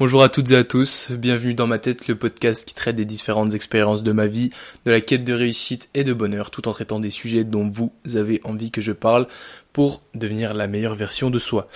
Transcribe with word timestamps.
Bonjour 0.00 0.24
à 0.24 0.28
toutes 0.28 0.50
et 0.50 0.56
à 0.56 0.64
tous, 0.64 1.12
bienvenue 1.12 1.54
dans 1.54 1.68
ma 1.68 1.78
tête, 1.78 2.08
le 2.08 2.16
podcast 2.16 2.66
qui 2.66 2.74
traite 2.74 2.96
des 2.96 3.04
différentes 3.04 3.54
expériences 3.54 4.02
de 4.02 4.10
ma 4.10 4.26
vie, 4.26 4.50
de 4.84 4.90
la 4.90 5.00
quête 5.00 5.22
de 5.22 5.32
réussite 5.32 5.88
et 5.94 6.02
de 6.02 6.12
bonheur, 6.12 6.50
tout 6.50 6.66
en 6.66 6.72
traitant 6.72 6.98
des 6.98 7.10
sujets 7.10 7.44
dont 7.44 7.68
vous 7.68 7.92
avez 8.16 8.40
envie 8.42 8.72
que 8.72 8.80
je 8.80 8.90
parle 8.90 9.28
pour 9.72 10.02
devenir 10.16 10.52
la 10.52 10.66
meilleure 10.66 10.96
version 10.96 11.30
de 11.30 11.38
soi. 11.38 11.68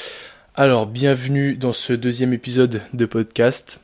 Alors, 0.56 0.88
bienvenue 0.88 1.54
dans 1.54 1.72
ce 1.72 1.92
deuxième 1.92 2.32
épisode 2.32 2.82
de 2.92 3.06
podcast. 3.06 3.80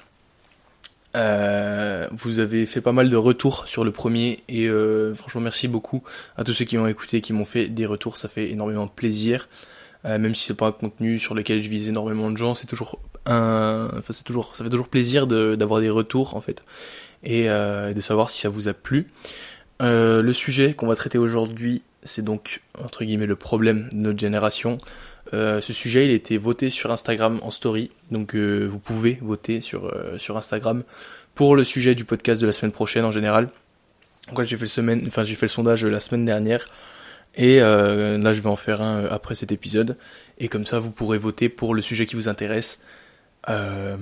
Euh, 1.14 2.08
vous 2.10 2.40
avez 2.40 2.66
fait 2.66 2.80
pas 2.80 2.90
mal 2.90 3.10
de 3.10 3.16
retours 3.16 3.68
sur 3.68 3.84
le 3.84 3.92
premier 3.92 4.42
et 4.48 4.66
euh, 4.66 5.14
franchement 5.14 5.42
merci 5.42 5.68
beaucoup 5.68 6.02
à 6.36 6.42
tous 6.42 6.54
ceux 6.54 6.64
qui 6.64 6.76
m'ont 6.76 6.88
écouté, 6.88 7.20
qui 7.20 7.32
m'ont 7.32 7.44
fait 7.44 7.68
des 7.68 7.86
retours, 7.86 8.16
ça 8.16 8.26
fait 8.26 8.50
énormément 8.50 8.86
de 8.86 8.90
plaisir. 8.90 9.48
Euh, 10.06 10.18
même 10.18 10.34
si 10.34 10.44
c'est 10.48 10.54
pas 10.54 10.66
un 10.66 10.72
contenu 10.72 11.20
sur 11.20 11.36
lequel 11.36 11.62
je 11.62 11.68
vise 11.70 11.88
énormément 11.88 12.32
de 12.32 12.36
gens, 12.36 12.54
c'est 12.54 12.66
toujours 12.66 12.98
c'est 13.26 14.24
toujours, 14.24 14.54
ça 14.56 14.64
fait 14.64 14.70
toujours 14.70 14.88
plaisir 14.88 15.26
d'avoir 15.26 15.80
des 15.80 15.90
retours 15.90 16.36
en 16.36 16.40
fait 16.40 16.62
et 17.24 17.48
euh, 17.48 17.92
de 17.92 18.00
savoir 18.00 18.30
si 18.30 18.40
ça 18.40 18.48
vous 18.48 18.68
a 18.68 18.74
plu. 18.74 19.08
Euh, 19.82 20.22
le 20.22 20.32
sujet 20.32 20.74
qu'on 20.74 20.86
va 20.86 20.94
traiter 20.94 21.18
aujourd'hui, 21.18 21.82
c'est 22.04 22.22
donc 22.22 22.60
entre 22.78 23.04
guillemets 23.04 23.26
le 23.26 23.36
problème 23.36 23.88
de 23.92 23.96
notre 23.96 24.18
génération. 24.18 24.78
Euh, 25.32 25.60
ce 25.60 25.72
sujet, 25.72 26.04
il 26.04 26.10
a 26.10 26.14
été 26.14 26.36
voté 26.38 26.70
sur 26.70 26.92
Instagram 26.92 27.40
en 27.42 27.50
story, 27.50 27.90
donc 28.10 28.34
vous 28.36 28.78
pouvez 28.78 29.18
voter 29.20 29.60
sur 29.60 29.92
sur 30.18 30.36
Instagram 30.36 30.84
pour 31.34 31.56
le 31.56 31.64
sujet 31.64 31.94
du 31.94 32.04
podcast 32.04 32.40
de 32.40 32.46
la 32.46 32.52
semaine 32.52 32.72
prochaine 32.72 33.04
en 33.04 33.12
général. 33.12 33.48
Donc 34.32 34.42
j'ai 34.44 34.56
fait 34.56 34.64
le 34.64 34.68
semaine, 34.68 35.04
enfin 35.06 35.24
j'ai 35.24 35.34
fait 35.34 35.46
le 35.46 35.50
sondage 35.50 35.84
la 35.84 36.00
semaine 36.00 36.24
dernière. 36.24 36.66
Et 37.36 37.58
là, 37.58 38.32
je 38.32 38.40
vais 38.40 38.48
en 38.48 38.54
faire 38.54 38.80
un 38.80 39.06
après 39.06 39.34
cet 39.34 39.50
épisode. 39.50 39.96
Et 40.38 40.46
comme 40.46 40.66
ça, 40.66 40.78
vous 40.78 40.92
pourrez 40.92 41.18
voter 41.18 41.48
pour 41.48 41.74
le 41.74 41.82
sujet 41.82 42.06
qui 42.06 42.14
vous 42.14 42.28
intéresse 42.28 42.80
euh, 43.48 43.96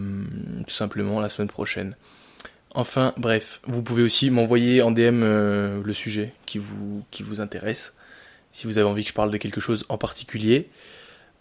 tout 0.66 0.74
simplement 0.74 1.20
la 1.20 1.28
semaine 1.28 1.48
prochaine. 1.48 1.96
Enfin, 2.74 3.12
bref, 3.16 3.60
vous 3.66 3.82
pouvez 3.82 4.02
aussi 4.02 4.30
m'envoyer 4.30 4.82
en 4.82 4.90
DM 4.90 5.22
euh, 5.22 5.82
le 5.84 5.92
sujet 5.92 6.32
qui 6.46 6.58
vous, 6.58 7.40
intéresse, 7.40 7.94
si 8.50 8.66
vous 8.66 8.78
avez 8.78 8.86
envie 8.86 9.02
que 9.02 9.10
je 9.10 9.14
parle 9.14 9.30
de 9.30 9.36
quelque 9.36 9.60
chose 9.60 9.84
en 9.88 9.98
particulier. 9.98 10.68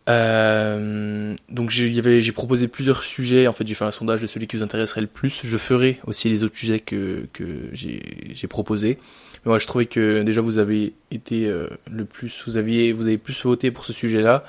Euh, 0.10 1.36
donc 1.50 1.70
j'ai 1.70 2.32
proposé 2.32 2.68
plusieurs 2.68 3.04
sujets, 3.04 3.46
en 3.46 3.54
fait 3.54 3.68
j'ai 3.68 3.76
fait 3.76 3.86
un 3.86 3.92
sondage 3.92 4.22
de 4.22 4.28
celui 4.28 4.48
qui 4.48 4.58
vous 4.58 4.64
intéresserait 4.64 5.02
le 5.02 5.08
plus. 5.08 5.42
Je 5.44 5.58
ferai 5.58 6.00
aussi 6.06 6.28
les 6.28 6.44
autres 6.44 6.58
sujets 6.58 6.80
que 6.80 7.28
j'ai 7.74 8.48
proposés. 8.50 8.98
Mais 9.44 9.50
moi 9.50 9.60
je 9.60 9.68
trouvais 9.68 9.86
que 9.86 10.22
déjà 10.24 10.42
vous 10.42 10.60
avez 10.60 10.94
été 11.10 11.48
euh, 11.48 11.68
le 11.90 12.06
plus, 12.06 12.44
vous 12.46 12.58
aviez, 12.58 12.94
vous 12.94 13.08
avez 13.08 13.18
plus 13.18 13.44
voté 13.44 13.72
pour 13.72 13.86
ce 13.86 13.94
sujet-là. 13.94 14.46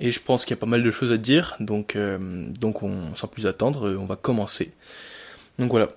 Et 0.00 0.10
je 0.10 0.20
pense 0.20 0.44
qu'il 0.44 0.54
y 0.54 0.58
a 0.58 0.60
pas 0.60 0.66
mal 0.66 0.82
de 0.82 0.90
choses 0.90 1.12
à 1.12 1.16
dire, 1.16 1.56
donc, 1.60 1.96
euh, 1.96 2.18
donc 2.60 2.82
on, 2.82 3.14
sans 3.14 3.28
plus 3.28 3.46
attendre, 3.46 3.96
on 3.98 4.06
va 4.06 4.16
commencer. 4.16 4.72
Donc 5.58 5.70
voilà. 5.70 5.88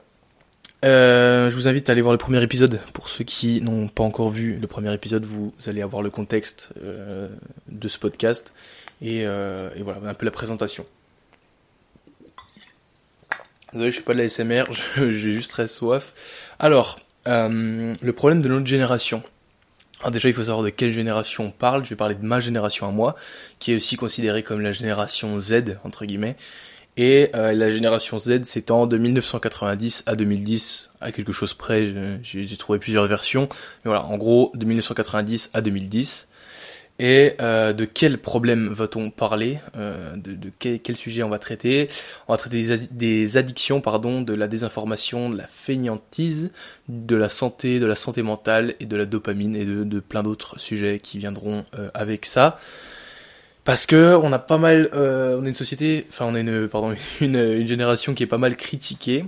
Euh, 0.86 1.50
je 1.50 1.56
vous 1.56 1.68
invite 1.68 1.90
à 1.90 1.94
aller 1.94 2.02
voir 2.02 2.14
le 2.14 2.20
premier 2.20 2.42
épisode. 2.44 2.80
Pour 2.94 3.10
ceux 3.10 3.24
qui 3.24 3.62
n'ont 3.62 3.88
pas 3.88 4.04
encore 4.04 4.30
vu 4.30 4.58
le 4.58 4.68
premier 4.68 4.94
épisode, 4.94 5.26
vous 5.26 5.54
allez 5.66 5.82
avoir 5.82 6.04
le 6.04 6.10
contexte 6.10 6.70
euh, 6.82 7.30
de 7.68 7.88
ce 7.88 7.98
podcast 7.98 8.54
et, 9.02 9.26
euh, 9.26 9.70
et, 9.76 9.82
voilà, 9.82 10.00
un 10.08 10.14
peu 10.14 10.26
la 10.26 10.32
présentation. 10.32 10.86
Désolé, 13.74 13.92
je 13.92 13.96
suis 13.96 14.04
pas 14.04 14.14
de 14.14 14.20
la 14.20 14.30
SMR, 14.30 14.66
j'ai 14.96 15.32
juste 15.32 15.52
très 15.52 15.68
soif. 15.68 16.14
Alors, 16.60 17.00
euh, 17.28 17.94
le 18.02 18.14
problème 18.14 18.42
de 18.42 18.50
notre 18.50 18.66
génération. 18.66 19.22
Alors 20.00 20.12
déjà, 20.12 20.30
il 20.30 20.36
faut 20.36 20.44
savoir 20.44 20.64
de 20.64 20.70
quelle 20.70 20.94
génération 20.94 21.46
on 21.46 21.52
parle. 21.52 21.84
Je 21.84 21.90
vais 21.90 21.96
parler 21.96 22.16
de 22.16 22.26
ma 22.26 22.40
génération 22.40 22.88
à 22.88 22.92
moi, 22.92 23.16
qui 23.60 23.72
est 23.72 23.76
aussi 23.76 23.96
considérée 23.96 24.44
comme 24.44 24.62
la 24.62 24.72
génération 24.72 25.40
Z, 25.40 25.78
entre 25.84 26.06
guillemets. 26.06 26.36
Et 26.98 27.30
euh, 27.36 27.54
la 27.54 27.70
génération 27.70 28.18
Z 28.18 28.44
s'étend 28.44 28.88
de 28.88 28.98
1990 28.98 30.04
à 30.08 30.16
2010, 30.16 30.90
à 31.02 31.12
quelque 31.12 31.32
chose 31.32 31.54
près. 31.54 31.94
J'ai 32.24 32.58
trouvé 32.58 32.80
plusieurs 32.80 33.08
versions. 33.08 33.48
Mais 33.84 33.90
voilà, 33.90 34.06
en 34.06 34.18
gros, 34.18 34.52
de 34.56 34.66
1990 34.66 35.52
à 35.54 35.62
2010. 35.62 36.28
Et 37.00 37.34
euh, 37.42 37.74
de 37.74 37.86
quel 37.86 38.18
problème 38.18 38.70
va-t-on 38.70 39.12
parler 39.12 39.60
euh, 39.78 40.16
De, 40.16 40.50
quel, 40.60 40.96
sujet 40.96 41.22
on 41.22 41.30
va 41.30 41.38
traiter? 41.38 41.90
On 42.28 42.34
va 42.34 42.38
traiter 42.38 42.66
des, 42.92 43.38
addictions, 43.38 43.82
pardon, 43.82 44.22
de 44.22 44.34
la 44.34 44.48
désinformation, 44.48 45.30
de 45.30 45.38
la 45.38 45.46
fainéantise, 45.46 46.52
de 46.90 47.16
la 47.16 47.30
santé, 47.30 47.80
de 47.80 47.86
la 47.86 47.96
santé 47.96 48.24
mentale 48.24 48.76
et 48.80 48.86
de 48.86 48.98
la 48.98 49.06
dopamine 49.06 49.56
et 49.56 49.66
de, 49.66 50.00
plein 50.00 50.24
d'autres 50.24 50.60
sujets 50.60 51.00
qui 51.00 51.20
viendront 51.20 51.66
euh, 51.78 51.90
avec 51.94 52.26
ça. 52.26 52.58
Parce 53.64 53.86
que 53.86 54.16
on 54.16 54.32
a 54.32 54.40
pas 54.40 54.58
mal, 54.58 54.90
euh, 54.94 55.38
on 55.40 55.46
est 55.46 55.50
une 55.50 55.54
société, 55.54 56.08
enfin 56.10 56.26
on 56.26 56.36
est 56.36 56.42
une, 56.42 56.68
pardon, 56.68 56.96
une 57.22 57.68
génération 57.68 58.16
qui 58.16 58.24
est 58.24 58.28
pas 58.28 58.38
mal 58.40 58.56
critiquée 58.56 59.26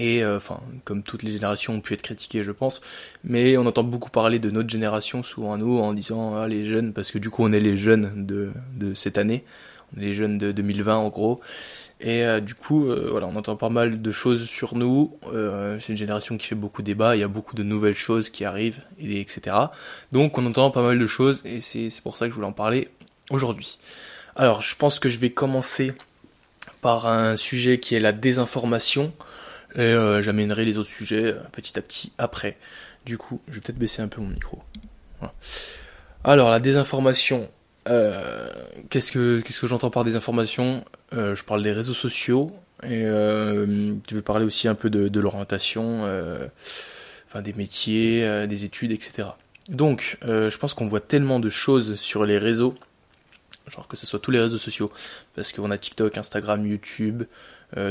et 0.00 0.24
euh, 0.24 0.38
enfin 0.38 0.60
comme 0.84 1.02
toutes 1.02 1.22
les 1.22 1.30
générations 1.30 1.74
ont 1.74 1.80
pu 1.80 1.92
être 1.92 2.02
critiquées 2.02 2.42
je 2.42 2.52
pense. 2.52 2.80
Mais 3.22 3.56
on 3.58 3.66
entend 3.66 3.84
beaucoup 3.84 4.10
parler 4.10 4.38
de 4.38 4.50
notre 4.50 4.70
génération 4.70 5.22
souvent 5.22 5.52
à 5.52 5.58
nous 5.58 5.78
en 5.78 5.92
disant 5.92 6.36
ah, 6.36 6.48
les 6.48 6.64
jeunes 6.64 6.92
parce 6.92 7.10
que 7.10 7.18
du 7.18 7.28
coup 7.28 7.44
on 7.44 7.52
est 7.52 7.60
les 7.60 7.76
jeunes 7.76 8.26
de, 8.26 8.50
cette 8.94 9.18
année. 9.18 9.44
On 9.94 10.00
est 10.00 10.06
les 10.06 10.14
jeunes 10.14 10.38
de 10.38 10.52
2020 10.52 10.96
en 10.96 11.08
gros. 11.10 11.40
Et 12.00 12.24
euh, 12.24 12.40
du 12.40 12.54
coup 12.54 12.88
euh, 12.88 13.08
voilà 13.10 13.26
on 13.26 13.36
entend 13.36 13.56
pas 13.56 13.68
mal 13.68 14.00
de 14.00 14.10
choses 14.10 14.46
sur 14.48 14.74
nous. 14.74 15.18
Euh, 15.34 15.78
c'est 15.80 15.92
une 15.92 15.98
génération 15.98 16.38
qui 16.38 16.46
fait 16.46 16.54
beaucoup 16.54 16.80
de 16.80 16.86
débats. 16.86 17.14
Il 17.14 17.20
y 17.20 17.24
a 17.24 17.28
beaucoup 17.28 17.54
de 17.54 17.62
nouvelles 17.62 17.96
choses 17.96 18.30
qui 18.30 18.46
arrivent 18.46 18.80
et 18.98 19.20
etc 19.20 19.54
donc 20.12 20.38
on 20.38 20.46
entend 20.46 20.70
pas 20.70 20.82
mal 20.82 20.98
de 20.98 21.06
choses 21.06 21.42
et 21.44 21.60
c'est 21.60 21.90
pour 22.02 22.16
ça 22.16 22.24
que 22.24 22.30
je 22.30 22.36
voulais 22.36 22.46
en 22.46 22.52
parler 22.52 22.88
aujourd'hui. 23.28 23.78
Alors 24.34 24.62
je 24.62 24.74
pense 24.76 24.98
que 24.98 25.10
je 25.10 25.18
vais 25.18 25.30
commencer 25.30 25.92
par 26.80 27.06
un 27.06 27.36
sujet 27.36 27.78
qui 27.78 27.94
est 27.94 28.00
la 28.00 28.12
désinformation 28.12 29.12
et 29.74 29.80
euh, 29.80 30.22
j'amènerai 30.22 30.64
les 30.64 30.78
autres 30.78 30.88
sujets 30.88 31.26
euh, 31.26 31.40
petit 31.52 31.78
à 31.78 31.82
petit 31.82 32.12
après. 32.18 32.56
Du 33.04 33.18
coup, 33.18 33.40
je 33.48 33.54
vais 33.54 33.60
peut-être 33.60 33.78
baisser 33.78 34.02
un 34.02 34.08
peu 34.08 34.20
mon 34.20 34.28
micro. 34.28 34.62
Alors, 36.24 36.50
la 36.50 36.60
désinformation. 36.60 37.48
Euh, 37.88 38.50
qu'est-ce 38.90 39.10
que 39.10 39.40
qu'est-ce 39.40 39.60
que 39.60 39.66
j'entends 39.66 39.90
par 39.90 40.04
désinformation? 40.04 40.84
Je 41.12 41.42
parle 41.42 41.62
des 41.62 41.72
réseaux 41.72 41.94
sociaux 41.94 42.52
et 42.82 43.02
je 43.02 44.14
vais 44.14 44.22
parler 44.22 44.44
aussi 44.44 44.68
un 44.68 44.74
peu 44.74 44.90
de, 44.90 45.08
de 45.08 45.20
l'orientation, 45.20 46.02
enfin 47.26 47.42
des 47.42 47.54
métiers, 47.54 48.46
des 48.46 48.64
études, 48.64 48.92
etc. 48.92 49.28
Donc, 49.70 50.18
je 50.22 50.56
pense 50.58 50.74
qu'on 50.74 50.88
voit 50.88 51.00
tellement 51.00 51.40
de 51.40 51.48
choses 51.48 51.94
sur 51.94 52.26
les 52.26 52.36
réseaux, 52.36 52.74
genre 53.68 53.88
que 53.88 53.96
ce 53.96 54.06
soit 54.06 54.18
tous 54.18 54.30
les 54.30 54.40
réseaux 54.40 54.58
sociaux, 54.58 54.92
parce 55.34 55.52
qu'on 55.52 55.70
a 55.70 55.78
TikTok, 55.78 56.18
Instagram, 56.18 56.66
YouTube, 56.66 57.24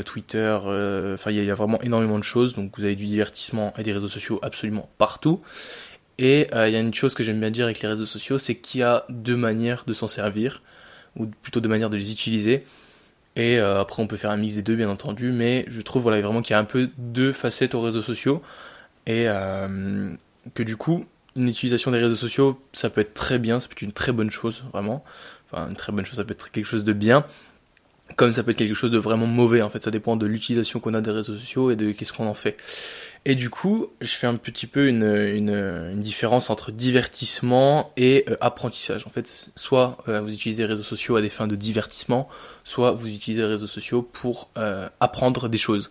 Twitter, 0.06 0.58
euh, 0.66 1.14
enfin 1.14 1.32
il 1.32 1.44
y, 1.44 1.52
a 1.52 1.56
vraiment 1.56 1.82
énormément 1.82 2.18
de 2.18 2.24
choses, 2.24 2.54
donc 2.54 2.78
vous 2.78 2.84
avez 2.84 2.96
du 2.96 3.06
divertissement 3.06 3.74
et 3.78 3.84
des 3.84 3.94
réseaux 3.94 4.10
sociaux 4.10 4.40
absolument 4.42 4.90
partout. 4.98 5.42
Et 6.20 6.48
euh, 6.54 6.68
il 6.68 6.74
y 6.74 6.76
a 6.76 6.80
une 6.80 6.94
chose 6.94 7.14
que 7.14 7.24
j'aime 7.24 7.40
bien 7.40 7.50
dire 7.50 7.64
avec 7.64 7.82
les 7.82 7.88
réseaux 7.88 8.06
sociaux, 8.06 8.38
c'est 8.38 8.56
qu'il 8.56 8.82
y 8.82 8.84
a 8.84 9.06
deux 9.08 9.38
manières 9.38 9.86
de 9.88 9.94
s'en 9.94 10.10
servir, 10.10 10.62
ou 11.16 11.28
plutôt 11.28 11.62
deux 11.62 11.70
manières 11.70 11.90
de 11.90 11.96
les 11.96 12.12
utiliser. 12.12 12.66
Et 13.38 13.58
euh, 13.58 13.80
après 13.80 14.04
on 14.04 14.08
peut 14.08 14.18
faire 14.18 14.32
un 14.32 14.38
mix 14.38 14.56
des 14.56 14.62
deux 14.62 14.76
bien 14.76 14.90
entendu, 14.90 15.32
mais 15.32 15.66
je 15.70 15.80
trouve 15.80 16.04
voilà 16.04 16.20
vraiment 16.22 16.42
qu'il 16.42 16.54
y 16.54 16.58
a 16.58 16.60
un 16.60 16.66
peu 16.66 16.90
deux 16.98 17.32
facettes 17.32 17.74
aux 17.74 17.82
réseaux 17.82 18.02
sociaux, 18.02 18.42
et 19.06 19.30
euh, 19.30 20.12
que 20.56 20.64
du 20.64 20.76
coup 20.76 21.06
une 21.38 21.48
utilisation 21.48 21.92
des 21.92 22.00
réseaux 22.00 22.18
sociaux 22.18 22.60
ça 22.74 22.90
peut 22.90 23.00
être 23.00 23.14
très 23.14 23.40
bien, 23.40 23.62
ça 23.62 23.70
peut 23.70 23.74
être 23.74 23.82
une 23.82 23.94
très 23.94 24.12
bonne 24.12 24.32
chose 24.32 24.66
vraiment, 24.74 25.06
enfin 25.50 25.70
une 25.70 25.76
très 25.78 25.94
bonne 25.94 26.06
chose, 26.06 26.18
ça 26.18 26.26
peut 26.26 26.34
être 26.34 26.52
quelque 26.52 26.66
chose 26.66 26.84
de 26.84 26.92
bien, 26.92 27.24
comme 28.16 28.32
ça 28.32 28.44
peut 28.44 28.52
être 28.52 28.58
quelque 28.58 28.74
chose 28.74 28.92
de 28.92 28.98
vraiment 28.98 29.28
mauvais 29.28 29.62
en 29.62 29.70
fait, 29.70 29.84
ça 29.84 29.92
dépend 29.92 30.16
de 30.16 30.26
l'utilisation 30.26 30.80
qu'on 30.80 30.94
a 30.94 31.02
des 31.02 31.12
réseaux 31.12 31.36
sociaux 31.36 31.72
et 31.72 31.76
de 31.76 31.92
qu'est-ce 31.92 32.14
qu'on 32.14 32.28
en 32.28 32.34
fait. 32.34 32.58
Et 33.26 33.36
du 33.36 33.50
coup, 33.50 33.88
je 34.00 34.16
fais 34.16 34.28
un 34.28 34.38
petit 34.38 34.66
peu 34.66 34.88
une, 34.88 36.00
différence 36.00 36.50
entre 36.50 36.72
divertissement 36.72 37.92
et 37.98 38.26
euh, 38.30 38.38
apprentissage. 38.40 39.06
En 39.06 39.10
fait, 39.10 39.52
soit 39.56 39.98
euh, 40.08 40.22
vous 40.22 40.34
utilisez 40.34 40.64
les 40.64 40.70
réseaux 40.70 40.84
sociaux 40.84 41.18
à 41.18 41.22
des 41.22 41.30
fins 41.30 41.48
de 41.48 41.56
divertissement, 41.56 42.30
soit 42.64 42.92
vous 42.92 43.08
utilisez 43.08 43.42
les 43.42 43.48
réseaux 43.48 43.68
sociaux 43.68 44.02
pour 44.02 44.50
euh, 44.58 44.88
apprendre 45.00 45.50
des 45.50 45.58
choses. 45.58 45.90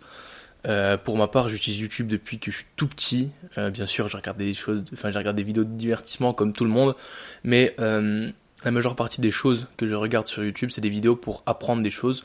Pour 1.05 1.15
ma 1.15 1.27
part, 1.27 1.47
j'utilise 1.47 1.79
YouTube 1.79 2.07
depuis 2.07 2.37
que 2.37 2.51
je 2.51 2.57
suis 2.57 2.65
tout 2.75 2.87
petit. 2.87 3.29
bien 3.55 3.85
sûr, 3.85 4.09
je 4.09 4.17
regarde 4.17 4.37
des 4.37 4.53
choses, 4.53 4.83
enfin, 4.93 5.09
je 5.09 5.17
regarde 5.17 5.37
des 5.37 5.43
vidéos 5.43 5.63
de 5.63 5.69
divertissement 5.69 6.33
comme 6.33 6.51
tout 6.51 6.65
le 6.65 6.69
monde, 6.69 6.95
mais 7.45 7.77
la 8.63 8.71
majeure 8.71 8.95
partie 8.95 9.21
des 9.21 9.31
choses 9.31 9.67
que 9.77 9.87
je 9.87 9.95
regarde 9.95 10.27
sur 10.27 10.43
YouTube, 10.43 10.69
c'est 10.71 10.81
des 10.81 10.89
vidéos 10.89 11.15
pour 11.15 11.43
apprendre 11.45 11.81
des 11.81 11.89
choses 11.89 12.23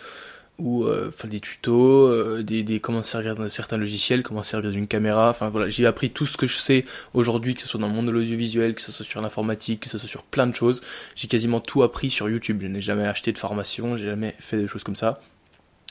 ou 0.59 0.85
euh, 0.85 1.09
enfin 1.09 1.27
des 1.27 1.41
tutos, 1.41 2.07
euh, 2.09 2.43
des, 2.45 2.63
des 2.63 2.79
comment 2.79 3.03
servir 3.03 3.35
dans 3.35 3.49
certains 3.49 3.77
logiciels, 3.77 4.23
comment 4.23 4.45
servir 4.45 4.71
d'une 4.71 4.87
caméra. 4.87 5.31
Enfin 5.31 5.49
voilà, 5.49 5.69
j'ai 5.69 5.85
appris 5.85 6.11
tout 6.11 6.27
ce 6.27 6.37
que 6.37 6.47
je 6.47 6.57
sais 6.57 6.85
aujourd'hui, 7.13 7.55
que 7.55 7.63
ce 7.63 7.69
soit 7.69 7.81
dans 7.81 7.89
le 7.89 7.93
monde 7.93 8.07
de 8.07 8.13
l'audiovisuel, 8.13 8.75
que 8.75 8.81
ce 8.81 8.93
soit 8.93 9.05
sur 9.05 9.21
l'informatique, 9.21 9.81
que 9.81 9.89
ce 9.89 9.99
soit 9.99 10.09
sur 10.09 10.23
plein 10.23 10.47
de 10.47 10.55
choses. 10.55 10.81
J'ai 11.17 11.27
quasiment 11.27 11.61
tout 11.61 11.83
appris 11.83 12.09
sur 12.11 12.29
YouTube. 12.29 12.59
Je 12.63 12.69
n'ai 12.69 12.81
jamais 12.81 13.07
acheté 13.07 13.33
de 13.33 13.39
formation, 13.39 13.97
j'ai 13.97 14.07
jamais 14.07 14.37
fait 14.39 14.57
des 14.57 14.69
choses 14.69 14.85
comme 14.85 14.97
ça. 14.97 15.21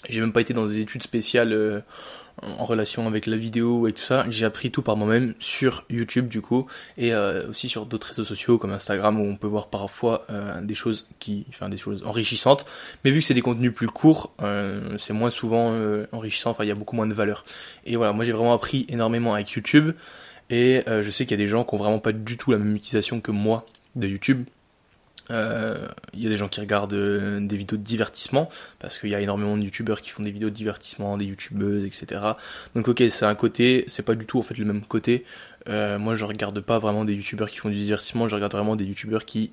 J'ai 0.07 0.21
même 0.21 0.33
pas 0.33 0.41
été 0.41 0.53
dans 0.53 0.65
des 0.65 0.79
études 0.79 1.03
spéciales 1.03 1.53
euh, 1.53 1.79
en 2.41 2.65
relation 2.65 3.07
avec 3.07 3.25
la 3.25 3.37
vidéo 3.37 3.87
et 3.87 3.93
tout 3.93 4.01
ça. 4.01 4.25
J'ai 4.29 4.45
appris 4.45 4.71
tout 4.71 4.81
par 4.81 4.97
moi-même 4.97 5.33
sur 5.39 5.85
YouTube 5.89 6.27
du 6.27 6.41
coup 6.41 6.65
et 6.97 7.13
euh, 7.13 7.49
aussi 7.49 7.69
sur 7.69 7.85
d'autres 7.85 8.07
réseaux 8.07 8.25
sociaux 8.25 8.57
comme 8.57 8.71
Instagram 8.71 9.19
où 9.19 9.23
on 9.23 9.35
peut 9.35 9.47
voir 9.47 9.67
parfois 9.67 10.25
euh, 10.29 10.61
des 10.61 10.75
choses 10.75 11.07
qui, 11.19 11.45
enfin 11.49 11.69
des 11.69 11.77
choses 11.77 12.03
enrichissantes. 12.05 12.65
Mais 13.03 13.11
vu 13.11 13.19
que 13.19 13.25
c'est 13.25 13.33
des 13.33 13.41
contenus 13.41 13.73
plus 13.73 13.87
courts, 13.87 14.33
c'est 14.97 15.13
moins 15.13 15.29
souvent 15.29 15.73
enrichissant. 16.11 16.51
Enfin, 16.51 16.63
il 16.63 16.67
y 16.67 16.71
a 16.71 16.75
beaucoup 16.75 16.95
moins 16.95 17.07
de 17.07 17.13
valeur. 17.13 17.43
Et 17.85 17.95
voilà, 17.95 18.13
moi 18.13 18.25
j'ai 18.25 18.31
vraiment 18.31 18.53
appris 18.53 18.85
énormément 18.89 19.33
avec 19.33 19.51
YouTube 19.51 19.93
et 20.49 20.83
je 20.87 21.09
sais 21.09 21.25
qu'il 21.25 21.31
y 21.31 21.41
a 21.41 21.43
des 21.43 21.49
gens 21.49 21.63
qui 21.63 21.75
ont 21.75 21.77
vraiment 21.77 21.99
pas 21.99 22.11
du 22.11 22.37
tout 22.37 22.51
la 22.51 22.57
même 22.57 22.75
utilisation 22.75 23.21
que 23.21 23.31
moi 23.31 23.65
de 23.95 24.07
YouTube. 24.07 24.45
Il 25.29 25.35
euh, 25.35 25.87
y 26.13 26.25
a 26.25 26.29
des 26.29 26.35
gens 26.35 26.49
qui 26.49 26.59
regardent 26.59 26.93
euh, 26.93 27.39
des 27.39 27.55
vidéos 27.55 27.77
de 27.77 27.83
divertissement 27.83 28.49
parce 28.79 28.99
qu'il 28.99 29.09
y 29.09 29.15
a 29.15 29.21
énormément 29.21 29.55
de 29.57 29.63
youtubeurs 29.63 30.01
qui 30.01 30.09
font 30.09 30.21
des 30.21 30.31
vidéos 30.31 30.49
de 30.49 30.55
divertissement, 30.55 31.17
des 31.17 31.25
youtubeuses, 31.25 31.85
etc. 31.85 32.21
Donc 32.75 32.89
ok, 32.89 33.03
c'est 33.09 33.25
un 33.25 33.35
côté, 33.35 33.85
c'est 33.87 34.03
pas 34.03 34.15
du 34.15 34.25
tout 34.25 34.39
en 34.39 34.41
fait 34.41 34.57
le 34.57 34.65
même 34.65 34.83
côté. 34.83 35.23
Euh, 35.69 35.97
moi, 35.97 36.15
je 36.15 36.25
regarde 36.25 36.59
pas 36.59 36.77
vraiment 36.77 37.05
des 37.05 37.13
youtubeurs 37.13 37.49
qui 37.49 37.57
font 37.57 37.69
du 37.69 37.75
divertissement, 37.75 38.27
je 38.27 38.35
regarde 38.35 38.51
vraiment 38.51 38.75
des 38.75 38.83
youtubeurs 38.83 39.23
qui 39.23 39.51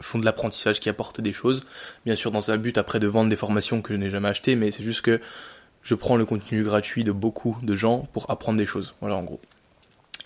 font 0.00 0.18
de 0.18 0.24
l'apprentissage, 0.24 0.80
qui 0.80 0.88
apportent 0.88 1.20
des 1.20 1.32
choses. 1.32 1.64
Bien 2.04 2.16
sûr, 2.16 2.32
dans 2.32 2.50
un 2.50 2.56
but 2.56 2.76
après 2.78 2.98
de 2.98 3.06
vendre 3.06 3.30
des 3.30 3.36
formations 3.36 3.80
que 3.80 3.94
je 3.94 3.98
n'ai 3.98 4.10
jamais 4.10 4.28
achetées, 4.28 4.56
mais 4.56 4.72
c'est 4.72 4.82
juste 4.82 5.02
que 5.02 5.20
je 5.82 5.94
prends 5.94 6.16
le 6.16 6.26
contenu 6.26 6.64
gratuit 6.64 7.04
de 7.04 7.12
beaucoup 7.12 7.56
de 7.62 7.76
gens 7.76 8.08
pour 8.12 8.28
apprendre 8.28 8.58
des 8.58 8.66
choses. 8.66 8.94
Voilà 9.00 9.14
en 9.14 9.22
gros. 9.22 9.40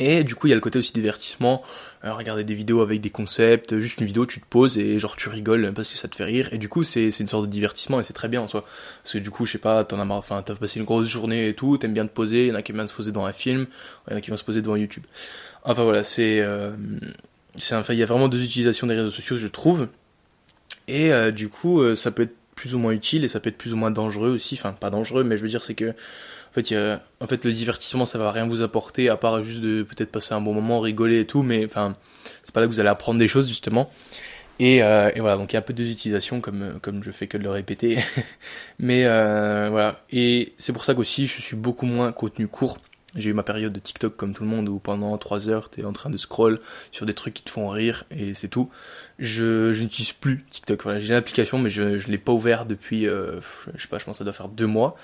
Et 0.00 0.25
du 0.25 0.35
coup, 0.35 0.47
il 0.47 0.50
y 0.50 0.52
a 0.55 0.56
le 0.56 0.62
côté 0.62 0.79
aussi 0.79 0.94
divertissement, 0.94 1.62
euh, 2.05 2.14
regarder 2.14 2.43
des 2.43 2.55
vidéos 2.55 2.81
avec 2.81 3.02
des 3.02 3.11
concepts, 3.11 3.79
juste 3.81 4.00
une 4.00 4.06
vidéo, 4.06 4.25
tu 4.25 4.41
te 4.41 4.47
poses 4.47 4.79
et 4.79 4.99
genre 4.99 5.14
tu 5.14 5.29
rigoles 5.29 5.73
parce 5.75 5.91
que 5.91 5.99
ça 5.99 6.08
te 6.08 6.17
fait 6.17 6.25
rire. 6.25 6.49
Et 6.52 6.58
du 6.58 6.70
coup, 6.70 6.85
c'est 6.85 7.11
une 7.20 7.26
sorte 7.26 7.44
de 7.44 7.50
divertissement 7.50 8.00
et 8.00 8.05
c'est 8.05 8.14
très 8.14 8.29
bien 8.29 8.41
en 8.41 8.49
soi. 8.49 8.64
Parce 9.02 9.12
que 9.12 9.19
du 9.19 9.31
coup, 9.31 9.44
je 9.44 9.52
sais 9.52 9.58
pas, 9.58 9.85
t'en 9.85 10.00
as 10.00 10.06
marre, 10.06 10.17
enfin, 10.17 10.43
t'as 10.43 10.55
passé 10.55 10.81
une 10.81 10.87
grosse 10.87 11.06
journée 11.06 11.49
et 11.49 11.55
tout, 11.55 11.76
t'aimes 11.76 11.93
bien 11.93 12.06
te 12.06 12.12
poser, 12.12 12.47
il 12.47 12.49
y 12.49 12.52
en 12.52 12.55
a 12.55 12.62
qui 12.62 12.73
aiment 12.73 12.79
bien 12.79 12.87
se 12.87 12.94
poser 12.94 13.12
dans 13.12 13.26
un 13.26 13.35
film, 13.35 13.67
il 14.08 14.12
y 14.12 14.14
en 14.14 14.17
a 14.17 14.20
qui 14.23 14.31
vont 14.31 14.38
se 14.38 14.44
poser 14.44 14.62
devant 14.62 14.76
YouTube. 14.76 15.05
Enfin 15.64 15.85
voilà, 15.85 16.02
c'est, 16.02 16.41
euh, 16.41 16.70
il 17.56 17.94
y 17.94 18.02
a 18.02 18.06
vraiment 18.06 18.31
deux 18.31 18.43
utilisations 18.43 18.87
des 18.87 18.94
réseaux 18.94 19.11
sociaux, 19.11 19.37
je 19.37 19.49
trouve. 19.49 19.88
Et 20.88 21.12
euh, 21.12 21.31
du 21.31 21.50
coup, 21.50 21.94
ça 21.94 22.11
peut 22.11 22.23
être 22.23 22.35
plus 22.55 22.75
ou 22.75 22.79
moins 22.79 22.93
utile 22.93 23.25
et 23.25 23.29
ça 23.29 23.38
peut 23.41 23.50
être 23.50 23.58
plus 23.58 23.75
ou 23.75 23.76
moins 23.76 23.91
dangereux 23.91 24.31
aussi. 24.31 24.55
Enfin, 24.55 24.73
pas 24.73 24.88
dangereux, 24.88 25.25
mais 25.25 25.37
je 25.37 25.43
veux 25.43 25.49
dire, 25.49 25.62
c'est 25.62 25.75
que 25.75 25.94
en 26.56 27.26
fait, 27.26 27.44
le 27.44 27.52
divertissement, 27.52 28.06
ça 28.06 28.19
va 28.19 28.31
rien 28.31 28.47
vous 28.47 28.62
apporter 28.62 29.08
à 29.08 29.17
part 29.17 29.43
juste 29.43 29.61
de 29.61 29.82
peut-être 29.82 30.11
passer 30.11 30.35
un 30.35 30.41
bon 30.41 30.52
moment, 30.52 30.81
rigoler 30.81 31.20
et 31.20 31.26
tout, 31.26 31.43
mais 31.43 31.64
enfin, 31.64 31.94
c'est 32.43 32.55
pas 32.55 32.61
là 32.61 32.67
que 32.67 32.73
vous 32.73 32.81
allez 32.81 32.88
apprendre 32.88 33.19
des 33.19 33.29
choses 33.29 33.49
justement. 33.49 33.91
Et, 34.61 34.82
euh, 34.82 35.11
voilà, 35.17 35.37
donc 35.37 35.52
il 35.52 35.55
y 35.55 35.56
a 35.56 35.61
un 35.61 35.62
peu 35.62 35.73
deux 35.73 35.91
utilisations 35.91 36.43
comme 36.43 36.79
comme 36.82 37.02
je 37.02 37.11
fais 37.12 37.26
que 37.26 37.38
de 37.38 37.43
le 37.43 37.50
répéter, 37.50 37.99
mais 38.79 39.06
euh, 39.06 39.69
voilà. 39.70 40.05
Et 40.11 40.52
c'est 40.58 40.75
pour 40.75 40.85
ça 40.85 40.94
qu'aussi 40.94 41.26
je 41.26 41.41
suis 41.41 41.56
beaucoup 41.56 41.87
moins 41.87 42.12
contenu 42.12 42.47
court. 42.47 42.79
J'ai 43.17 43.31
eu 43.31 43.32
ma 43.32 43.43
période 43.43 43.73
de 43.73 43.81
TikTok 43.81 44.17
comme 44.17 44.35
tout 44.35 44.44
le 44.44 44.50
monde 44.50 44.69
où 44.69 44.79
pendant 44.79 45.17
3 45.19 45.49
heures 45.49 45.70
t'es 45.70 45.85
en 45.85 45.93
train 45.93 46.11
de 46.11 46.17
scroll 46.17 46.61
sur 46.93 47.06
des 47.06 47.14
trucs 47.14 47.35
qui 47.35 47.43
te 47.43 47.50
font 47.50 47.69
rire 47.69 48.05
et 48.11 48.35
c'est 48.35 48.49
tout. 48.49 48.70
Je, 49.19 49.73
n'utilise 49.82 50.12
plus 50.12 50.44
TikTok. 50.50 50.82
Voilà, 50.85 51.00
j'ai 51.00 51.14
l'application 51.14 51.58
mais 51.58 51.70
je 51.70 51.99
je 51.99 52.08
l'ai 52.08 52.19
pas 52.19 52.32
ouvert 52.32 52.67
depuis 52.67 53.08
euh, 53.08 53.41
je 53.75 53.82
sais 53.82 53.88
pas, 53.88 53.99
je 53.99 54.05
pense 54.05 54.17
que 54.17 54.19
ça 54.19 54.25
doit 54.25 54.32
faire 54.32 54.49
deux 54.49 54.67
mois 54.67 54.97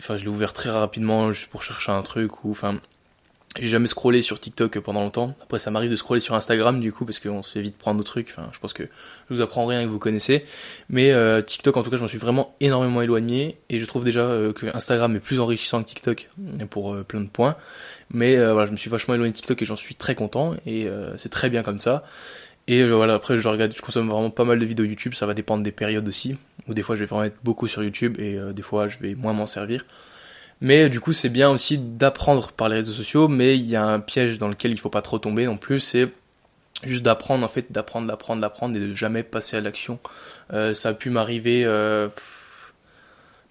enfin 0.00 0.16
je 0.16 0.22
l'ai 0.24 0.28
ouvert 0.28 0.52
très 0.52 0.70
rapidement 0.70 1.32
juste 1.32 1.48
pour 1.48 1.62
chercher 1.62 1.92
un 1.92 2.02
truc 2.02 2.44
ou 2.44 2.50
enfin 2.50 2.80
j'ai 3.58 3.68
jamais 3.68 3.88
scrollé 3.88 4.22
sur 4.22 4.38
TikTok 4.38 4.78
pendant 4.78 5.00
longtemps. 5.00 5.34
Après, 5.42 5.58
ça 5.58 5.72
m'arrive 5.72 5.90
de 5.90 5.96
scroller 5.96 6.20
sur 6.20 6.36
Instagram 6.36 6.78
du 6.78 6.92
coup 6.92 7.04
parce 7.04 7.18
qu'on 7.18 7.42
se 7.42 7.50
fait 7.50 7.60
vite 7.60 7.76
prendre 7.76 7.98
nos 7.98 8.04
trucs. 8.04 8.28
Enfin, 8.30 8.48
je 8.52 8.60
pense 8.60 8.72
que 8.72 8.84
je 8.84 9.34
vous 9.34 9.40
apprends 9.40 9.66
rien 9.66 9.82
que 9.82 9.88
vous 9.88 9.98
connaissez. 9.98 10.44
Mais 10.88 11.10
euh, 11.10 11.42
TikTok, 11.42 11.76
en 11.76 11.82
tout 11.82 11.90
cas, 11.90 11.96
je 11.96 12.02
m'en 12.02 12.08
suis 12.08 12.18
vraiment 12.18 12.54
énormément 12.60 13.02
éloigné 13.02 13.58
et 13.68 13.80
je 13.80 13.86
trouve 13.86 14.04
déjà 14.04 14.20
euh, 14.20 14.52
que 14.52 14.66
Instagram 14.74 15.16
est 15.16 15.20
plus 15.20 15.40
enrichissant 15.40 15.82
que 15.82 15.88
TikTok 15.88 16.30
pour 16.70 16.94
euh, 16.94 17.02
plein 17.02 17.20
de 17.20 17.28
points. 17.28 17.56
Mais 18.12 18.36
voilà, 18.36 18.66
je 18.66 18.72
me 18.72 18.76
suis 18.76 18.90
vachement 18.90 19.14
éloigné 19.14 19.32
de 19.32 19.36
TikTok 19.36 19.60
et 19.62 19.64
j'en 19.64 19.76
suis 19.76 19.94
très 19.94 20.16
content 20.16 20.56
et 20.66 20.88
c'est 21.16 21.28
très 21.28 21.48
bien 21.48 21.62
comme 21.62 21.78
ça. 21.78 22.02
Et 22.72 22.84
voilà, 22.84 23.14
après, 23.14 23.36
je 23.36 23.48
regarde, 23.48 23.74
je 23.76 23.82
consomme 23.82 24.08
vraiment 24.08 24.30
pas 24.30 24.44
mal 24.44 24.58
de 24.58 24.64
vidéos 24.64 24.84
YouTube. 24.84 25.14
Ça 25.14 25.26
va 25.26 25.34
dépendre 25.34 25.64
des 25.64 25.72
périodes 25.72 26.06
aussi. 26.06 26.36
Ou 26.68 26.74
des 26.74 26.82
fois, 26.82 26.94
je 26.94 27.00
vais 27.00 27.06
vraiment 27.06 27.24
être 27.24 27.38
beaucoup 27.42 27.66
sur 27.66 27.82
YouTube 27.82 28.18
et 28.20 28.38
des 28.54 28.62
fois, 28.62 28.86
je 28.86 28.98
vais 28.98 29.16
moins 29.16 29.32
m'en 29.32 29.46
servir. 29.46 29.84
Mais 30.60 30.88
du 30.88 31.00
coup, 31.00 31.12
c'est 31.12 31.30
bien 31.30 31.50
aussi 31.50 31.78
d'apprendre 31.78 32.52
par 32.52 32.68
les 32.68 32.76
réseaux 32.76 32.92
sociaux, 32.92 33.28
mais 33.28 33.56
il 33.56 33.66
y 33.66 33.76
a 33.76 33.84
un 33.84 33.98
piège 33.98 34.38
dans 34.38 34.48
lequel 34.48 34.72
il 34.72 34.78
faut 34.78 34.90
pas 34.90 35.02
trop 35.02 35.18
tomber 35.18 35.46
non 35.46 35.56
plus, 35.56 35.80
c'est 35.80 36.12
juste 36.84 37.02
d'apprendre 37.02 37.44
en 37.44 37.48
fait, 37.48 37.72
d'apprendre, 37.72 38.06
d'apprendre, 38.06 38.40
d'apprendre 38.40 38.76
et 38.76 38.80
de 38.80 38.92
jamais 38.92 39.22
passer 39.22 39.56
à 39.56 39.60
l'action. 39.60 39.98
Euh, 40.52 40.74
ça 40.74 40.90
a 40.90 40.94
pu 40.94 41.10
m'arriver 41.10 41.64
euh, 41.64 42.08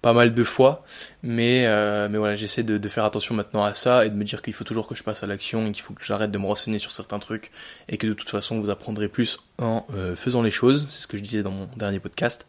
pas 0.02 0.12
mal 0.12 0.32
de 0.32 0.44
fois, 0.44 0.84
mais 1.22 1.66
euh, 1.66 2.08
mais 2.08 2.18
voilà, 2.18 2.36
j'essaie 2.36 2.62
de, 2.62 2.78
de, 2.78 2.88
faire 2.88 3.04
attention 3.04 3.34
maintenant 3.34 3.62
à 3.62 3.74
ça 3.74 4.06
et 4.06 4.10
de 4.10 4.14
me 4.14 4.24
dire 4.24 4.40
qu'il 4.40 4.54
faut 4.54 4.64
toujours 4.64 4.88
que 4.88 4.94
je 4.94 5.02
passe 5.02 5.22
à 5.22 5.26
l'action 5.26 5.66
et 5.66 5.72
qu'il 5.72 5.82
faut 5.82 5.92
que 5.92 6.04
j'arrête 6.04 6.30
de 6.30 6.38
me 6.38 6.46
renseigner 6.46 6.78
sur 6.78 6.92
certains 6.92 7.18
trucs 7.18 7.50
et 7.88 7.98
que 7.98 8.06
de 8.06 8.14
toute 8.14 8.30
façon 8.30 8.60
vous 8.60 8.70
apprendrez 8.70 9.08
plus 9.08 9.38
en 9.58 9.86
euh, 9.94 10.16
faisant 10.16 10.42
les 10.42 10.50
choses. 10.50 10.86
C'est 10.88 11.02
ce 11.02 11.06
que 11.06 11.16
je 11.16 11.22
disais 11.22 11.42
dans 11.42 11.50
mon 11.50 11.68
dernier 11.76 12.00
podcast. 12.00 12.46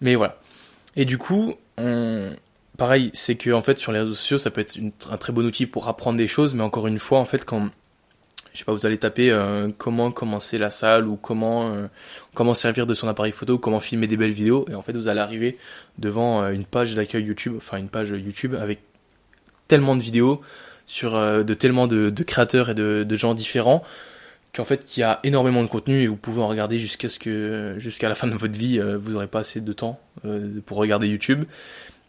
Mais 0.00 0.14
voilà. 0.14 0.38
Et 0.96 1.06
du 1.06 1.16
coup, 1.18 1.54
pareil, 2.76 3.10
c'est 3.14 3.36
que 3.36 3.50
en 3.50 3.62
fait 3.62 3.78
sur 3.78 3.90
les 3.92 4.00
réseaux 4.00 4.14
sociaux, 4.14 4.38
ça 4.38 4.50
peut 4.50 4.60
être 4.60 4.78
un 5.10 5.16
très 5.16 5.32
bon 5.32 5.44
outil 5.46 5.66
pour 5.66 5.88
apprendre 5.88 6.18
des 6.18 6.28
choses, 6.28 6.54
mais 6.54 6.62
encore 6.62 6.86
une 6.86 6.98
fois, 6.98 7.18
en 7.18 7.24
fait, 7.24 7.44
quand 7.44 7.70
je 8.54 8.60
sais 8.60 8.64
pas, 8.64 8.72
vous 8.72 8.86
allez 8.86 8.98
taper 8.98 9.30
euh, 9.30 9.68
comment 9.76 10.12
commencer 10.12 10.58
la 10.58 10.70
salle 10.70 11.08
ou 11.08 11.16
comment 11.16 11.74
euh, 11.74 11.88
comment 12.34 12.54
servir 12.54 12.86
de 12.86 12.94
son 12.94 13.08
appareil 13.08 13.32
photo, 13.32 13.58
comment 13.58 13.80
filmer 13.80 14.06
des 14.06 14.16
belles 14.16 14.30
vidéos, 14.30 14.64
et 14.70 14.74
en 14.74 14.82
fait 14.82 14.92
vous 14.96 15.08
allez 15.08 15.20
arriver 15.20 15.58
devant 15.98 16.42
euh, 16.42 16.52
une 16.52 16.64
page 16.64 16.94
d'accueil 16.94 17.24
YouTube, 17.24 17.54
enfin 17.56 17.78
une 17.78 17.88
page 17.88 18.10
YouTube 18.10 18.54
avec 18.54 18.78
tellement 19.66 19.96
de 19.96 20.02
vidéos 20.02 20.40
sur 20.86 21.12
de 21.18 21.54
tellement 21.54 21.86
de, 21.86 22.10
créateurs 22.22 22.70
et 22.70 22.74
de, 22.74 23.04
de 23.04 23.16
gens 23.16 23.34
différents 23.34 23.82
qu'en 24.54 24.64
fait 24.64 24.96
il 24.96 25.00
y 25.00 25.02
a 25.02 25.18
énormément 25.24 25.62
de 25.62 25.68
contenu 25.68 26.02
et 26.02 26.06
vous 26.06 26.16
pouvez 26.16 26.42
en 26.42 26.46
regarder 26.46 26.78
jusqu'à 26.78 27.08
ce 27.08 27.18
que 27.18 27.74
jusqu'à 27.78 28.08
la 28.10 28.14
fin 28.14 28.26
de 28.26 28.34
votre 28.34 28.56
vie 28.56 28.78
vous 28.78 29.12
n'aurez 29.12 29.26
pas 29.26 29.40
assez 29.40 29.62
de 29.62 29.72
temps 29.72 29.98
pour 30.66 30.76
regarder 30.76 31.08
YouTube 31.08 31.44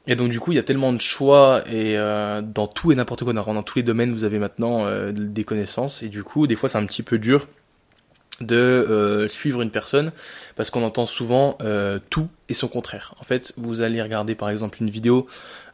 et 0.08 0.16
donc 0.16 0.30
du 0.30 0.40
coup, 0.40 0.52
il 0.52 0.56
y 0.56 0.60
a 0.60 0.64
tellement 0.64 0.94
de 0.94 1.02
choix 1.02 1.62
et 1.68 1.98
euh, 1.98 2.42
dans 2.42 2.68
tout 2.68 2.92
et 2.92 2.96
n'importe 2.96 3.24
quoi, 3.24 3.34
dans, 3.34 3.64
tous 3.64 3.80
les 3.80 3.84
domaines, 3.84 4.14
vous 4.14 4.24
avez 4.24 4.40
maintenant 4.40 4.86
euh, 4.86 5.12
des 5.12 5.44
connaissances. 5.44 6.04
Et 6.04 6.10
du 6.10 6.24
coup, 6.24 6.48
des 6.48 6.56
fois, 6.56 6.70
c'est 6.70 6.78
un 6.78 6.86
petit 6.86 7.04
peu 7.04 7.18
dur 7.18 7.48
de 8.42 8.56
euh, 8.56 9.28
suivre 9.28 9.62
une 9.62 9.72
personne 9.72 10.12
parce 10.56 10.70
qu'on 10.70 10.84
entend 10.84 11.06
souvent 11.06 11.58
euh, 11.62 12.00
tout 12.10 12.28
et 12.48 12.54
son 12.54 12.68
contraire. 12.68 13.16
En 13.20 13.24
fait, 13.24 13.54
vous 13.58 13.82
allez 13.82 14.00
regarder 14.02 14.36
par 14.36 14.50
exemple 14.50 14.78
une 14.80 14.90
vidéo, 14.90 15.26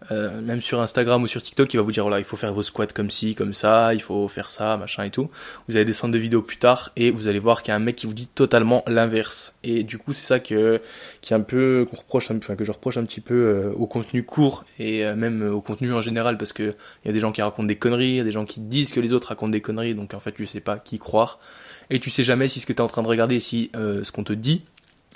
euh, 0.09 0.39
même 0.39 0.61
sur 0.61 0.79
Instagram 0.79 1.21
ou 1.21 1.27
sur 1.27 1.41
TikTok, 1.41 1.67
qui 1.67 1.75
va 1.75 1.83
vous 1.83 1.91
dire 1.91 2.03
voilà, 2.03 2.19
il 2.19 2.23
faut 2.23 2.37
faire 2.37 2.53
vos 2.53 2.63
squats 2.63 2.87
comme 2.87 3.09
ci, 3.09 3.35
comme 3.35 3.51
ça, 3.51 3.93
il 3.93 4.01
faut 4.01 4.27
faire 4.29 4.49
ça, 4.49 4.77
machin 4.77 5.03
et 5.03 5.09
tout. 5.09 5.29
Vous 5.67 5.75
allez 5.75 5.83
descendre 5.83 6.13
de 6.13 6.19
vidéos 6.19 6.41
plus 6.41 6.57
tard 6.57 6.91
et 6.95 7.11
vous 7.11 7.27
allez 7.27 7.39
voir 7.39 7.61
qu'il 7.61 7.71
y 7.71 7.73
a 7.73 7.75
un 7.75 7.79
mec 7.79 7.97
qui 7.97 8.05
vous 8.05 8.13
dit 8.13 8.27
totalement 8.27 8.83
l'inverse. 8.87 9.55
Et 9.63 9.83
du 9.83 9.97
coup, 9.97 10.13
c'est 10.13 10.25
ça 10.25 10.39
que 10.39 10.81
qui 11.19 11.33
est 11.33 11.35
un 11.35 11.41
peu 11.41 11.85
qu'on 11.89 11.97
reproche, 11.97 12.31
enfin 12.31 12.55
que 12.55 12.63
je 12.63 12.71
reproche 12.71 12.95
un 12.95 13.03
petit 13.03 13.21
peu 13.21 13.73
au 13.75 13.85
contenu 13.85 14.23
court 14.23 14.65
et 14.79 15.03
même 15.13 15.51
au 15.51 15.61
contenu 15.61 15.93
en 15.93 16.01
général 16.01 16.37
parce 16.37 16.53
que 16.53 16.75
il 17.03 17.07
y 17.07 17.09
a 17.09 17.13
des 17.13 17.19
gens 17.19 17.33
qui 17.33 17.41
racontent 17.41 17.67
des 17.67 17.75
conneries, 17.75 18.11
il 18.11 18.17
y 18.17 18.21
a 18.21 18.23
des 18.23 18.31
gens 18.31 18.45
qui 18.45 18.61
disent 18.61 18.91
que 18.91 19.01
les 19.01 19.11
autres 19.11 19.29
racontent 19.29 19.51
des 19.51 19.61
conneries, 19.61 19.93
donc 19.95 20.13
en 20.13 20.19
fait, 20.21 20.35
je 20.37 20.45
sais 20.45 20.61
pas 20.61 20.77
qui 20.79 20.99
croire 20.99 21.39
et 21.91 21.99
tu 21.99 22.09
sais 22.09 22.23
jamais 22.23 22.47
si 22.47 22.59
ce 22.59 22.65
que 22.65 22.73
tu 22.73 22.77
es 22.77 22.81
en 22.81 22.87
train 22.87 23.03
de 23.03 23.07
regarder, 23.07 23.39
si 23.39 23.69
euh, 23.75 24.03
ce 24.03 24.11
qu'on 24.11 24.23
te 24.23 24.33
dit 24.33 24.63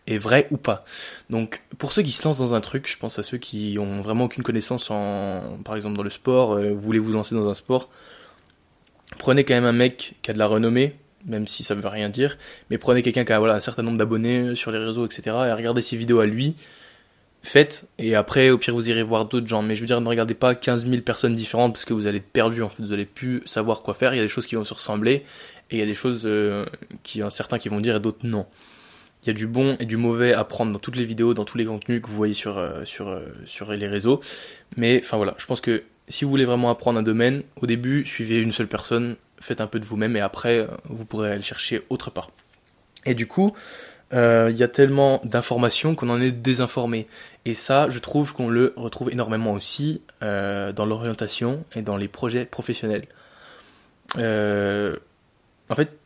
est 0.08 0.17
vrai 0.20 0.48
ou 0.51 0.58
pas. 0.58 0.86
Donc 1.29 1.62
pour 1.79 1.91
ceux 1.91 2.03
qui 2.03 2.12
se 2.12 2.24
lancent 2.24 2.38
dans 2.38 2.53
un 2.53 2.62
truc, 2.62 2.88
je 2.88 2.98
pense 2.98 3.17
à 3.17 3.24
ceux 3.24 3.38
qui 3.38 3.77
ont 3.79 4.01
vraiment 4.01 4.25
aucune 4.25 4.44
connaissance 4.44 4.91
en, 4.91 5.58
par 5.63 5.75
exemple 5.75 5.98
dans 5.98 6.03
le 6.03 6.10
sport, 6.12 6.53
euh, 6.53 6.72
vous 6.72 6.82
voulez 6.82 7.00
vous 7.00 7.12
lancer 7.12 7.34
dans 7.34 7.50
un 7.50 7.55
sport, 7.55 7.89
prenez 9.17 9.44
quand 9.44 9.55
même 9.55 9.65
un 9.65 9.72
mec 9.72 10.15
qui 10.22 10.29
a 10.29 10.34
de 10.34 10.39
la 10.39 10.48
renommée, 10.48 10.96
même 11.25 11.48
si 11.48 11.63
ça 11.63 11.74
veut 11.74 11.88
rien 11.88 12.10
dire, 12.10 12.38
mais 12.70 12.77
prenez 12.77 13.01
quelqu'un 13.01 13.25
qui 13.25 13.34
a 13.34 13.39
voilà, 13.39 13.55
un 13.55 13.60
certain 13.60 13.82
nombre 13.82 13.98
d'abonnés 13.98 14.53
sur 14.53 14.72
les 14.72 14.77
réseaux, 14.77 15.05
etc. 15.05 15.24
et 15.48 15.53
regardez 15.53 15.82
ses 15.82 15.98
vidéos 15.98 16.20
à 16.20 16.27
lui, 16.27 16.55
faites, 17.41 17.88
et 17.98 18.15
après 18.15 18.50
au 18.50 18.58
pire 18.58 18.74
vous 18.74 18.89
irez 18.89 19.03
voir 19.03 19.25
d'autres 19.25 19.48
gens. 19.48 19.62
Mais 19.62 19.75
je 19.75 19.82
veux 19.82 19.88
dire, 19.88 20.01
ne 20.01 20.08
regardez 20.08 20.34
pas 20.34 20.53
15 20.53 20.86
000 20.88 21.01
personnes 21.01 21.36
différentes 21.36 21.74
parce 21.74 21.86
que 21.86 21.94
vous 21.94 22.05
allez 22.05 22.17
être 22.17 22.32
perdu, 22.32 22.62
en 22.62 22.70
fait, 22.70 22.84
vous 22.84 22.94
allez 22.94 23.05
plus 23.05 23.41
savoir 23.46 23.82
quoi 23.82 23.94
faire, 23.94 24.13
il 24.13 24.17
y 24.17 24.20
a 24.20 24.24
des 24.24 24.29
choses 24.29 24.46
qui 24.46 24.55
vont 24.55 24.65
se 24.65 24.74
ressembler, 24.74 25.24
et 25.72 25.78
il 25.78 25.80
y 25.80 25.82
a 25.82 25.86
des 25.86 25.96
choses 25.96 26.24
euh, 26.26 26.66
qui, 27.04 27.22
certains 27.30 27.58
qui 27.58 27.70
vont 27.70 27.80
dire 27.80 27.96
et 27.96 28.00
d'autres 28.00 28.26
non. 28.26 28.46
Il 29.24 29.28
y 29.28 29.30
a 29.32 29.34
du 29.34 29.48
bon 29.48 29.76
et 29.80 29.86
du 29.86 29.98
mauvais 29.98 30.34
à 30.34 30.44
prendre 30.44 30.72
dans 30.72 30.80
toutes 30.80 30.96
les 30.96 31.06
vidéos, 31.06 31.34
dans 31.34 31.46
tous 31.46 31.58
les 31.58 31.66
contenus 31.66 32.02
que 32.02 32.08
vous 32.08 32.16
voyez 32.16 32.36
sur, 32.36 32.58
euh, 32.60 32.86
sur, 32.86 33.08
euh, 33.08 33.22
sur 33.48 33.72
les 33.72 33.88
réseaux. 33.88 34.22
Mais 34.78 35.02
enfin 35.04 35.18
voilà, 35.18 35.34
je 35.40 35.46
pense 35.48 35.62
que 35.62 35.84
si 36.08 36.24
vous 36.24 36.30
voulez 36.30 36.46
vraiment 36.46 36.70
apprendre 36.70 37.00
un 37.00 37.04
domaine, 37.04 37.42
au 37.60 37.66
début, 37.66 38.06
suivez 38.06 38.40
une 38.40 38.52
seule 38.52 38.68
personne, 38.68 39.16
faites 39.40 39.62
un 39.62 39.68
peu 39.68 39.80
de 39.80 39.86
vous-même 39.86 40.16
et 40.16 40.20
après, 40.20 40.68
vous 40.86 41.06
pourrez 41.06 41.32
aller 41.32 41.42
chercher 41.42 41.82
autre 41.90 42.12
part. 42.12 42.30
Et 43.08 43.16
du 43.16 43.26
coup, 43.26 43.54
il 44.12 44.56
y 44.56 44.64
a 44.64 44.68
tellement 44.68 45.20
d'informations 45.24 45.96
qu'on 45.96 46.10
en 46.10 46.22
est 46.22 46.32
désinformé. 46.32 47.08
Et 47.44 47.56
ça, 47.56 47.90
je 47.90 47.98
trouve 47.98 48.34
qu'on 48.34 48.48
le 48.48 48.74
retrouve 48.78 49.12
énormément 49.12 49.54
aussi 49.54 50.02
dans 50.22 50.86
l'orientation 50.86 51.66
et 51.76 51.82
dans 51.82 51.98
les 51.98 52.08
projets 52.08 52.46
professionnels. 52.46 53.08
Euh, 54.18 54.98
en 55.70 55.76
fait, 55.76 55.98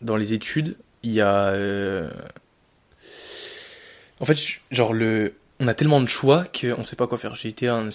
dans 0.00 0.16
les 0.16 0.32
études, 0.32 0.76
il 1.02 1.12
y 1.12 1.20
a. 1.20 1.48
Euh, 1.48 2.10
en 4.20 4.24
fait, 4.24 4.36
genre, 4.70 4.92
le, 4.92 5.34
on 5.60 5.68
a 5.68 5.74
tellement 5.74 6.00
de 6.00 6.08
choix 6.08 6.44
qu'on 6.44 6.84
sait 6.84 6.96
pas 6.96 7.06
quoi 7.06 7.18
faire. 7.18 7.34
J'ai 7.34 7.48
été 7.48 7.68
un, 7.68 7.90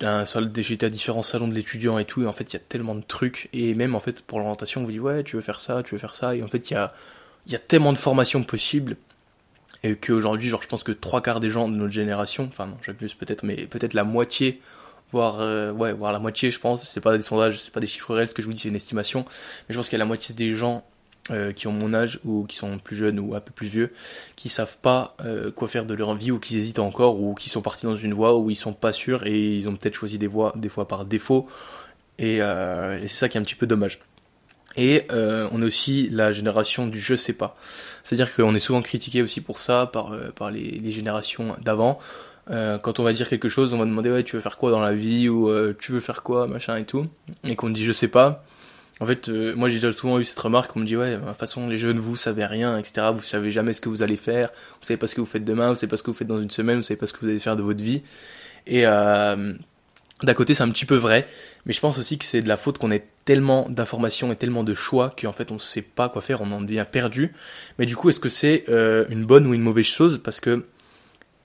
un 0.00 0.24
à 0.24 0.90
différents 0.90 1.22
salons 1.22 1.48
de 1.48 1.54
l'étudiant 1.54 1.98
et 1.98 2.04
tout, 2.04 2.22
et 2.22 2.26
en 2.26 2.32
fait 2.32 2.52
il 2.52 2.54
y 2.54 2.56
a 2.56 2.62
tellement 2.68 2.94
de 2.94 3.02
trucs, 3.02 3.48
et 3.52 3.74
même 3.74 3.94
en 3.94 4.00
fait 4.00 4.22
pour 4.22 4.38
l'orientation 4.38 4.82
on 4.82 4.84
vous 4.84 4.90
dit 4.90 5.00
ouais 5.00 5.22
tu 5.22 5.36
veux 5.36 5.42
faire 5.42 5.60
ça, 5.60 5.82
tu 5.82 5.94
veux 5.94 5.98
faire 5.98 6.14
ça, 6.14 6.34
et 6.34 6.42
en 6.42 6.48
fait 6.48 6.70
il 6.70 6.74
y 6.74 6.76
a, 6.76 6.92
il 7.46 7.52
y 7.52 7.56
a 7.56 7.60
tellement 7.60 7.92
de 7.92 7.98
formations 7.98 8.42
possibles, 8.42 8.96
et 9.82 9.96
qu'aujourd'hui 9.96 10.48
genre 10.48 10.62
je 10.62 10.68
pense 10.68 10.82
que 10.82 10.92
trois 10.92 11.22
quarts 11.22 11.40
des 11.40 11.50
gens 11.50 11.68
de 11.68 11.74
notre 11.74 11.92
génération, 11.92 12.48
enfin 12.50 12.66
non 12.66 12.76
j'abuse 12.82 13.14
peut-être, 13.14 13.44
mais 13.44 13.66
peut-être 13.66 13.94
la 13.94 14.04
moitié, 14.04 14.60
voire 15.14 15.38
euh, 15.38 15.70
ouais 15.70 15.92
voire 15.92 16.12
la 16.12 16.18
moitié 16.18 16.50
je 16.50 16.58
pense, 16.58 16.84
c'est 16.84 17.00
pas 17.00 17.16
des 17.16 17.22
sondages, 17.22 17.60
c'est 17.60 17.72
pas 17.72 17.80
des 17.80 17.86
chiffres 17.86 18.12
réels, 18.12 18.28
ce 18.28 18.34
que 18.34 18.42
je 18.42 18.46
vous 18.48 18.52
dis 18.52 18.58
c'est 18.58 18.68
une 18.68 18.76
estimation, 18.76 19.24
mais 19.68 19.72
je 19.72 19.78
pense 19.78 19.88
qu'il 19.88 19.96
y 19.96 20.00
a 20.00 20.04
la 20.04 20.06
moitié 20.06 20.34
des 20.34 20.56
gens 20.56 20.84
euh, 21.30 21.52
qui 21.52 21.68
ont 21.68 21.72
mon 21.72 21.94
âge 21.94 22.18
ou 22.24 22.44
qui 22.44 22.56
sont 22.56 22.78
plus 22.78 22.96
jeunes 22.96 23.20
ou 23.20 23.36
un 23.36 23.40
peu 23.40 23.52
plus 23.52 23.68
vieux, 23.68 23.92
qui 24.34 24.48
savent 24.48 24.76
pas 24.82 25.16
euh, 25.24 25.52
quoi 25.52 25.68
faire 25.68 25.86
de 25.86 25.94
leur 25.94 26.14
vie 26.14 26.32
ou 26.32 26.40
qui 26.40 26.58
hésitent 26.58 26.80
encore 26.80 27.20
ou 27.20 27.34
qui 27.34 27.48
sont 27.48 27.62
partis 27.62 27.86
dans 27.86 27.96
une 27.96 28.12
voie 28.12 28.36
où 28.36 28.50
ils 28.50 28.56
sont 28.56 28.72
pas 28.72 28.92
sûrs 28.92 29.24
et 29.24 29.56
ils 29.56 29.68
ont 29.68 29.76
peut-être 29.76 29.94
choisi 29.94 30.18
des 30.18 30.26
voies 30.26 30.52
des 30.56 30.68
fois 30.68 30.88
par 30.88 31.04
défaut 31.04 31.46
et, 32.18 32.38
c'est 32.38 33.08
ça 33.08 33.28
qui 33.28 33.38
est 33.38 33.40
un 33.40 33.44
petit 33.44 33.54
peu 33.54 33.66
dommage. 33.66 34.00
Et 34.76 35.06
on 35.10 35.62
est 35.62 35.64
aussi 35.64 36.08
la 36.10 36.32
génération 36.32 36.88
du 36.88 37.00
je 37.00 37.14
sais 37.14 37.32
pas. 37.32 37.56
C'est-à-dire 38.02 38.34
qu'on 38.34 38.54
est 38.54 38.60
souvent 38.60 38.82
critiqué 38.82 39.22
aussi 39.22 39.40
pour 39.40 39.60
ça 39.60 39.86
par, 39.86 40.12
par 40.34 40.50
les 40.50 40.92
générations 40.92 41.56
d'avant. 41.60 42.00
Quand 42.48 42.98
on 43.00 43.02
va 43.02 43.12
dire 43.12 43.28
quelque 43.28 43.48
chose, 43.48 43.74
on 43.74 43.78
va 43.78 43.84
demander 43.84 44.10
ouais 44.10 44.22
tu 44.22 44.36
veux 44.36 44.42
faire 44.42 44.58
quoi 44.58 44.70
dans 44.70 44.80
la 44.80 44.94
vie 44.94 45.28
ou 45.28 45.50
tu 45.74 45.92
veux 45.92 46.00
faire 46.00 46.22
quoi 46.22 46.46
machin 46.46 46.76
et 46.76 46.84
tout, 46.84 47.06
et 47.44 47.56
qu'on 47.56 47.70
dit 47.70 47.84
je 47.84 47.92
sais 47.92 48.08
pas. 48.08 48.44
En 49.00 49.06
fait, 49.06 49.28
euh, 49.28 49.54
moi 49.56 49.68
j'ai 49.68 49.76
déjà 49.76 49.90
souvent 49.90 50.20
eu 50.20 50.24
cette 50.24 50.38
remarque, 50.38 50.74
on 50.76 50.80
me 50.80 50.86
dit 50.86 50.96
ouais, 50.96 51.16
de 51.16 51.20
toute 51.20 51.36
façon 51.36 51.68
les 51.68 51.76
jeunes 51.76 51.98
vous 51.98 52.16
savez 52.16 52.46
rien, 52.46 52.78
etc. 52.78 53.08
Vous 53.12 53.24
savez 53.24 53.50
jamais 53.50 53.72
ce 53.72 53.80
que 53.80 53.88
vous 53.88 54.02
allez 54.04 54.16
faire, 54.16 54.50
vous 54.80 54.86
savez 54.86 54.96
pas 54.96 55.08
ce 55.08 55.16
que 55.16 55.20
vous 55.20 55.26
faites 55.26 55.44
demain, 55.44 55.70
vous 55.70 55.74
savez 55.74 55.90
pas 55.90 55.96
ce 55.96 56.04
que 56.04 56.10
vous 56.10 56.16
faites 56.16 56.28
dans 56.28 56.40
une 56.40 56.50
semaine, 56.50 56.76
vous 56.76 56.82
savez 56.82 56.96
pas 56.96 57.06
ce 57.06 57.12
que 57.12 57.20
vous 57.20 57.28
allez 57.28 57.40
faire 57.40 57.56
de 57.56 57.62
votre 57.62 57.82
vie. 57.82 58.02
Et 58.68 58.86
euh, 58.86 59.52
d'un 60.22 60.34
côté 60.34 60.54
c'est 60.54 60.62
un 60.62 60.70
petit 60.70 60.86
peu 60.86 60.94
vrai, 60.94 61.26
mais 61.66 61.72
je 61.72 61.80
pense 61.80 61.98
aussi 61.98 62.18
que 62.18 62.24
c'est 62.24 62.40
de 62.40 62.48
la 62.48 62.56
faute 62.56 62.78
qu'on 62.78 62.92
ait 62.92 63.04
tellement 63.24 63.68
d'informations 63.68 64.30
et 64.30 64.36
tellement 64.36 64.62
de 64.62 64.74
choix 64.74 65.12
qu'en 65.20 65.32
fait 65.32 65.50
on 65.50 65.58
sait 65.58 65.82
pas 65.82 66.08
quoi 66.08 66.22
faire, 66.22 66.40
on 66.40 66.52
en 66.52 66.60
devient 66.60 66.86
perdu. 66.90 67.32
Mais 67.80 67.86
du 67.86 67.96
coup 67.96 68.10
est-ce 68.10 68.20
que 68.20 68.28
c'est 68.28 68.64
euh, 68.68 69.06
une 69.08 69.24
bonne 69.24 69.48
ou 69.48 69.54
une 69.54 69.62
mauvaise 69.62 69.86
chose? 69.86 70.20
Parce 70.22 70.38
que 70.38 70.66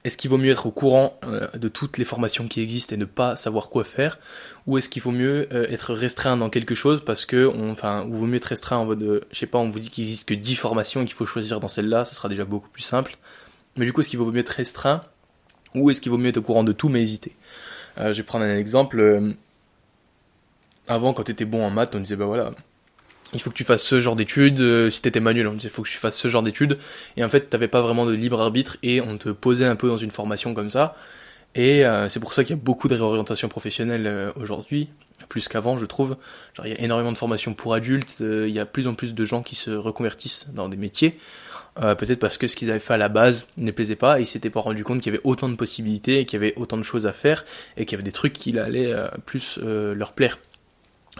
est-ce 0.06 0.16
qu'il 0.16 0.30
vaut 0.30 0.38
mieux 0.38 0.52
être 0.52 0.66
au 0.66 0.72
courant 0.72 1.20
euh, 1.26 1.48
de 1.58 1.68
toutes 1.68 1.98
les 1.98 2.06
formations 2.06 2.48
qui 2.48 2.62
existent 2.62 2.96
et 2.96 2.98
ne 2.98 3.06
pas 3.06 3.36
savoir 3.36 3.70
quoi 3.70 3.84
faire 3.84 4.18
Ou 4.66 4.78
est-ce 4.78 4.88
qu'il 4.88 5.02
vaut 5.02 5.12
mieux 5.12 5.50
euh, 5.52 5.68
être 5.70 5.94
restreint 5.94 6.38
dans 6.38 6.50
quelque 6.50 6.74
chose 6.74 7.04
parce 7.04 7.26
que, 7.26 7.48
on, 7.48 7.72
enfin, 7.72 8.06
ou 8.06 8.16
vaut 8.16 8.26
mieux 8.26 8.38
être 8.38 8.46
restreint 8.46 8.78
en 8.78 8.86
mode, 8.86 9.04
euh, 9.04 9.22
je 9.32 9.40
sais 9.40 9.46
pas, 9.46 9.58
on 9.58 9.70
vous 9.70 9.80
dit 9.80 9.90
qu'il 9.90 10.06
existe 10.06 10.28
que 10.28 10.34
10 10.34 10.56
formations 10.56 11.02
et 11.02 11.06
qu'il 11.06 11.16
faut 11.16 11.26
choisir 11.26 11.60
dans 11.60 11.68
celle-là, 11.68 12.06
ça 12.06 12.14
sera 12.14 12.30
déjà 12.30 12.46
beaucoup 12.46 12.70
plus 12.70 12.82
simple. 12.82 13.18
Mais 13.76 13.86
du 13.86 13.92
coup, 13.92 14.00
est-ce 14.00 14.10
qu'il 14.10 14.20
vaut 14.20 14.32
mieux 14.32 14.40
être 14.40 14.50
restreint 14.50 15.04
ou 15.76 15.90
est-ce 15.92 16.00
qu'il 16.00 16.12
vaut 16.12 16.18
mieux 16.18 16.30
être 16.30 16.38
au 16.38 16.42
courant 16.42 16.64
de 16.64 16.72
tout 16.72 16.90
mais 16.90 17.02
hésiter? 17.02 17.34
Je 17.98 18.14
vais 18.14 18.24
prendre 18.24 18.46
un 18.46 18.58
exemple. 18.58 19.36
avant, 20.88 21.14
quand 21.14 21.24
tu 21.24 21.32
étais 21.32 21.44
bon 21.44 21.66
en 21.66 21.70
maths, 21.70 21.94
on 21.96 22.00
disait, 22.00 22.16
bah 22.16 22.26
voilà, 22.26 22.52
il 23.34 23.42
faut 23.42 23.50
que 23.50 23.56
tu 23.56 23.64
fasses 23.64 23.84
ce 23.84 24.00
genre 24.00 24.16
d'études. 24.16 24.60
Euh, 24.60 24.90
si 24.90 25.02
t'étais 25.02 25.20
manuel, 25.20 25.48
on 25.48 25.54
disait 25.54 25.70
il 25.70 25.72
faut 25.72 25.84
que 25.84 25.90
tu 25.90 25.98
fasses 25.98 26.18
ce 26.18 26.28
genre 26.28 26.44
d'études. 26.44 26.78
Et 27.18 27.24
en 27.24 27.30
fait, 27.30 27.50
t'avais 27.50 27.68
pas 27.68 27.82
vraiment 27.82 28.06
de 28.06 28.14
libre 28.14 28.42
arbitre 28.42 28.78
et 28.84 29.02
on 29.02 29.18
te 29.18 29.30
posait 29.30 29.66
un 29.66 29.76
peu 29.76 29.88
dans 29.88 29.98
une 29.98 30.12
formation 30.12 30.54
comme 30.54 30.70
ça. 30.70 30.96
Et 31.56 31.86
euh, 31.86 32.10
c'est 32.10 32.20
pour 32.20 32.34
ça 32.34 32.44
qu'il 32.44 32.56
y 32.56 32.60
a 32.60 32.62
beaucoup 32.62 32.88
de 32.88 32.96
réorientation 32.96 33.50
professionnelle 33.50 34.08
euh, 34.08 34.32
aujourd'hui, 34.40 34.90
plus 35.30 35.48
qu'avant, 35.48 35.78
je 35.78 35.86
trouve. 35.86 36.16
Genre, 36.54 36.66
il 36.66 36.74
y 36.74 36.76
a 36.76 36.82
énormément 36.82 37.12
de 37.12 37.18
formations 37.18 37.54
pour 37.54 37.74
adultes. 37.74 38.16
il 38.20 38.50
y 38.50 38.60
a 38.60 38.66
plus 38.66 38.88
en 38.88 38.94
plus 38.94 39.14
de 39.14 39.26
gens 39.26 39.42
qui 39.42 39.56
se 39.56 39.72
reconvertissent 39.72 40.48
dans 40.54 40.70
des 40.70 40.78
métiers. 40.78 41.20
Peut-être 41.76 42.20
parce 42.20 42.38
que 42.38 42.46
ce 42.48 42.58
qu'ils 42.58 42.72
avaient 42.72 42.82
fait 42.82 42.96
à 42.96 42.98
la 42.98 43.08
base 43.08 43.48
ne 43.56 43.72
plaisait 43.72 43.96
pas 43.96 44.20
et 44.20 44.24
ils 44.24 44.26
s'étaient 44.26 44.50
pas 44.50 44.60
rendu 44.60 44.84
compte 44.84 45.00
qu'il 45.00 45.14
y 45.14 45.16
avait 45.16 45.24
autant 45.24 45.48
de 45.48 45.56
possibilités, 45.56 46.26
qu'il 46.26 46.38
y 46.38 46.44
avait 46.44 46.54
autant 46.58 46.76
de 46.76 46.84
choses 46.84 47.08
à 47.08 47.14
faire 47.14 47.46
et 47.78 47.86
qu'il 47.86 47.94
y 47.94 47.96
avait 47.96 48.04
des 48.04 48.12
trucs 48.12 48.34
qui 48.34 48.60
allaient 48.60 48.94
plus 49.26 49.60
leur 49.64 50.12
plaire. 50.12 50.40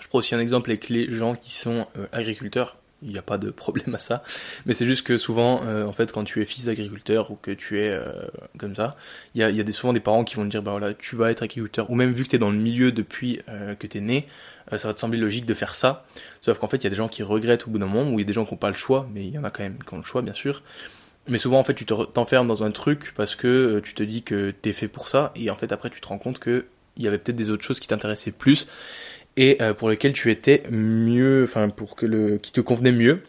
Je 0.02 0.08
prends 0.08 0.20
aussi 0.20 0.36
un 0.36 0.40
exemple 0.40 0.70
avec 0.70 0.90
les 0.90 1.12
gens 1.14 1.36
qui 1.36 1.54
sont 1.54 1.88
euh, 1.98 2.06
agriculteurs. 2.12 2.78
Il 3.02 3.10
n'y 3.10 3.18
a 3.18 3.22
pas 3.22 3.38
de 3.38 3.50
problème 3.50 3.96
à 3.96 4.00
ça. 4.00 4.24
Mais 4.66 4.74
c'est 4.74 4.86
juste 4.86 5.08
que 5.08 5.16
souvent, 5.16 5.62
euh, 5.64 5.86
en 5.86 5.94
fait, 5.94 6.12
quand 6.12 6.26
tu 6.26 6.42
es 6.42 6.46
fils 6.46 6.66
d'agriculteur 6.66 7.32
ou 7.32 7.36
que 7.36 7.52
tu 7.52 7.80
es 7.80 7.90
euh, 7.90 8.12
comme 8.58 8.76
ça, 8.76 8.98
il 9.36 9.42
y 9.42 9.62
a, 9.62 9.72
souvent 9.72 9.94
des 9.94 10.02
parents 10.02 10.26
qui 10.26 10.36
vont 10.36 10.44
te 10.44 10.50
dire, 10.50 10.62
bah 10.62 10.72
voilà, 10.72 10.94
tu 10.94 11.16
vas 11.16 11.32
être 11.32 11.42
agriculteur. 11.42 11.90
Ou 11.90 11.96
même 11.96 12.12
vu 12.12 12.26
que 12.26 12.30
tu 12.30 12.36
es 12.36 12.40
dans 12.40 12.52
le 12.52 12.58
milieu 12.58 12.92
depuis 12.92 13.42
que 13.80 13.88
tu 13.88 13.98
es 13.98 14.02
né, 14.02 14.28
ça 14.76 14.90
va 14.90 14.94
te 14.94 15.00
sembler 15.00 15.18
logique 15.18 15.46
de 15.46 15.54
faire 15.54 15.76
ça. 15.76 16.06
Sauf 16.42 16.60
qu'en 16.60 16.68
fait, 16.68 16.78
il 16.78 16.84
y 16.84 16.88
a 16.88 16.90
des 16.90 16.98
gens 16.98 17.08
qui 17.08 17.24
regrettent 17.24 17.68
au 17.68 17.72
bout 17.72 17.80
d'un 17.80 17.86
moment, 17.86 18.10
ou 18.10 18.20
il 18.20 18.24
y 18.24 18.26
a 18.26 18.28
des 18.28 18.34
gens 18.34 18.44
qui 18.44 18.54
n'ont 18.54 18.58
pas 18.58 18.68
le 18.68 18.74
choix, 18.74 19.08
mais 19.14 19.26
il 19.26 19.34
y 19.34 19.38
en 19.38 19.46
a 19.46 19.50
quand 19.50 19.64
même 19.64 19.82
qui 19.82 19.94
ont 19.94 19.98
le 19.98 20.04
choix, 20.04 20.22
bien 20.22 20.34
sûr. 20.34 20.62
Mais 21.28 21.38
souvent, 21.38 21.60
en 21.60 21.64
fait, 21.64 21.76
tu 21.76 21.86
t'enfermes 21.86 22.48
dans 22.48 22.64
un 22.64 22.72
truc 22.72 23.14
parce 23.16 23.36
que 23.36 23.80
tu 23.84 23.94
te 23.94 24.04
dis 24.04 24.24
que 24.24 24.54
tu 24.62 24.70
es 24.70 24.74
fait 24.74 24.90
pour 24.90 25.08
ça, 25.08 25.32
et 25.38 25.50
en 25.50 25.56
fait, 25.56 25.72
après, 25.72 25.90
tu 25.90 26.02
te 26.02 26.08
rends 26.08 26.18
compte 26.18 26.40
que 26.40 26.66
il 27.00 27.06
y 27.06 27.08
avait 27.08 27.18
peut-être 27.18 27.38
des 27.38 27.50
autres 27.50 27.64
choses 27.64 27.80
qui 27.80 27.88
t'intéressaient 27.88 28.32
plus 28.32 28.68
et 29.40 29.58
euh, 29.62 29.74
pour 29.74 29.90
lequel 29.90 30.12
tu 30.12 30.30
étais 30.30 30.64
mieux, 30.70 31.46
enfin 31.46 31.70
pour 31.70 31.96
que 31.96 32.06
le 32.06 32.38
qui 32.38 32.52
te 32.52 32.60
convenait 32.60 32.92
mieux, 32.92 33.24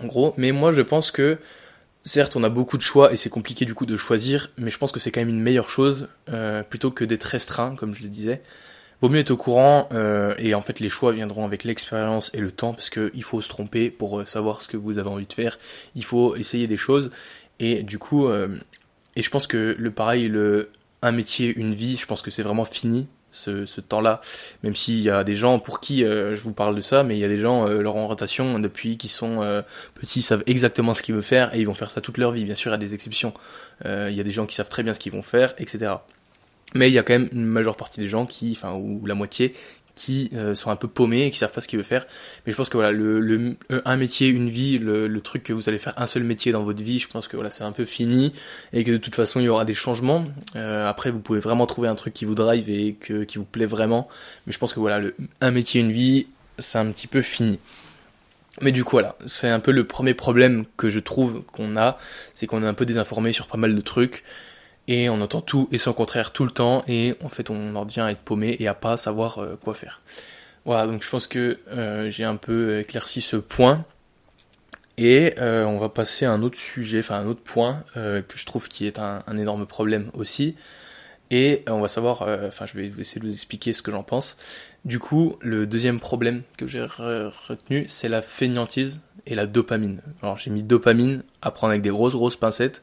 en 0.00 0.06
gros. 0.06 0.34
Mais 0.38 0.52
moi 0.52 0.70
je 0.70 0.82
pense 0.82 1.10
que 1.10 1.36
certes 2.04 2.36
on 2.36 2.44
a 2.44 2.48
beaucoup 2.48 2.78
de 2.78 2.82
choix 2.82 3.12
et 3.12 3.16
c'est 3.16 3.28
compliqué 3.28 3.64
du 3.64 3.74
coup 3.74 3.84
de 3.84 3.96
choisir, 3.96 4.52
mais 4.56 4.70
je 4.70 4.78
pense 4.78 4.92
que 4.92 5.00
c'est 5.00 5.10
quand 5.10 5.20
même 5.20 5.28
une 5.28 5.42
meilleure 5.42 5.68
chose 5.68 6.08
euh, 6.30 6.62
plutôt 6.62 6.92
que 6.92 7.04
d'être 7.04 7.24
restreint 7.24 7.74
comme 7.74 7.94
je 7.94 8.04
le 8.04 8.08
disais. 8.08 8.40
Vaut 9.00 9.08
mieux 9.08 9.18
être 9.18 9.32
au 9.32 9.36
courant 9.36 9.88
euh, 9.92 10.32
et 10.38 10.54
en 10.54 10.62
fait 10.62 10.78
les 10.78 10.88
choix 10.88 11.10
viendront 11.10 11.44
avec 11.44 11.64
l'expérience 11.64 12.30
et 12.34 12.38
le 12.38 12.52
temps 12.52 12.72
parce 12.72 12.88
qu'il 12.88 13.24
faut 13.24 13.42
se 13.42 13.48
tromper 13.48 13.90
pour 13.90 14.26
savoir 14.28 14.60
ce 14.60 14.68
que 14.68 14.76
vous 14.76 14.98
avez 14.98 15.08
envie 15.08 15.26
de 15.26 15.32
faire. 15.32 15.58
Il 15.96 16.04
faut 16.04 16.36
essayer 16.36 16.68
des 16.68 16.76
choses 16.76 17.10
et 17.58 17.82
du 17.82 17.98
coup 17.98 18.30
et 18.30 19.22
je 19.22 19.30
pense 19.30 19.48
que 19.48 19.74
le 19.76 19.90
pareil 19.90 20.28
le 20.28 20.70
un 21.04 21.10
métier 21.10 21.52
une 21.56 21.74
vie, 21.74 21.96
je 21.96 22.06
pense 22.06 22.22
que 22.22 22.30
c'est 22.30 22.44
vraiment 22.44 22.64
fini 22.64 23.08
ce, 23.32 23.80
temps-là. 23.80 24.20
Même 24.62 24.76
s'il 24.76 25.00
y 25.00 25.10
a 25.10 25.24
des 25.24 25.34
gens 25.34 25.58
pour 25.58 25.80
qui 25.80 26.04
euh, 26.04 26.36
je 26.36 26.42
vous 26.42 26.52
parle 26.52 26.76
de 26.76 26.80
ça, 26.80 27.02
mais 27.02 27.16
il 27.16 27.20
y 27.20 27.24
a 27.24 27.28
des 27.28 27.38
gens, 27.38 27.66
euh, 27.66 27.82
leur 27.82 27.96
orientation 27.96 28.58
depuis 28.58 28.96
qu'ils 28.96 29.10
sont 29.10 29.42
euh, 29.42 29.62
petits, 29.94 30.22
savent 30.22 30.44
exactement 30.46 30.94
ce 30.94 31.02
qu'ils 31.02 31.14
veulent 31.14 31.24
faire 31.24 31.54
et 31.54 31.60
ils 31.60 31.66
vont 31.66 31.74
faire 31.74 31.90
ça 31.90 32.00
toute 32.00 32.18
leur 32.18 32.32
vie. 32.32 32.44
Bien 32.44 32.54
sûr, 32.54 32.70
il 32.70 32.74
y 32.74 32.76
a 32.76 32.78
des 32.78 32.94
exceptions. 32.94 33.32
il 33.84 34.14
y 34.14 34.20
a 34.20 34.24
des 34.24 34.30
gens 34.30 34.46
qui 34.46 34.54
savent 34.54 34.68
très 34.68 34.82
bien 34.82 34.94
ce 34.94 35.00
qu'ils 35.00 35.12
vont 35.12 35.22
faire, 35.22 35.54
etc. 35.58 35.94
Mais 36.74 36.88
il 36.88 36.94
y 36.94 36.98
a 36.98 37.02
quand 37.02 37.12
même 37.12 37.28
une 37.32 37.44
majeure 37.44 37.76
partie 37.76 38.00
des 38.00 38.08
gens 38.08 38.24
qui, 38.24 38.52
enfin, 38.56 38.74
ou 38.74 39.04
la 39.04 39.14
moitié, 39.14 39.54
qui 39.94 40.30
euh, 40.34 40.54
sont 40.54 40.70
un 40.70 40.76
peu 40.76 40.88
paumés 40.88 41.26
et 41.26 41.30
qui 41.30 41.38
savent 41.38 41.52
pas 41.52 41.60
ce 41.60 41.68
qu'ils 41.68 41.78
veulent 41.78 41.86
faire. 41.86 42.06
Mais 42.46 42.52
je 42.52 42.56
pense 42.56 42.68
que 42.68 42.76
voilà, 42.76 42.92
le, 42.92 43.20
le 43.20 43.56
un 43.84 43.96
métier, 43.96 44.28
une 44.28 44.48
vie, 44.48 44.78
le, 44.78 45.20
truc 45.20 45.44
que 45.44 45.52
vous 45.52 45.68
allez 45.68 45.78
faire 45.78 45.94
un 45.98 46.06
seul 46.06 46.24
métier 46.24 46.52
dans 46.52 46.64
votre 46.64 46.82
vie, 46.82 46.98
je 46.98 47.08
pense 47.08 47.28
que 47.28 47.36
voilà, 47.36 47.50
c'est 47.50 47.64
un 47.64 47.72
peu 47.72 47.84
fini 47.84 48.32
et 48.72 48.84
que 48.84 48.90
de 48.90 48.96
toute 48.96 49.14
façon 49.14 49.38
il 49.40 49.44
y 49.44 49.48
aura 49.48 49.64
des 49.64 49.74
changements. 49.74 50.24
Euh, 50.56 50.88
après, 50.88 51.10
vous 51.10 51.20
pouvez 51.20 51.40
vraiment 51.40 51.66
trouver 51.66 51.88
un 51.88 51.94
truc 51.94 52.14
qui 52.14 52.24
vous 52.24 52.34
drive 52.34 52.68
et 52.68 52.96
qui 53.26 53.38
vous 53.38 53.44
plaît 53.44 53.66
vraiment. 53.66 54.08
Mais 54.46 54.52
je 54.52 54.58
pense 54.58 54.72
que 54.72 54.80
voilà, 54.80 54.98
le, 54.98 55.14
un 55.40 55.50
métier, 55.50 55.80
une 55.80 55.92
vie, 55.92 56.26
c'est 56.58 56.78
un 56.78 56.90
petit 56.90 57.06
peu 57.06 57.22
fini. 57.22 57.58
Mais 58.60 58.70
du 58.70 58.84
coup 58.84 58.96
voilà, 58.96 59.16
c'est 59.26 59.48
un 59.48 59.60
peu 59.60 59.70
le 59.70 59.86
premier 59.86 60.12
problème 60.12 60.66
que 60.76 60.90
je 60.90 61.00
trouve 61.00 61.42
qu'on 61.44 61.76
a, 61.76 61.98
c'est 62.34 62.46
qu'on 62.46 62.62
est 62.62 62.66
un 62.66 62.74
peu 62.74 62.84
désinformé 62.84 63.32
sur 63.32 63.46
pas 63.46 63.56
mal 63.56 63.74
de 63.74 63.80
trucs 63.80 64.24
et 64.88 65.08
on 65.08 65.20
entend 65.20 65.40
tout 65.40 65.68
et 65.72 65.78
son 65.78 65.92
contraire 65.92 66.32
tout 66.32 66.44
le 66.44 66.50
temps 66.50 66.82
et 66.88 67.14
en 67.22 67.28
fait 67.28 67.50
on 67.50 67.76
en 67.76 67.84
vient 67.84 68.06
à 68.06 68.10
être 68.10 68.20
paumé 68.20 68.56
et 68.58 68.66
à 68.66 68.74
pas 68.74 68.96
savoir 68.96 69.38
euh, 69.38 69.58
quoi 69.62 69.74
faire. 69.74 70.00
Voilà, 70.64 70.86
donc 70.86 71.02
je 71.02 71.10
pense 71.10 71.26
que 71.26 71.58
euh, 71.72 72.10
j'ai 72.10 72.24
un 72.24 72.36
peu 72.36 72.80
éclairci 72.80 73.20
ce 73.20 73.36
point 73.36 73.84
et 74.96 75.34
euh, 75.38 75.64
on 75.64 75.78
va 75.78 75.88
passer 75.88 76.24
à 76.24 76.32
un 76.32 76.42
autre 76.42 76.58
sujet, 76.58 77.00
enfin 77.00 77.16
un 77.16 77.26
autre 77.26 77.42
point 77.42 77.84
que 77.94 78.36
je 78.36 78.46
trouve 78.46 78.68
qui 78.68 78.86
est 78.86 78.98
un, 78.98 79.22
énorme 79.36 79.66
problème 79.66 80.10
aussi 80.14 80.54
et 81.30 81.64
on 81.66 81.80
va 81.80 81.88
savoir, 81.88 82.22
enfin 82.46 82.66
je 82.66 82.76
vais 82.76 82.92
essayer 82.98 83.20
de 83.20 83.26
vous 83.26 83.32
expliquer 83.32 83.72
ce 83.72 83.80
que 83.80 83.90
j'en 83.90 84.02
pense. 84.02 84.36
Du 84.84 84.98
coup, 84.98 85.36
le 85.40 85.66
deuxième 85.66 85.98
problème 85.98 86.42
que 86.58 86.66
j'ai 86.66 86.82
retenu, 86.82 87.86
c'est 87.88 88.10
la 88.10 88.20
fainéantise 88.20 89.00
et 89.24 89.34
la 89.34 89.46
dopamine. 89.46 90.02
Alors 90.22 90.36
j'ai 90.36 90.50
mis 90.50 90.62
dopamine 90.62 91.22
à 91.40 91.50
prendre 91.50 91.70
avec 91.70 91.82
des 91.82 91.88
grosses 91.88 92.12
grosses 92.12 92.36
pincettes 92.36 92.82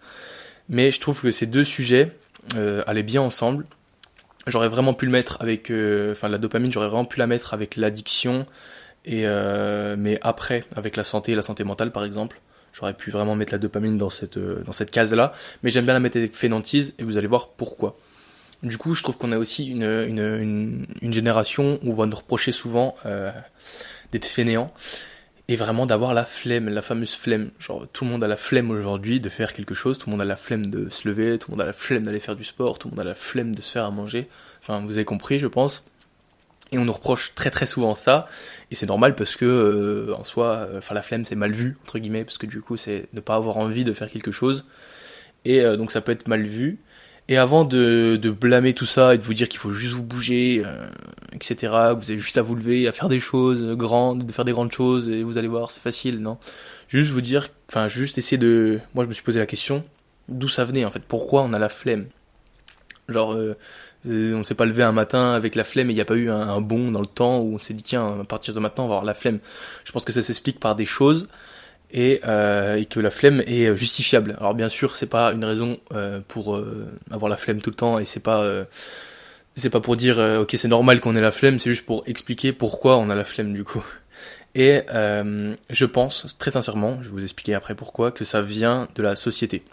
mais 0.70 0.92
je 0.92 1.00
trouve 1.00 1.22
que 1.22 1.32
ces 1.32 1.48
deux 1.48 1.64
sujets 1.64 2.16
euh, 2.56 2.84
allaient 2.88 3.04
bien 3.04 3.22
ensemble. 3.22 3.66
J'aurais 4.48 4.70
vraiment 4.70 4.94
pu 4.94 5.06
le 5.06 5.12
mettre 5.12 5.42
avec, 5.42 5.70
euh, 5.72 6.14
enfin 6.14 6.30
la 6.30 6.38
dopamine, 6.38 6.72
j'aurais 6.72 6.88
vraiment 6.88 7.06
pu 7.06 7.20
la 7.20 7.28
mettre 7.28 7.54
avec 7.54 7.76
l'addiction, 7.76 8.46
euh, 9.10 9.96
mais 9.98 10.20
après 10.22 10.64
avec 10.76 10.96
la 10.96 11.04
santé, 11.04 11.36
la 11.36 11.42
santé 11.42 11.64
mentale 11.64 11.92
par 11.92 12.06
exemple. 12.06 12.40
J'aurais 12.72 12.94
pu 12.94 13.10
vraiment 13.10 13.36
mettre 13.36 13.52
la 13.52 13.58
dopamine 13.58 13.98
dans 13.98 14.12
cette 14.12 14.38
dans 14.38 14.72
cette 14.72 14.92
case 14.92 15.12
là, 15.14 15.34
mais 15.64 15.72
j'aime 15.72 15.86
bien 15.86 15.94
la 15.96 16.00
mettre 16.00 16.18
avec 16.18 16.36
fainéantise 16.36 16.94
et 17.00 17.04
vous 17.04 17.18
allez 17.18 17.28
voir 17.28 17.50
pourquoi. 17.50 17.98
Du 18.62 18.78
coup, 18.78 18.94
je 18.94 19.02
trouve 19.02 19.18
qu'on 19.18 19.32
a 19.32 19.38
aussi 19.38 19.68
une, 19.68 20.86
génération 21.02 21.80
où 21.84 21.92
on 21.92 21.96
va 21.96 22.06
nous 22.06 22.16
reprocher 22.16 22.52
souvent 22.52 22.96
d'être 24.12 24.26
fainéant 24.26 24.72
et 25.50 25.56
vraiment 25.56 25.88
d'avoir 25.88 26.14
la 26.14 26.26
flemme, 26.26 26.70
la 26.70 26.84
fameuse 26.84 27.16
flemme. 27.16 27.50
Genre 27.60 27.88
tout 27.92 28.06
le 28.06 28.12
monde 28.12 28.24
a 28.24 28.28
la 28.28 28.38
flemme 28.38 28.70
aujourd'hui 28.70 29.20
de 29.20 29.30
faire 29.30 29.54
quelque 29.54 29.74
chose, 29.74 29.98
tout 29.98 30.06
le 30.08 30.12
monde 30.12 30.22
a 30.22 30.26
la 30.26 30.36
flemme 30.36 30.68
de 30.68 30.90
se 30.90 31.08
lever, 31.08 31.40
tout 31.40 31.50
le 31.50 31.58
monde 31.58 31.62
a 31.62 31.66
la 31.66 31.74
flemme 31.74 32.04
d'aller 32.04 32.20
faire 32.20 32.36
du 32.36 32.44
sport, 32.44 32.78
tout 32.78 32.88
le 32.88 32.92
monde 32.92 33.00
a 33.00 33.04
la 33.04 33.16
flemme 33.16 33.56
de 33.56 33.62
se 33.62 33.72
faire 33.72 33.84
à 33.84 33.90
manger. 33.90 34.30
Enfin, 34.62 34.80
vous 34.86 34.94
avez 34.94 35.06
compris, 35.06 35.40
je 35.40 35.48
pense. 35.48 35.86
Et 36.72 36.78
on 36.78 36.86
nous 36.86 36.94
reproche 36.94 37.34
très 37.34 37.50
très 37.50 37.66
souvent 37.66 37.96
ça, 37.96 38.28
et 38.70 38.76
c'est 38.76 38.86
normal 38.86 39.16
parce 39.16 39.36
que 39.36 39.46
euh, 39.46 40.14
en 40.16 40.24
soi, 40.24 40.68
euh, 40.70 40.78
enfin 40.78 40.94
la 40.94 41.02
flemme 41.02 41.26
c'est 41.26 41.36
mal 41.36 41.52
vu 41.52 41.78
entre 41.82 41.98
guillemets 41.98 42.24
parce 42.24 42.38
que 42.38 42.46
du 42.46 42.62
coup 42.62 42.78
c'est 42.78 43.08
ne 43.14 43.22
pas 43.22 43.34
avoir 43.34 43.58
envie 43.58 43.84
de 43.84 43.92
faire 43.92 44.08
quelque 44.08 44.32
chose, 44.32 44.68
et 45.46 45.62
euh, 45.62 45.78
donc 45.78 45.92
ça 45.92 46.02
peut 46.02 46.12
être 46.12 46.28
mal 46.28 46.44
vu. 46.44 46.78
Et 47.32 47.38
avant 47.38 47.64
de, 47.64 48.18
de 48.20 48.32
blâmer 48.32 48.74
tout 48.74 48.88
ça 48.88 49.14
et 49.14 49.20
de 49.20 49.24
vous 49.24 49.36
dire 49.36 49.48
qu'il 49.48 49.60
faut 49.60 49.72
juste 49.72 49.94
vous 49.94 50.02
bouger, 50.02 50.64
euh, 50.66 50.90
etc., 51.32 51.72
vous 51.96 52.10
avez 52.10 52.20
juste 52.20 52.40
à 52.40 52.42
vous 52.42 52.56
lever, 52.56 52.88
à 52.88 52.92
faire 52.92 53.08
des 53.08 53.20
choses 53.20 53.64
grandes, 53.78 54.26
de 54.26 54.32
faire 54.32 54.46
des 54.46 54.52
grandes 54.52 54.72
choses, 54.72 55.08
et 55.08 55.22
vous 55.22 55.38
allez 55.38 55.48
voir, 55.48 55.70
c'est 55.70 55.80
facile, 55.80 56.22
non? 56.22 56.40
Juste 56.88 57.12
vous 57.12 57.22
dire, 57.22 57.50
enfin, 57.70 57.88
juste 57.88 58.18
essayer 58.18 58.40
de... 58.40 58.80
Moi, 58.96 59.04
je 59.04 59.10
me 59.10 59.14
suis 59.14 59.22
posé 59.22 59.38
la 59.38 59.46
question, 59.46 59.84
d'où 60.28 60.48
ça 60.48 60.66
venait, 60.66 60.86
en 60.86 60.90
fait? 60.90 61.04
Pourquoi 61.08 61.44
on 61.44 61.54
a 61.54 61.60
la 61.60 61.70
flemme? 61.70 62.08
Genre, 63.10 63.34
euh, 63.34 63.56
on 64.08 64.44
s'est 64.44 64.56
pas 64.56 64.66
levé 64.66 64.82
un 64.82 64.92
matin 64.92 65.34
avec 65.34 65.54
la 65.54 65.64
flemme 65.64 65.92
et 65.92 65.94
il 65.94 65.96
n'y 65.96 66.02
a 66.02 66.06
pas 66.06 66.16
eu 66.16 66.32
un, 66.32 66.50
un 66.50 66.62
bond 66.62 66.90
dans 66.90 67.02
le 67.02 67.08
temps 67.08 67.42
où 67.42 67.54
on 67.54 67.58
s'est 67.60 67.76
dit, 67.76 67.84
tiens, 67.84 68.22
à 68.22 68.24
partir 68.24 68.56
de 68.56 68.60
maintenant, 68.60 68.86
on 68.86 68.88
va 68.88 68.96
avoir 68.96 69.06
la 69.06 69.14
flemme. 69.14 69.38
Je 69.84 69.92
pense 69.92 70.04
que 70.04 70.12
ça 70.12 70.24
s'explique 70.24 70.60
par 70.60 70.76
des 70.76 70.86
choses 70.86 71.28
et, 71.92 72.22
euh, 72.26 72.78
et, 72.78 72.86
que 72.86 73.00
la 73.00 73.10
flemme 73.10 73.42
est 73.42 73.76
justifiable. 73.76 74.36
Alors 74.40 74.54
bien 74.54 74.70
sûr, 74.70 74.96
c'est 74.96 75.08
pas 75.08 75.34
une 75.34 75.46
raison 75.46 75.80
euh, 75.94 76.20
pour 76.28 76.56
euh, 76.56 76.88
avoir 77.12 77.30
la 77.30 77.38
flemme 77.38 77.62
tout 77.62 77.70
le 77.70 77.76
temps 77.76 78.00
et 78.00 78.06
c'est 78.06 78.20
pas 78.20 78.44
euh, 78.44 78.64
c'est 79.56 79.70
pas 79.70 79.80
pour 79.80 79.98
dire 79.98 80.20
euh, 80.20 80.42
ok 80.42 80.56
c'est 80.58 80.68
normal 80.68 81.02
qu'on 81.02 81.16
ait 81.16 81.22
la 81.22 81.32
flemme, 81.32 81.60
c'est 81.60 81.72
juste 81.72 81.86
pour 81.86 82.04
expliquer 82.08 82.54
pourquoi 82.54 82.98
on 82.98 83.10
a 83.10 83.16
la 83.16 83.26
flemme 83.26 83.54
du 83.54 83.64
coup. 83.64 83.84
Et 84.56 84.82
je 84.90 85.86
pense 85.86 86.36
très 86.40 86.52
sincèrement, 86.52 86.98
je 87.02 87.10
vais 87.10 87.14
vous 87.14 87.24
expliquer 87.24 87.54
après 87.54 87.76
pourquoi, 87.76 88.12
que 88.12 88.26
ça 88.26 88.42
vient 88.42 88.88
de 88.96 89.04
la 89.04 89.16
société. 89.16 89.64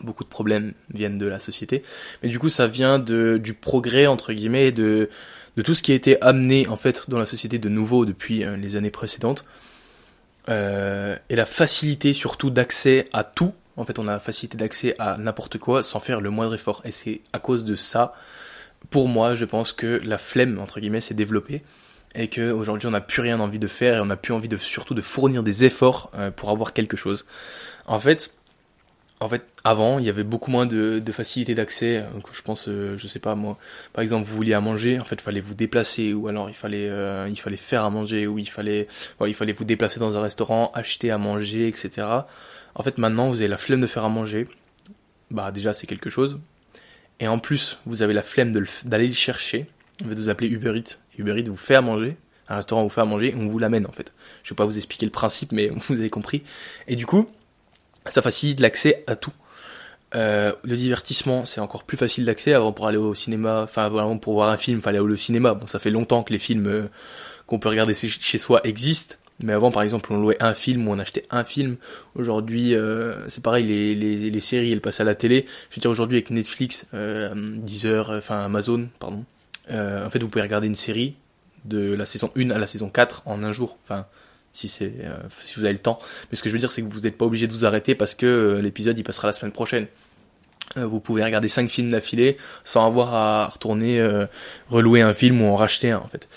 Beaucoup 0.00 0.24
de 0.24 0.28
problèmes 0.28 0.72
viennent 0.94 1.18
de 1.18 1.26
la 1.26 1.38
société, 1.38 1.82
mais 2.22 2.30
du 2.30 2.38
coup 2.38 2.48
ça 2.48 2.66
vient 2.66 2.98
de 2.98 3.36
du 3.36 3.52
progrès 3.52 4.06
entre 4.06 4.32
guillemets 4.32 4.72
de 4.72 5.10
de 5.56 5.62
tout 5.62 5.74
ce 5.74 5.82
qui 5.82 5.92
a 5.92 5.94
été 5.94 6.20
amené 6.22 6.66
en 6.68 6.76
fait 6.76 7.10
dans 7.10 7.18
la 7.18 7.26
société 7.26 7.58
de 7.58 7.68
nouveau 7.68 8.06
depuis 8.06 8.44
les 8.58 8.76
années 8.76 8.90
précédentes 8.90 9.44
euh, 10.50 11.16
et 11.28 11.36
la 11.36 11.46
facilité 11.46 12.12
surtout 12.12 12.50
d'accès 12.50 13.06
à 13.12 13.24
tout. 13.24 13.54
En 13.76 13.84
fait, 13.84 13.98
on 13.98 14.08
a 14.08 14.12
la 14.12 14.20
facilité 14.20 14.58
d'accès 14.58 14.94
à 14.98 15.16
n'importe 15.16 15.58
quoi 15.58 15.82
sans 15.82 16.00
faire 16.00 16.20
le 16.20 16.30
moindre 16.30 16.54
effort. 16.54 16.82
Et 16.84 16.90
c'est 16.90 17.20
à 17.32 17.38
cause 17.38 17.64
de 17.64 17.76
ça, 17.76 18.14
pour 18.90 19.08
moi, 19.08 19.34
je 19.34 19.44
pense 19.44 19.72
que 19.72 20.00
la 20.04 20.18
flemme, 20.18 20.58
entre 20.58 20.80
guillemets, 20.80 21.00
s'est 21.00 21.14
développée. 21.14 21.62
Et 22.14 22.28
qu'aujourd'hui, 22.28 22.88
on 22.88 22.90
n'a 22.90 23.00
plus 23.00 23.22
rien 23.22 23.38
envie 23.38 23.60
de 23.60 23.68
faire 23.68 23.96
et 23.96 24.00
on 24.00 24.06
n'a 24.06 24.16
plus 24.16 24.34
envie 24.34 24.48
de, 24.48 24.56
surtout 24.56 24.94
de 24.94 25.00
fournir 25.00 25.44
des 25.44 25.64
efforts 25.64 26.10
euh, 26.14 26.32
pour 26.32 26.50
avoir 26.50 26.72
quelque 26.72 26.96
chose. 26.96 27.24
En 27.86 28.00
fait, 28.00 28.34
en 29.20 29.28
fait, 29.28 29.44
avant, 29.64 29.98
il 29.98 30.06
y 30.06 30.08
avait 30.08 30.24
beaucoup 30.24 30.50
moins 30.50 30.64
de, 30.64 30.98
de 30.98 31.12
facilité 31.12 31.54
d'accès. 31.54 32.04
Je 32.32 32.40
pense, 32.40 32.68
euh, 32.68 32.96
je 32.96 33.06
sais 33.06 33.18
pas 33.18 33.34
moi, 33.34 33.58
par 33.92 34.02
exemple, 34.02 34.26
vous 34.26 34.34
vouliez 34.34 34.54
à 34.54 34.62
manger, 34.62 34.98
en 34.98 35.04
fait, 35.04 35.16
il 35.16 35.22
fallait 35.22 35.42
vous 35.42 35.54
déplacer, 35.54 36.14
ou 36.14 36.28
alors 36.28 36.48
il 36.48 36.54
fallait, 36.54 36.88
euh, 36.88 37.28
il 37.28 37.38
fallait 37.38 37.58
faire 37.58 37.84
à 37.84 37.90
manger, 37.90 38.26
ou 38.26 38.38
il 38.38 38.48
fallait, 38.48 38.88
il 39.26 39.34
fallait 39.34 39.52
vous 39.52 39.64
déplacer 39.64 40.00
dans 40.00 40.16
un 40.16 40.22
restaurant, 40.22 40.72
acheter 40.74 41.10
à 41.10 41.18
manger, 41.18 41.68
etc. 41.68 42.06
En 42.74 42.82
fait, 42.82 42.96
maintenant, 42.96 43.28
vous 43.28 43.40
avez 43.40 43.48
la 43.48 43.58
flemme 43.58 43.82
de 43.82 43.86
faire 43.86 44.04
à 44.04 44.08
manger. 44.08 44.48
Bah, 45.30 45.52
déjà, 45.52 45.74
c'est 45.74 45.86
quelque 45.86 46.08
chose. 46.08 46.40
Et 47.20 47.28
en 47.28 47.38
plus, 47.38 47.78
vous 47.84 48.02
avez 48.02 48.14
la 48.14 48.22
flemme 48.22 48.52
d'aller 48.84 49.08
le 49.08 49.14
chercher. 49.14 49.66
En 50.02 50.08
fait, 50.08 50.14
vous 50.14 50.30
appelez 50.30 50.48
Uber 50.48 50.78
Eats. 50.78 50.96
Uber 51.18 51.38
Eats 51.38 51.50
vous 51.50 51.56
fait 51.56 51.74
à 51.74 51.82
manger. 51.82 52.16
Un 52.48 52.56
restaurant 52.56 52.82
vous 52.82 52.88
fait 52.88 53.02
à 53.02 53.04
manger, 53.04 53.34
on 53.36 53.46
vous 53.46 53.58
l'amène, 53.58 53.86
en 53.86 53.92
fait. 53.92 54.12
Je 54.42 54.50
vais 54.50 54.56
pas 54.56 54.64
vous 54.64 54.78
expliquer 54.78 55.04
le 55.04 55.12
principe, 55.12 55.52
mais 55.52 55.68
vous 55.88 56.00
avez 56.00 56.10
compris. 56.10 56.42
Et 56.88 56.96
du 56.96 57.04
coup, 57.04 57.28
ça 58.08 58.22
facilite 58.22 58.60
l'accès 58.60 59.04
à 59.06 59.16
tout. 59.16 59.32
Euh, 60.14 60.52
le 60.64 60.76
divertissement, 60.76 61.44
c'est 61.46 61.60
encore 61.60 61.84
plus 61.84 61.96
facile 61.96 62.24
d'accès. 62.24 62.54
Avant, 62.54 62.72
pour 62.72 62.86
aller 62.86 62.96
au 62.96 63.14
cinéma, 63.14 63.62
enfin, 63.62 63.84
avant, 63.84 64.18
pour 64.18 64.34
voir 64.34 64.50
un 64.50 64.56
film, 64.56 64.80
fallait 64.80 64.98
aller 64.98 65.12
au 65.12 65.16
cinéma. 65.16 65.54
Bon, 65.54 65.66
ça 65.66 65.78
fait 65.78 65.90
longtemps 65.90 66.22
que 66.22 66.32
les 66.32 66.38
films 66.38 66.66
euh, 66.66 66.88
qu'on 67.46 67.58
peut 67.58 67.68
regarder 67.68 67.94
chez 67.94 68.38
soi 68.38 68.60
existent. 68.64 69.16
Mais 69.42 69.54
avant, 69.54 69.70
par 69.70 69.82
exemple, 69.82 70.12
on 70.12 70.20
louait 70.20 70.42
un 70.42 70.52
film 70.52 70.86
ou 70.86 70.92
on 70.92 70.98
achetait 70.98 71.26
un 71.30 71.44
film. 71.44 71.76
Aujourd'hui, 72.14 72.74
euh, 72.74 73.26
c'est 73.28 73.42
pareil, 73.42 73.64
les, 73.66 73.94
les, 74.30 74.40
séries, 74.40 74.70
elles 74.70 74.82
passent 74.82 75.00
à 75.00 75.04
la 75.04 75.14
télé. 75.14 75.46
Je 75.70 75.76
veux 75.76 75.80
dire, 75.80 75.90
aujourd'hui, 75.90 76.18
avec 76.18 76.30
Netflix, 76.30 76.86
Deezer, 76.92 78.10
enfin 78.10 78.40
Amazon, 78.44 78.88
pardon. 78.98 79.24
en 79.70 80.10
fait, 80.10 80.18
vous 80.18 80.28
pouvez 80.28 80.42
regarder 80.42 80.66
une 80.66 80.74
série 80.74 81.14
de 81.64 81.94
la 81.94 82.04
saison 82.04 82.30
1 82.36 82.50
à 82.50 82.58
la 82.58 82.66
saison 82.66 82.90
4 82.90 83.22
en 83.24 83.42
un 83.42 83.52
jour. 83.52 83.78
Enfin, 83.84 84.04
si 84.52 84.68
c'est 84.68 84.92
euh, 85.04 85.16
si 85.40 85.58
vous 85.58 85.64
avez 85.64 85.72
le 85.72 85.78
temps. 85.78 85.98
Mais 86.30 86.36
ce 86.36 86.42
que 86.42 86.48
je 86.48 86.54
veux 86.54 86.58
dire, 86.58 86.72
c'est 86.72 86.82
que 86.82 86.88
vous 86.88 87.00
n'êtes 87.00 87.16
pas 87.16 87.24
obligé 87.24 87.46
de 87.46 87.52
vous 87.52 87.64
arrêter 87.64 87.94
parce 87.94 88.14
que 88.14 88.26
euh, 88.26 88.60
l'épisode 88.60 88.98
il 88.98 89.02
passera 89.02 89.28
la 89.28 89.32
semaine 89.32 89.52
prochaine. 89.52 89.86
Euh, 90.76 90.86
vous 90.86 91.00
pouvez 91.00 91.24
regarder 91.24 91.48
5 91.48 91.68
films 91.68 91.90
d'affilée 91.90 92.36
sans 92.64 92.86
avoir 92.86 93.14
à 93.14 93.46
retourner 93.46 94.00
relouer 94.68 95.00
un 95.02 95.14
film 95.14 95.42
ou 95.42 95.46
en 95.46 95.56
racheter 95.56 95.90
un 95.90 95.98
en 95.98 96.08
fait. 96.08 96.28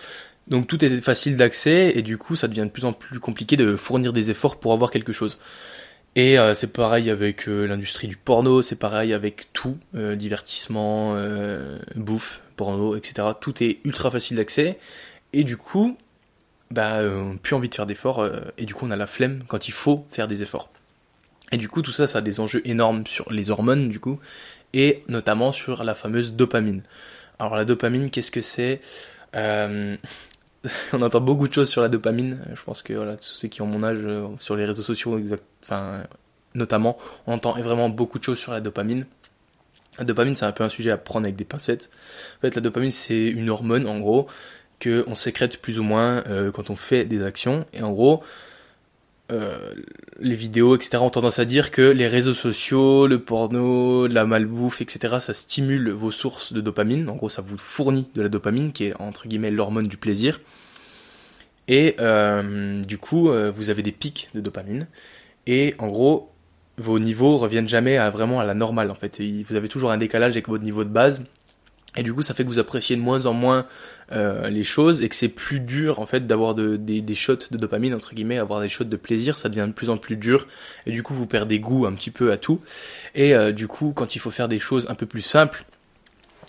Donc 0.48 0.67
tout 0.67 0.84
est 0.84 1.01
facile 1.01 1.38
d'accès 1.38 1.94
et 1.96 2.01
du 2.01 2.18
coup 2.18 2.35
ça 2.35 2.48
devient 2.48 2.64
de 2.64 2.70
plus 2.70 2.85
en 2.85 2.94
plus 2.94 3.20
compliqué 3.20 3.55
de 3.55 3.75
fournir 3.75 4.11
des 4.11 4.29
efforts 4.29 4.59
pour 4.59 4.74
avoir 4.74 4.92
quelque 4.92 5.14
chose. 5.14 5.40
Et 6.16 6.38
c'est 6.53 6.72
pareil 6.72 7.09
avec 7.09 7.48
l'industrie 7.48 8.07
du 8.07 8.18
porno, 8.18 8.61
c'est 8.61 8.75
pareil 8.75 9.14
avec 9.14 9.51
tout, 9.51 9.77
divertissement, 9.94 11.16
bouffe, 11.96 12.42
porno, 12.55 12.96
etc. 12.96 13.29
Tout 13.40 13.64
est 13.64 13.79
ultra 13.83 14.11
facile 14.11 14.38
d'accès. 14.38 14.77
Et 15.33 15.44
du 15.44 15.57
coup, 15.57 15.98
bah, 16.72 16.98
euh, 16.98 17.36
plus 17.42 17.56
envie 17.56 17.70
de 17.70 17.76
faire 17.76 17.86
d'efforts, 17.86 18.22
euh, 18.22 18.40
et 18.58 18.66
du 18.66 18.74
coup 18.74 18.86
on 18.86 18.92
a 18.92 18.96
la 18.96 19.08
flemme 19.08 19.44
quand 19.48 19.68
il 19.68 19.72
faut 19.72 20.06
faire 20.12 20.28
des 20.28 20.42
efforts. 20.42 20.70
Et 21.52 21.58
du 21.58 21.70
coup 21.70 21.82
tout 21.82 21.92
ça, 21.92 22.08
ça 22.08 22.20
a 22.20 22.22
des 22.22 22.40
enjeux 22.40 22.62
énormes 22.66 23.06
sur 23.08 23.32
les 23.32 23.50
hormones, 23.50 23.90
du 23.90 24.00
coup, 24.00 24.20
et 24.74 25.04
notamment 25.08 25.52
sur 25.52 25.84
la 25.84 25.96
fameuse 25.96 26.34
dopamine. 26.34 26.84
Alors 27.40 27.56
la 27.56 27.66
dopamine, 27.66 28.10
qu'est-ce 28.10 28.32
que 28.32 28.42
c'est? 28.42 28.82
Euh, 29.36 29.96
On 30.94 31.02
entend 31.02 31.22
beaucoup 31.22 31.48
de 31.48 31.54
choses 31.54 31.70
sur 31.70 31.82
la 31.82 31.90
dopamine, 31.90 32.42
je 32.56 32.64
pense 32.64 32.82
que 32.82 32.94
tous 33.16 33.24
ceux 33.24 33.48
qui 33.50 33.62
ont 33.62 33.68
mon 33.68 33.84
âge, 33.84 34.00
sur 34.40 34.56
les 34.56 34.66
réseaux 34.66 34.84
sociaux, 34.84 35.20
enfin, 35.62 36.04
notamment, 36.56 36.98
on 37.28 37.34
entend 37.34 37.60
vraiment 37.62 37.90
beaucoup 37.90 38.20
de 38.20 38.24
choses 38.24 38.40
sur 38.40 38.52
la 38.52 38.62
dopamine. 38.62 39.06
La 40.00 40.06
dopamine, 40.06 40.36
c'est 40.36 40.46
un 40.46 40.52
peu 40.52 40.64
un 40.64 40.70
sujet 40.70 40.92
à 40.92 40.98
prendre 40.98 41.26
avec 41.26 41.36
des 41.36 41.46
pincettes. 41.46 41.90
En 42.38 42.42
fait, 42.42 42.56
la 42.56 42.62
dopamine, 42.62 42.92
c'est 42.92 43.28
une 43.28 43.50
hormone, 43.50 43.88
en 43.88 44.00
gros, 44.00 44.28
qu'on 44.81 45.16
sécrète 45.16 45.62
plus 45.62 45.79
ou 45.79 45.83
moins 45.83 46.24
euh, 46.27 46.51
quand 46.51 46.70
on 46.70 46.75
fait 46.75 47.05
des 47.05 47.24
actions. 47.24 47.66
Et 47.74 47.81
en 47.81 47.92
gros, 47.92 48.24
euh, 49.31 49.74
les 50.20 50.36
vidéos, 50.36 50.75
etc., 50.75 50.98
ont 51.01 51.09
tendance 51.09 51.40
à 51.40 51.46
dire 51.46 51.72
que 51.72 51.81
les 51.81 52.07
réseaux 52.07 52.33
sociaux, 52.33 53.07
le 53.07 53.20
porno, 53.20 54.07
la 54.07 54.25
malbouffe, 54.25 54.81
etc., 54.81 55.18
ça 55.20 55.33
stimule 55.33 55.90
vos 55.92 56.12
sources 56.12 56.53
de 56.53 56.62
dopamine. 56.62 57.09
En 57.09 57.16
gros, 57.16 57.29
ça 57.29 57.42
vous 57.42 57.57
fournit 57.57 58.07
de 58.16 58.22
la 58.22 58.29
dopamine, 58.29 58.72
qui 58.72 58.86
est 58.86 58.94
entre 59.00 59.27
guillemets 59.27 59.51
l'hormone 59.51 59.88
du 59.88 59.98
plaisir. 59.98 60.40
Et 61.68 61.96
euh, 62.00 62.81
du 62.81 62.98
coup, 62.98 63.31
vous 63.53 63.70
avez 63.70 63.83
des 63.83 63.94
pics 63.94 64.29
de 64.36 64.42
dopamine. 64.42 64.88
Et 65.48 65.75
en 65.79 65.88
gros, 65.88 66.29
vos 66.77 67.00
niveaux 67.00 67.38
reviennent 67.38 67.70
jamais 67.70 67.98
vraiment 68.09 68.40
à 68.40 68.44
la 68.44 68.53
normale. 68.53 68.92
En 68.92 68.96
fait, 68.96 69.22
vous 69.48 69.55
avez 69.55 69.70
toujours 69.70 69.92
un 69.92 69.98
décalage 69.98 70.33
avec 70.33 70.50
votre 70.50 70.64
niveau 70.64 70.83
de 70.83 70.90
base 70.90 71.24
et 71.96 72.03
du 72.03 72.14
coup, 72.14 72.24
ça 72.24 72.33
fait 72.33 72.44
que 72.44 72.50
vous 72.50 72.59
appréciez 72.59 72.96
de 72.96 73.01
moins 73.01 73.25
en 73.25 73.33
moins 73.33 73.68
euh, 74.14 74.50
les 74.50 74.64
choses 74.64 75.02
et 75.02 75.10
que 75.10 75.16
c'est 75.16 75.28
plus 75.28 75.60
dur 75.60 76.00
en 76.00 76.06
fait 76.06 76.28
d'avoir 76.28 76.54
de, 76.54 76.76
des, 76.76 77.16
shots 77.16 77.50
de 77.50 77.58
dopamine 77.58 77.96
entre 77.96 78.14
guillemets, 78.14 78.38
avoir 78.38 78.62
des 78.62 78.70
shots 78.70 78.84
de 78.84 78.96
plaisir, 78.96 79.38
ça 79.38 79.50
devient 79.50 79.66
de 79.68 79.74
plus 79.74 79.90
en 79.90 79.98
plus 79.98 80.18
dur 80.18 80.48
et 80.86 80.92
du 80.92 81.02
coup 81.02 81.16
vous 81.16 81.26
perdez 81.26 81.60
goût 81.60 81.88
un 81.88 81.94
petit 81.94 82.12
peu 82.12 82.32
à 82.32 82.38
tout. 82.38 82.62
Et 83.16 83.34
euh, 83.34 83.52
du 83.52 83.68
coup, 83.68 83.92
quand 83.96 84.16
il 84.16 84.20
faut 84.20 84.30
faire 84.30 84.48
des 84.48 84.60
choses 84.60 84.86
un 84.88 84.94
peu 84.94 85.08
plus 85.08 85.24
simples 85.24 85.66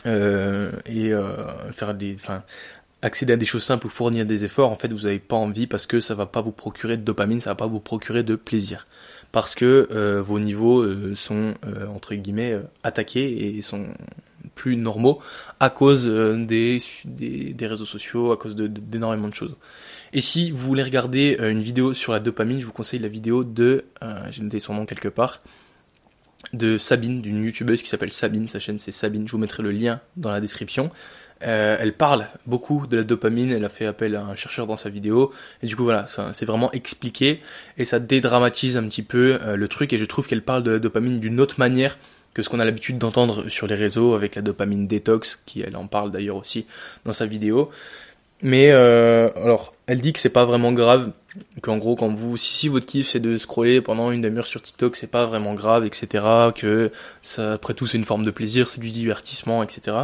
euh, 0.04 0.72
et 0.84 1.12
faire 1.72 1.94
des, 1.94 2.16
enfin 2.20 2.42
accéder 3.00 3.32
à 3.32 3.36
des 3.36 3.46
choses 3.46 3.64
simples 3.64 3.86
ou 3.86 3.90
fournir 3.90 4.26
des 4.26 4.44
efforts, 4.44 4.70
en 4.70 4.76
fait 4.76 4.92
vous 4.92 5.02
n'avez 5.02 5.18
pas 5.18 5.36
envie 5.36 5.66
parce 5.66 5.86
que 5.86 6.00
ça 6.00 6.14
va 6.14 6.26
pas 6.26 6.42
vous 6.42 6.52
procurer 6.52 6.98
de 6.98 7.02
dopamine, 7.02 7.40
ça 7.40 7.50
va 7.50 7.56
pas 7.56 7.66
vous 7.66 7.80
procurer 7.80 8.22
de 8.22 8.36
plaisir 8.36 8.86
parce 9.32 9.54
que 9.54 10.20
vos 10.20 10.38
niveaux 10.38 11.14
sont 11.14 11.54
entre 11.94 12.14
guillemets 12.14 12.58
attaqués 12.82 13.56
et 13.56 13.62
sont 13.62 13.86
plus 14.54 14.76
normaux 14.76 15.20
à 15.60 15.70
cause 15.70 16.06
euh, 16.08 16.44
des, 16.44 16.80
réseaux 17.60 17.84
sociaux, 17.84 18.32
à 18.32 18.36
cause 18.36 18.56
d'énormément 18.56 19.28
de, 19.28 19.34
choses. 19.34 19.56
Et 20.12 20.20
si 20.20 20.50
vous 20.50 20.58
voulez 20.58 20.82
regarder 20.82 21.36
euh, 21.40 21.50
une 21.50 21.60
vidéo 21.60 21.92
sur 21.92 22.12
la 22.12 22.20
dopamine, 22.20 22.60
je 22.60 22.66
vous 22.66 22.72
conseille 22.72 23.00
la 23.00 23.08
vidéo 23.08 23.44
de, 23.44 23.84
euh, 24.02 24.20
j'ai 24.30 24.42
noté 24.42 24.60
son 24.60 24.74
nom 24.74 24.86
quelque 24.86 25.08
part, 25.08 25.40
de 26.52 26.78
Sabine, 26.78 27.20
d'une 27.20 27.42
youtubeuse 27.42 27.82
qui 27.82 27.88
s'appelle 27.88 28.12
Sabine, 28.12 28.46
sa 28.46 28.60
chaîne 28.60 28.78
c'est 28.78 28.92
Sabine, 28.92 29.26
je 29.26 29.32
vous 29.32 29.38
mettrai 29.38 29.62
le 29.62 29.70
lien 29.70 30.00
dans 30.16 30.30
la 30.30 30.40
description. 30.40 30.90
Elle 31.40 31.92
parle 31.92 32.28
beaucoup 32.46 32.86
de 32.86 32.96
la 32.96 33.02
dopamine, 33.02 33.50
elle 33.50 33.64
a 33.66 33.68
fait 33.68 33.84
appel 33.84 34.16
à 34.16 34.24
un 34.24 34.34
chercheur 34.34 34.66
dans 34.66 34.78
sa 34.78 34.88
vidéo, 34.88 35.30
et 35.62 35.66
du 35.66 35.76
coup 35.76 35.84
voilà, 35.84 36.06
c'est 36.32 36.46
vraiment 36.46 36.72
expliqué, 36.72 37.42
et 37.76 37.84
ça 37.84 37.98
dédramatise 37.98 38.78
un 38.78 38.84
petit 38.84 39.02
peu 39.02 39.38
le 39.54 39.68
truc, 39.68 39.92
et 39.92 39.98
je 39.98 40.04
trouve 40.06 40.26
qu'elle 40.26 40.40
parle 40.40 40.62
de 40.62 40.70
la 40.70 40.78
dopamine 40.78 41.20
d'une 41.20 41.40
autre 41.40 41.56
manière 41.58 41.98
que 42.34 42.42
ce 42.42 42.48
qu'on 42.48 42.60
a 42.60 42.64
l'habitude 42.64 42.98
d'entendre 42.98 43.48
sur 43.48 43.66
les 43.66 43.76
réseaux 43.76 44.14
avec 44.14 44.34
la 44.34 44.42
dopamine 44.42 44.86
détox, 44.86 45.40
qui 45.46 45.62
elle 45.62 45.76
en 45.76 45.86
parle 45.86 46.10
d'ailleurs 46.10 46.36
aussi 46.36 46.66
dans 47.04 47.12
sa 47.12 47.26
vidéo. 47.26 47.70
Mais 48.42 48.72
euh, 48.72 49.30
alors, 49.36 49.74
elle 49.86 50.00
dit 50.00 50.12
que 50.12 50.18
c'est 50.18 50.28
pas 50.28 50.44
vraiment 50.44 50.72
grave, 50.72 51.12
qu'en 51.62 51.78
gros, 51.78 51.96
quand 51.96 52.12
vous, 52.12 52.36
si, 52.36 52.68
votre 52.68 52.84
kiff 52.84 53.08
c'est 53.08 53.20
de 53.20 53.36
scroller 53.36 53.80
pendant 53.80 54.10
une 54.10 54.20
demi-heure 54.20 54.46
sur 54.46 54.60
TikTok, 54.60 54.96
c'est 54.96 55.10
pas 55.10 55.24
vraiment 55.24 55.54
grave, 55.54 55.86
etc. 55.86 56.24
Que 56.54 56.90
après 57.38 57.74
tout, 57.74 57.86
c'est 57.86 57.96
une 57.96 58.04
forme 58.04 58.24
de 58.24 58.30
plaisir, 58.30 58.68
c'est 58.68 58.80
du 58.80 58.90
divertissement, 58.90 59.62
etc. 59.62 59.96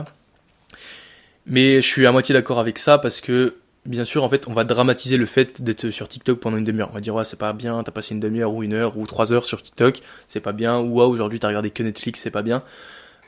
Mais 1.46 1.82
je 1.82 1.86
suis 1.86 2.06
à 2.06 2.12
moitié 2.12 2.32
d'accord 2.32 2.60
avec 2.60 2.78
ça 2.78 2.98
parce 2.98 3.20
que 3.20 3.56
bien 3.86 4.04
sûr, 4.04 4.24
en 4.24 4.28
fait, 4.28 4.46
on 4.48 4.52
va 4.52 4.64
dramatiser 4.64 5.16
le 5.16 5.26
fait 5.26 5.62
d'être 5.62 5.90
sur 5.90 6.08
TikTok 6.08 6.38
pendant 6.40 6.56
une 6.56 6.64
demi-heure. 6.64 6.88
On 6.90 6.94
va 6.94 7.00
dire, 7.00 7.14
ouais, 7.14 7.24
c'est 7.24 7.38
pas 7.38 7.52
bien, 7.52 7.82
t'as 7.82 7.92
passé 7.92 8.14
une 8.14 8.20
demi-heure 8.20 8.52
ou 8.52 8.62
une 8.62 8.74
heure 8.74 8.96
ou 8.98 9.06
trois 9.06 9.32
heures 9.32 9.44
sur 9.44 9.62
TikTok, 9.62 10.00
c'est 10.28 10.40
pas 10.40 10.52
bien, 10.52 10.78
ou 10.78 11.00
aujourd'hui 11.00 11.40
t'as 11.40 11.48
regardé 11.48 11.70
que 11.70 11.82
Netflix, 11.82 12.20
c'est 12.20 12.30
pas 12.30 12.42
bien. 12.42 12.62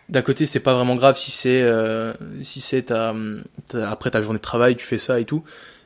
d'un 0.09 0.23
côté, 0.23 0.47
c'est 0.47 0.61
pas 0.61 0.75
vraiment 0.75 0.97
grave 0.97 1.17
si 1.17 1.31
c'est 1.31 1.63
euh, 1.63 2.13
si 2.43 2.61
c'est 2.61 2.93
après 3.73 4.11
ta 4.11 4.23
journée 4.23 4.39
de 4.39 4.43
travail, 4.43 4.77
tu 4.77 4.87
fais 4.87 4.99
ça 4.99 5.21
et 5.21 5.25
tout, 5.25 5.45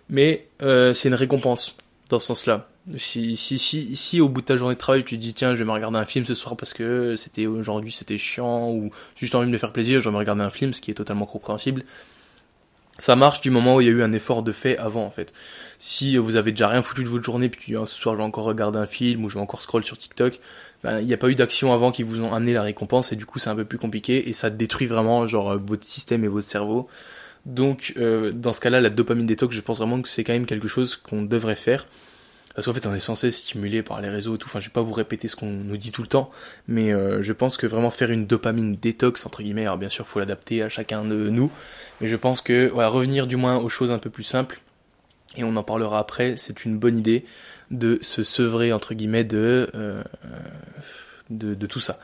mais 0.08 0.48
euh, 0.62 0.92
c'est 0.94 1.08
une 1.08 1.14
récompense 1.14 1.76
dans 2.10 2.18
ce 2.18 2.26
sens-là. 2.26 2.68
Si, 2.98 3.36
si, 3.36 3.58
si, 3.58 3.96
si 3.96 4.20
au 4.20 4.28
bout 4.28 4.42
de 4.42 4.46
ta 4.46 4.56
journée 4.56 4.74
de 4.74 4.80
travail, 4.80 5.04
tu 5.04 5.16
te 5.16 5.20
dis 5.20 5.34
tiens, 5.34 5.54
je 5.54 5.58
vais 5.58 5.64
me 5.64 5.72
regarder 5.72 5.98
un 5.98 6.04
film 6.04 6.24
ce 6.24 6.34
soir 6.34 6.56
parce 6.56 6.72
que 6.72 7.16
c'était 7.16 7.46
aujourd'hui 7.46 7.90
c'était 7.90 8.18
chiant 8.18 8.70
ou 8.70 8.90
juste 9.16 9.34
envie 9.34 9.46
de 9.46 9.52
me 9.52 9.58
faire 9.58 9.72
plaisir, 9.72 10.00
je 10.00 10.08
vais 10.08 10.12
me 10.12 10.18
regarder 10.18 10.42
un 10.42 10.50
film, 10.50 10.72
ce 10.72 10.80
qui 10.80 10.90
est 10.90 10.94
totalement 10.94 11.26
compréhensible. 11.26 11.84
Ça 12.98 13.14
marche 13.14 13.42
du 13.42 13.50
moment 13.50 13.76
où 13.76 13.80
il 13.82 13.86
y 13.86 13.90
a 13.90 13.92
eu 13.92 14.02
un 14.02 14.12
effort 14.12 14.42
de 14.42 14.52
fait 14.52 14.78
avant 14.78 15.04
en 15.04 15.10
fait. 15.10 15.32
Si 15.78 16.16
vous 16.16 16.36
avez 16.36 16.52
déjà 16.52 16.68
rien 16.68 16.80
foutu 16.80 17.04
de 17.04 17.08
votre 17.08 17.24
journée 17.24 17.50
puis 17.50 17.60
tu 17.60 17.76
ah, 17.76 17.84
ce 17.84 17.94
soir 17.94 18.14
je 18.14 18.18
vais 18.18 18.24
encore 18.24 18.44
regarder 18.44 18.78
un 18.78 18.86
film 18.86 19.24
ou 19.24 19.28
je 19.28 19.34
vais 19.34 19.40
encore 19.40 19.60
scroll 19.60 19.84
sur 19.84 19.98
TikTok, 19.98 20.40
ben, 20.82 21.00
il 21.00 21.06
n'y 21.06 21.12
a 21.12 21.18
pas 21.18 21.28
eu 21.28 21.34
d'action 21.34 21.74
avant 21.74 21.92
qui 21.92 22.02
vous 22.02 22.22
ont 22.22 22.32
amené 22.32 22.54
la 22.54 22.62
récompense 22.62 23.12
et 23.12 23.16
du 23.16 23.26
coup 23.26 23.38
c'est 23.38 23.50
un 23.50 23.54
peu 23.54 23.66
plus 23.66 23.78
compliqué 23.78 24.28
et 24.28 24.32
ça 24.32 24.48
détruit 24.48 24.86
vraiment 24.86 25.26
genre 25.26 25.50
euh, 25.50 25.58
votre 25.58 25.84
système 25.84 26.24
et 26.24 26.28
votre 26.28 26.48
cerveau. 26.48 26.88
Donc 27.44 27.92
euh, 27.98 28.32
dans 28.32 28.54
ce 28.54 28.60
cas-là, 28.60 28.80
la 28.80 28.90
dopamine 28.90 29.26
détox, 29.26 29.54
je 29.54 29.60
pense 29.60 29.78
vraiment 29.78 30.00
que 30.00 30.08
c'est 30.08 30.24
quand 30.24 30.32
même 30.32 30.46
quelque 30.46 30.68
chose 30.68 30.96
qu'on 30.96 31.22
devrait 31.22 31.56
faire. 31.56 31.86
Parce 32.56 32.64
qu'en 32.64 32.72
fait, 32.72 32.86
on 32.86 32.94
est 32.94 33.00
censé 33.00 33.30
stimuler 33.32 33.82
par 33.82 34.00
les 34.00 34.08
réseaux 34.08 34.36
et 34.36 34.38
tout. 34.38 34.48
Enfin, 34.48 34.60
je 34.60 34.68
vais 34.68 34.72
pas 34.72 34.80
vous 34.80 34.94
répéter 34.94 35.28
ce 35.28 35.36
qu'on 35.36 35.50
nous 35.50 35.76
dit 35.76 35.92
tout 35.92 36.00
le 36.00 36.08
temps, 36.08 36.30
mais 36.68 36.90
euh, 36.90 37.20
je 37.20 37.34
pense 37.34 37.58
que 37.58 37.66
vraiment 37.66 37.90
faire 37.90 38.10
une 38.10 38.26
dopamine 38.26 38.76
détox 38.76 39.26
entre 39.26 39.42
guillemets. 39.42 39.66
Alors 39.66 39.76
bien 39.76 39.90
sûr, 39.90 40.08
faut 40.08 40.20
l'adapter 40.20 40.62
à 40.62 40.70
chacun 40.70 41.04
de 41.04 41.28
nous, 41.28 41.52
mais 42.00 42.08
je 42.08 42.16
pense 42.16 42.40
que 42.40 42.70
voilà, 42.72 42.88
revenir 42.88 43.26
du 43.26 43.36
moins 43.36 43.58
aux 43.58 43.68
choses 43.68 43.92
un 43.92 43.98
peu 43.98 44.08
plus 44.08 44.22
simples. 44.22 44.58
Et 45.36 45.44
on 45.44 45.54
en 45.56 45.62
parlera 45.62 45.98
après. 45.98 46.38
C'est 46.38 46.64
une 46.64 46.78
bonne 46.78 46.96
idée 46.96 47.26
de 47.70 47.98
se 48.00 48.22
sevrer 48.22 48.72
entre 48.72 48.94
guillemets 48.94 49.24
de 49.24 49.70
euh, 49.74 50.02
de, 51.28 51.52
de, 51.52 51.66
tout 51.66 51.80
ça. 51.80 51.98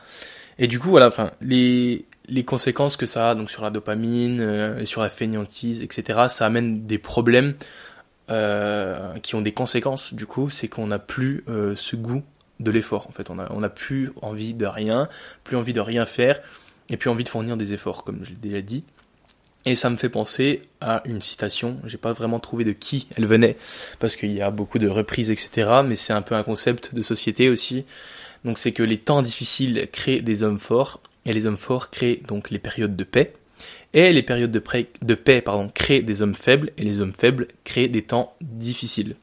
Et 0.59 0.67
du 0.67 0.77
coup, 0.77 0.91
voilà, 0.91 1.07
enfin 1.07 1.31
les 1.41 2.05
les 2.29 2.45
conséquences 2.45 2.95
que 2.95 3.07
ça 3.07 3.31
a 3.31 3.35
donc 3.35 3.49
sur 3.49 3.63
la 3.63 3.71
dopamine 3.71 4.39
euh, 4.39 4.77
et 4.77 4.85
sur 4.85 5.01
la 5.01 5.09
fainéantise, 5.09 5.81
etc. 5.81 6.27
Ça 6.29 6.45
amène 6.45 6.85
des 6.85 6.99
problèmes 6.99 7.55
euh, 8.29 9.17
qui 9.19 9.35
ont 9.35 9.41
des 9.41 9.51
conséquences 9.51 10.13
du 10.13 10.25
coup, 10.25 10.49
c'est 10.49 10.67
qu'on 10.67 10.87
n'a 10.87 10.99
plus 10.99 11.43
euh, 11.49 11.75
ce 11.75 11.95
goût 11.95 12.23
de 12.59 12.71
l'effort 12.71 13.07
en 13.07 13.11
fait. 13.11 13.29
On 13.29 13.39
a, 13.39 13.51
on 13.51 13.63
a 13.63 13.69
plus 13.69 14.11
envie 14.21 14.53
de 14.53 14.65
rien, 14.65 15.09
plus 15.43 15.57
envie 15.57 15.73
de 15.73 15.81
rien 15.81 16.05
faire, 16.05 16.39
et 16.89 16.97
plus 16.97 17.09
envie 17.09 17.23
de 17.23 17.29
fournir 17.29 17.57
des 17.57 17.73
efforts, 17.73 18.03
comme 18.03 18.23
je 18.23 18.29
l'ai 18.29 18.37
déjà 18.37 18.61
dit. 18.61 18.83
Et 19.65 19.75
ça 19.75 19.89
me 19.89 19.97
fait 19.97 20.09
penser 20.09 20.63
à 20.81 21.01
une 21.05 21.21
citation, 21.21 21.79
j'ai 21.85 21.97
pas 21.97 22.11
vraiment 22.11 22.39
trouvé 22.39 22.65
de 22.65 22.73
qui 22.73 23.07
elle 23.15 23.25
venait, 23.25 23.57
parce 23.99 24.15
qu'il 24.15 24.31
y 24.33 24.41
a 24.41 24.51
beaucoup 24.51 24.77
de 24.77 24.89
reprises, 24.89 25.31
etc. 25.31 25.81
Mais 25.85 25.95
c'est 25.95 26.13
un 26.13 26.21
peu 26.21 26.35
un 26.35 26.43
concept 26.43 26.93
de 26.93 27.01
société 27.01 27.49
aussi. 27.49 27.85
Donc 28.43 28.57
c'est 28.57 28.73
que 28.73 28.83
les 28.83 28.97
temps 28.97 29.21
difficiles 29.21 29.87
créent 29.91 30.21
des 30.21 30.43
hommes 30.43 30.59
forts, 30.59 31.01
et 31.25 31.33
les 31.33 31.45
hommes 31.45 31.57
forts 31.57 31.89
créent 31.89 32.21
donc 32.27 32.49
les 32.49 32.59
périodes 32.59 32.95
de 32.95 33.03
paix. 33.05 33.33
Et 33.93 34.11
les 34.11 34.23
périodes 34.23 34.51
de, 34.51 34.59
paix 34.59 35.43
créent 35.75 36.01
des 36.01 36.21
hommes 36.21 36.35
faibles, 36.35 36.71
et 36.77 36.83
les 36.83 36.99
hommes 36.99 37.13
faibles 37.13 37.47
créent 37.63 37.89
des 37.89 38.01
temps 38.01 38.35
difficiles. 38.41 39.15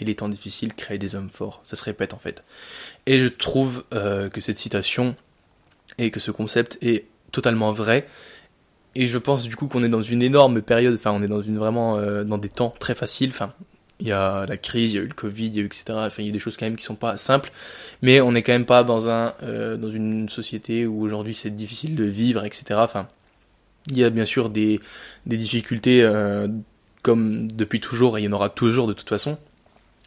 Et 0.00 0.04
les 0.04 0.16
temps 0.16 0.28
difficiles 0.28 0.74
créent 0.74 0.98
des 0.98 1.14
hommes 1.14 1.30
forts. 1.30 1.60
Ça 1.64 1.76
se 1.76 1.84
répète 1.84 2.14
en 2.14 2.18
fait. 2.18 2.42
Et 3.06 3.20
je 3.20 3.28
trouve 3.28 3.84
euh, 3.94 4.28
que 4.28 4.40
cette 4.40 4.58
citation 4.58 5.14
et 5.98 6.10
que 6.10 6.20
ce 6.20 6.30
concept 6.30 6.78
est 6.80 7.04
totalement 7.30 7.72
vrai. 7.72 8.08
Et 8.94 9.06
je 9.06 9.18
pense 9.18 9.42
du 9.44 9.54
coup 9.54 9.68
qu'on 9.68 9.84
est 9.84 9.88
dans 9.88 10.02
une 10.02 10.22
énorme 10.22 10.62
période, 10.62 10.94
enfin 10.94 11.12
on 11.12 11.22
est 11.22 11.28
dans 11.28 11.42
une 11.42 11.58
vraiment 11.58 11.98
euh, 11.98 12.24
dans 12.24 12.38
des 12.38 12.48
temps 12.48 12.74
très 12.80 12.94
faciles. 12.94 13.30
Enfin, 13.30 13.52
il 14.00 14.08
y 14.08 14.12
a 14.12 14.46
la 14.46 14.56
crise, 14.56 14.94
il 14.94 14.96
y 14.96 14.98
a 14.98 15.02
eu 15.02 15.06
le 15.06 15.14
Covid, 15.14 15.46
il 15.46 15.54
y 15.54 15.58
a 15.60 15.62
eu 15.62 15.66
etc. 15.66 15.84
Enfin, 15.90 16.22
il 16.22 16.26
y 16.26 16.30
a 16.30 16.32
des 16.32 16.38
choses 16.38 16.56
quand 16.56 16.66
même 16.66 16.76
qui 16.76 16.84
sont 16.84 16.96
pas 16.96 17.16
simples, 17.16 17.52
mais 18.02 18.20
on 18.20 18.32
n'est 18.32 18.42
quand 18.42 18.52
même 18.52 18.66
pas 18.66 18.82
dans 18.82 19.08
un 19.08 19.34
euh, 19.42 19.76
dans 19.76 19.90
une 19.90 20.28
société 20.28 20.86
où 20.86 21.02
aujourd'hui 21.02 21.34
c'est 21.34 21.50
difficile 21.50 21.94
de 21.94 22.04
vivre, 22.04 22.44
etc. 22.44 22.80
Enfin, 22.82 23.06
il 23.90 23.98
y 23.98 24.04
a 24.04 24.10
bien 24.10 24.24
sûr 24.24 24.50
des, 24.50 24.80
des 25.26 25.36
difficultés 25.36 26.02
euh, 26.02 26.48
comme 27.02 27.50
depuis 27.50 27.80
toujours 27.80 28.18
et 28.18 28.22
il 28.22 28.24
y 28.24 28.28
en 28.28 28.32
aura 28.32 28.50
toujours 28.50 28.86
de 28.86 28.92
toute 28.92 29.08
façon. 29.08 29.38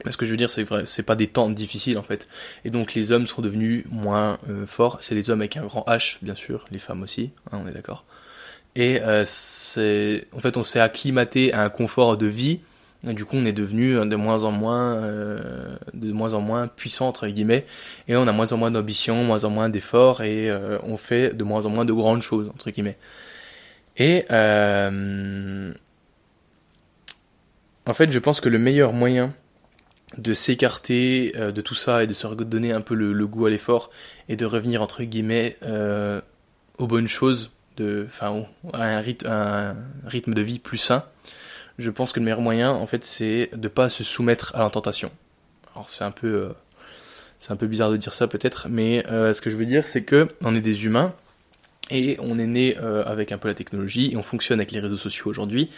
Mais 0.05 0.11
ce 0.11 0.17
que 0.17 0.25
je 0.25 0.31
veux 0.31 0.37
dire, 0.37 0.49
c'est 0.49 0.63
vrai, 0.63 0.85
c'est 0.85 1.03
pas 1.03 1.15
des 1.15 1.27
temps 1.27 1.49
difficiles 1.49 1.97
en 1.97 2.03
fait. 2.03 2.27
Et 2.65 2.69
donc 2.69 2.93
les 2.93 3.11
hommes 3.11 3.27
sont 3.27 3.41
devenus 3.41 3.85
moins 3.89 4.39
euh, 4.49 4.65
forts. 4.65 4.97
C'est 5.01 5.15
les 5.15 5.29
hommes 5.29 5.41
avec 5.41 5.55
un 5.57 5.65
grand 5.65 5.85
H, 5.87 6.17
bien 6.21 6.35
sûr, 6.35 6.65
les 6.71 6.79
femmes 6.79 7.03
aussi, 7.03 7.31
hein, 7.51 7.61
on 7.63 7.67
est 7.67 7.73
d'accord. 7.73 8.03
Et 8.75 9.01
euh, 9.01 9.23
c'est, 9.25 10.27
en 10.33 10.39
fait, 10.39 10.57
on 10.57 10.63
s'est 10.63 10.79
acclimaté 10.79 11.53
à 11.53 11.61
un 11.61 11.69
confort 11.69 12.17
de 12.17 12.25
vie. 12.25 12.59
Du 13.03 13.25
coup, 13.25 13.35
on 13.35 13.45
est 13.45 13.53
devenu 13.53 13.95
de 13.95 14.15
moins 14.15 14.45
en 14.45 14.51
moins, 14.51 14.95
euh, 14.95 15.75
de 15.93 16.11
moins 16.13 16.33
en 16.33 16.39
moins 16.39 16.67
puissant 16.67 17.09
entre 17.09 17.27
guillemets, 17.27 17.65
et 18.07 18.15
on 18.15 18.25
a 18.27 18.31
moins 18.31 18.53
en 18.53 18.57
moins 18.57 18.71
d'ambition, 18.71 19.25
moins 19.25 19.43
en 19.43 19.49
moins 19.49 19.67
d'efforts, 19.67 20.23
et 20.23 20.49
on 20.83 20.95
fait 20.95 21.35
de 21.35 21.43
moins 21.43 21.65
en 21.65 21.69
moins 21.69 21.83
de 21.83 21.91
grandes 21.91 22.21
choses 22.21 22.47
entre 22.47 22.71
guillemets. 22.71 22.97
Et 23.97 24.25
euh, 24.31 25.73
en 27.85 27.93
fait, 27.93 28.11
je 28.11 28.19
pense 28.19 28.41
que 28.41 28.49
le 28.49 28.59
meilleur 28.59 28.93
moyen 28.93 29.33
de 30.17 30.33
s'écarter 30.33 31.33
euh, 31.35 31.51
de 31.51 31.61
tout 31.61 31.75
ça 31.75 32.03
et 32.03 32.07
de 32.07 32.13
se 32.13 32.27
redonner 32.27 32.71
un 32.71 32.81
peu 32.81 32.95
le, 32.95 33.27
goût 33.27 33.45
à 33.45 33.49
l'effort 33.49 33.89
et 34.29 34.35
de 34.35 34.45
revenir 34.45 34.81
entre 34.81 35.03
guillemets 35.03 35.57
euh, 35.63 36.21
aux 36.77 36.87
bonnes 36.87 37.07
choses, 37.07 37.51
de, 37.77 38.05
enfin, 38.07 38.45
à 38.73 38.83
un 38.83 39.01
rythme, 39.01 40.33
de 40.33 40.41
vie 40.41 40.59
plus 40.59 40.77
sain. 40.77 41.05
Je 41.79 41.89
pense 41.89 42.13
que 42.13 42.19
le 42.19 42.25
meilleur 42.25 42.41
moyen, 42.41 42.71
en 42.71 42.85
fait, 42.85 43.03
c'est 43.03 43.49
de 43.53 43.67
pas 43.67 43.89
se 43.89 44.03
soumettre 44.03 44.55
à 44.55 44.59
la 44.59 44.69
tentation. 44.69 45.11
Alors 45.73 45.89
c'est 45.89 46.03
un 46.03 46.11
peu, 46.11 46.53
c'est 47.39 47.51
un 47.51 47.55
peu 47.55 47.65
bizarre 47.65 47.89
de 47.89 47.97
dire 47.97 48.13
ça 48.13 48.27
peut-être, 48.27 48.67
mais 48.69 49.03
ce 49.07 49.41
que 49.41 49.49
je 49.49 49.55
veux 49.55 49.65
dire, 49.65 49.87
c'est 49.87 50.03
que 50.03 50.27
on 50.41 50.53
est 50.53 50.61
des 50.61 50.85
humains 50.85 51.15
et 51.89 52.17
on 52.19 52.39
est 52.39 52.47
né 52.47 52.77
euh, 52.81 53.03
avec 53.05 53.31
un 53.31 53.37
peu 53.37 53.47
la 53.47 53.53
technologie 53.53 54.11
et 54.13 54.17
on 54.17 54.23
fonctionne 54.23 54.59
avec 54.59 54.71
les 54.71 54.79
réseaux 54.79 54.97
sociaux 54.97 55.29
aujourd'hui. 55.29 55.69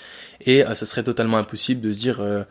Et 0.41 0.63
euh, 0.63 0.73
ça 0.73 0.85
serait 0.85 1.03
totalement 1.03 1.37
impossible 1.37 1.81
de 1.81 1.91
se 1.91 1.97
dire, 1.97 2.19
euh, 2.19 2.43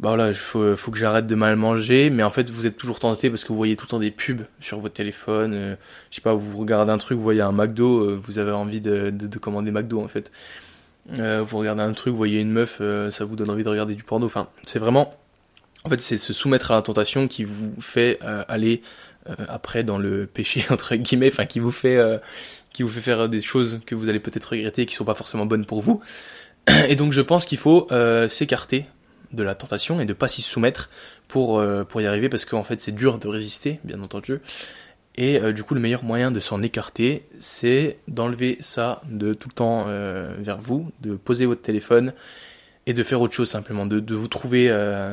bah 0.00 0.08
voilà, 0.08 0.28
il 0.28 0.34
faut, 0.34 0.74
que 0.74 0.98
j'arrête 0.98 1.26
de 1.26 1.34
mal 1.34 1.56
manger. 1.56 2.10
Mais 2.10 2.22
en 2.22 2.30
fait, 2.30 2.50
vous 2.50 2.66
êtes 2.66 2.76
toujours 2.76 2.98
tenté 2.98 3.30
parce 3.30 3.44
que 3.44 3.48
vous 3.48 3.56
voyez 3.56 3.76
tout 3.76 3.86
le 3.86 3.90
temps 3.90 3.98
des 3.98 4.10
pubs 4.10 4.42
sur 4.60 4.80
votre 4.80 4.94
téléphone. 4.94 5.76
je 6.10 6.16
sais 6.16 6.22
pas, 6.22 6.34
vous 6.34 6.58
regardez 6.58 6.90
un 6.90 6.98
truc, 6.98 7.16
vous 7.16 7.22
voyez 7.22 7.42
un 7.42 7.52
McDo, 7.52 8.16
vous 8.16 8.38
avez 8.38 8.52
envie 8.52 8.80
de, 8.80 9.12
commander 9.40 9.70
McDo 9.70 10.02
en 10.02 10.08
fait. 10.08 10.32
vous 11.16 11.58
regardez 11.58 11.82
un 11.82 11.92
truc, 11.92 12.12
vous 12.12 12.16
voyez 12.16 12.40
une 12.40 12.50
meuf, 12.50 12.82
ça 13.10 13.24
vous 13.24 13.36
donne 13.36 13.50
envie 13.50 13.62
de 13.62 13.68
regarder 13.68 13.94
du 13.94 14.02
porno. 14.02 14.26
Enfin, 14.26 14.48
c'est 14.66 14.78
vraiment, 14.78 15.14
en 15.84 15.90
fait, 15.90 16.00
c'est 16.00 16.16
se 16.16 16.32
soumettre 16.32 16.70
à 16.70 16.76
la 16.76 16.82
tentation 16.82 17.28
qui 17.28 17.44
vous 17.44 17.74
fait 17.80 18.18
aller 18.48 18.82
après 19.48 19.84
dans 19.84 19.98
le 19.98 20.26
péché 20.26 20.64
entre 20.70 20.96
guillemets, 20.96 21.28
enfin 21.28 21.46
qui 21.46 21.60
vous 21.60 21.70
fait 21.70 21.98
qui 22.72 22.82
vous 22.82 22.88
fait 22.88 23.00
faire 23.00 23.28
des 23.28 23.40
choses 23.40 23.80
que 23.86 23.94
vous 23.94 24.08
allez 24.08 24.20
peut-être 24.20 24.46
regretter 24.46 24.82
et 24.82 24.86
qui 24.86 24.94
sont 24.94 25.04
pas 25.04 25.14
forcément 25.14 25.46
bonnes 25.46 25.66
pour 25.66 25.80
vous. 25.80 26.00
Et 26.88 26.96
donc 26.96 27.12
je 27.12 27.20
pense 27.20 27.44
qu'il 27.44 27.58
faut 27.58 27.86
euh, 27.90 28.28
s'écarter 28.28 28.86
de 29.32 29.42
la 29.42 29.54
tentation 29.54 30.00
et 30.00 30.06
de 30.06 30.12
pas 30.12 30.28
s'y 30.28 30.42
soumettre 30.42 30.90
pour 31.28 31.58
euh, 31.58 31.84
pour 31.84 32.00
y 32.00 32.06
arriver 32.06 32.28
parce 32.28 32.44
qu'en 32.44 32.64
fait 32.64 32.80
c'est 32.80 32.92
dur 32.92 33.18
de 33.18 33.28
résister, 33.28 33.80
bien 33.84 34.00
entendu. 34.02 34.40
Et 35.16 35.40
euh, 35.40 35.52
du 35.52 35.62
coup 35.62 35.74
le 35.74 35.80
meilleur 35.80 36.04
moyen 36.04 36.30
de 36.30 36.40
s'en 36.40 36.62
écarter, 36.62 37.26
c'est 37.38 37.98
d'enlever 38.08 38.58
ça 38.60 39.02
de 39.08 39.34
tout 39.34 39.48
le 39.48 39.54
temps 39.54 39.86
vers 40.38 40.58
vous, 40.58 40.90
de 41.00 41.14
poser 41.14 41.46
votre 41.46 41.62
téléphone 41.62 42.12
et 42.90 42.94
de 42.94 43.02
faire 43.02 43.20
autre 43.20 43.34
chose 43.34 43.48
simplement, 43.48 43.86
de, 43.86 44.00
de 44.00 44.14
vous 44.14 44.28
trouver 44.28 44.68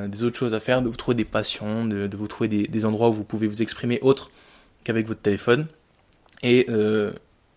des 0.08 0.24
autres 0.24 0.38
choses 0.38 0.54
à 0.54 0.60
faire, 0.60 0.82
de 0.82 0.90
vous 0.90 0.96
trouver 0.96 1.16
des 1.16 1.26
passions, 1.26 1.86
de, 1.86 2.08
de 2.08 2.18
vous 2.18 2.28
trouver 2.28 2.48
des, 2.48 2.68
des, 2.68 2.86
endroits 2.86 3.10
où 3.10 3.14
vous 3.14 3.24
pouvez 3.24 3.46
vous 3.46 3.62
exprimer 3.62 4.00
autre 4.02 4.32
qu'avec 4.84 5.08
votre 5.08 5.22
téléphone. 5.22 5.68
Et 6.42 6.66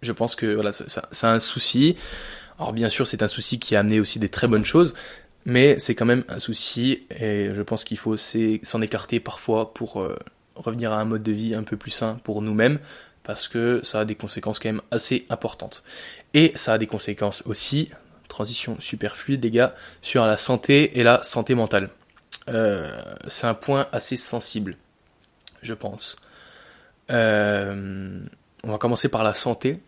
je 0.02 0.12
pense 0.12 0.34
que 0.34 0.54
voilà, 0.54 0.72
c'est 0.72 1.26
un 1.26 1.40
souci. 1.40 1.96
Alors 2.58 2.72
bien 2.72 2.88
sûr, 2.88 3.06
c'est 3.06 3.22
un 3.22 3.28
souci 3.28 3.58
qui 3.58 3.76
a 3.76 3.80
amené 3.80 4.00
aussi 4.00 4.18
des 4.18 4.28
très 4.28 4.46
bonnes 4.46 4.64
choses, 4.64 4.94
mais 5.44 5.78
c'est 5.78 5.94
quand 5.94 6.04
même 6.04 6.24
un 6.28 6.38
souci 6.38 7.04
et 7.10 7.50
je 7.54 7.62
pense 7.62 7.84
qu'il 7.84 7.98
faut 7.98 8.16
s'en 8.16 8.82
écarter 8.82 9.20
parfois 9.20 9.72
pour 9.72 10.00
euh, 10.00 10.18
revenir 10.54 10.92
à 10.92 11.00
un 11.00 11.04
mode 11.04 11.22
de 11.22 11.32
vie 11.32 11.54
un 11.54 11.62
peu 11.62 11.76
plus 11.76 11.90
sain 11.90 12.20
pour 12.24 12.42
nous-mêmes 12.42 12.78
parce 13.22 13.48
que 13.48 13.80
ça 13.82 14.00
a 14.00 14.04
des 14.04 14.14
conséquences 14.14 14.58
quand 14.58 14.68
même 14.68 14.82
assez 14.90 15.26
importantes. 15.30 15.84
Et 16.34 16.52
ça 16.54 16.74
a 16.74 16.78
des 16.78 16.86
conséquences 16.86 17.42
aussi, 17.46 17.90
transition 18.30 18.76
super 18.80 19.16
fluide 19.16 19.44
les 19.44 19.74
sur 20.00 20.24
la 20.24 20.38
santé 20.38 20.98
et 20.98 21.02
la 21.02 21.22
santé 21.22 21.54
mentale. 21.54 21.90
Euh, 22.48 23.02
c'est 23.28 23.46
un 23.46 23.54
point 23.54 23.86
assez 23.92 24.16
sensible, 24.16 24.76
je 25.62 25.74
pense. 25.74 26.16
Euh, 27.10 28.20
on 28.64 28.70
va 28.70 28.78
commencer 28.78 29.08
par 29.08 29.22
la 29.22 29.34
santé. 29.34 29.78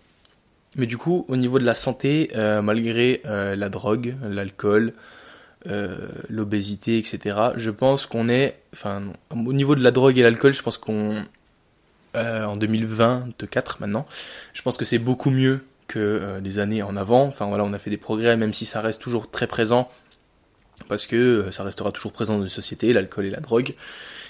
Mais 0.74 0.86
du 0.86 0.96
coup, 0.96 1.26
au 1.28 1.36
niveau 1.36 1.58
de 1.58 1.64
la 1.64 1.74
santé, 1.74 2.30
euh, 2.34 2.62
malgré 2.62 3.20
la 3.24 3.68
drogue, 3.68 4.16
l'alcool, 4.22 4.94
l'obésité, 6.28 6.98
etc., 6.98 7.36
je 7.56 7.70
pense 7.70 8.06
qu'on 8.06 8.28
est, 8.28 8.58
enfin, 8.72 9.02
au 9.30 9.52
niveau 9.52 9.74
de 9.74 9.82
la 9.82 9.90
drogue 9.90 10.18
et 10.18 10.22
l'alcool, 10.22 10.54
je 10.54 10.62
pense 10.62 10.78
qu'on, 10.78 11.24
en 12.14 12.56
2024 12.56 13.80
maintenant, 13.80 14.06
je 14.54 14.62
pense 14.62 14.78
que 14.78 14.86
c'est 14.86 14.98
beaucoup 14.98 15.30
mieux 15.30 15.62
que 15.92 16.40
des 16.40 16.58
années 16.58 16.82
en 16.82 16.96
avant. 16.96 17.26
Enfin 17.26 17.46
voilà, 17.46 17.64
on 17.64 17.72
a 17.72 17.78
fait 17.78 17.90
des 17.90 17.96
progrès, 17.96 18.36
même 18.36 18.52
si 18.52 18.64
ça 18.64 18.80
reste 18.80 19.00
toujours 19.00 19.30
très 19.30 19.46
présent, 19.46 19.90
parce 20.88 21.06
que 21.06 21.50
ça 21.50 21.62
restera 21.62 21.92
toujours 21.92 22.12
présent 22.12 22.38
dans 22.38 22.44
une 22.44 22.50
société, 22.50 22.92
l'alcool 22.92 23.26
et 23.26 23.30
la 23.30 23.40
drogue. 23.40 23.74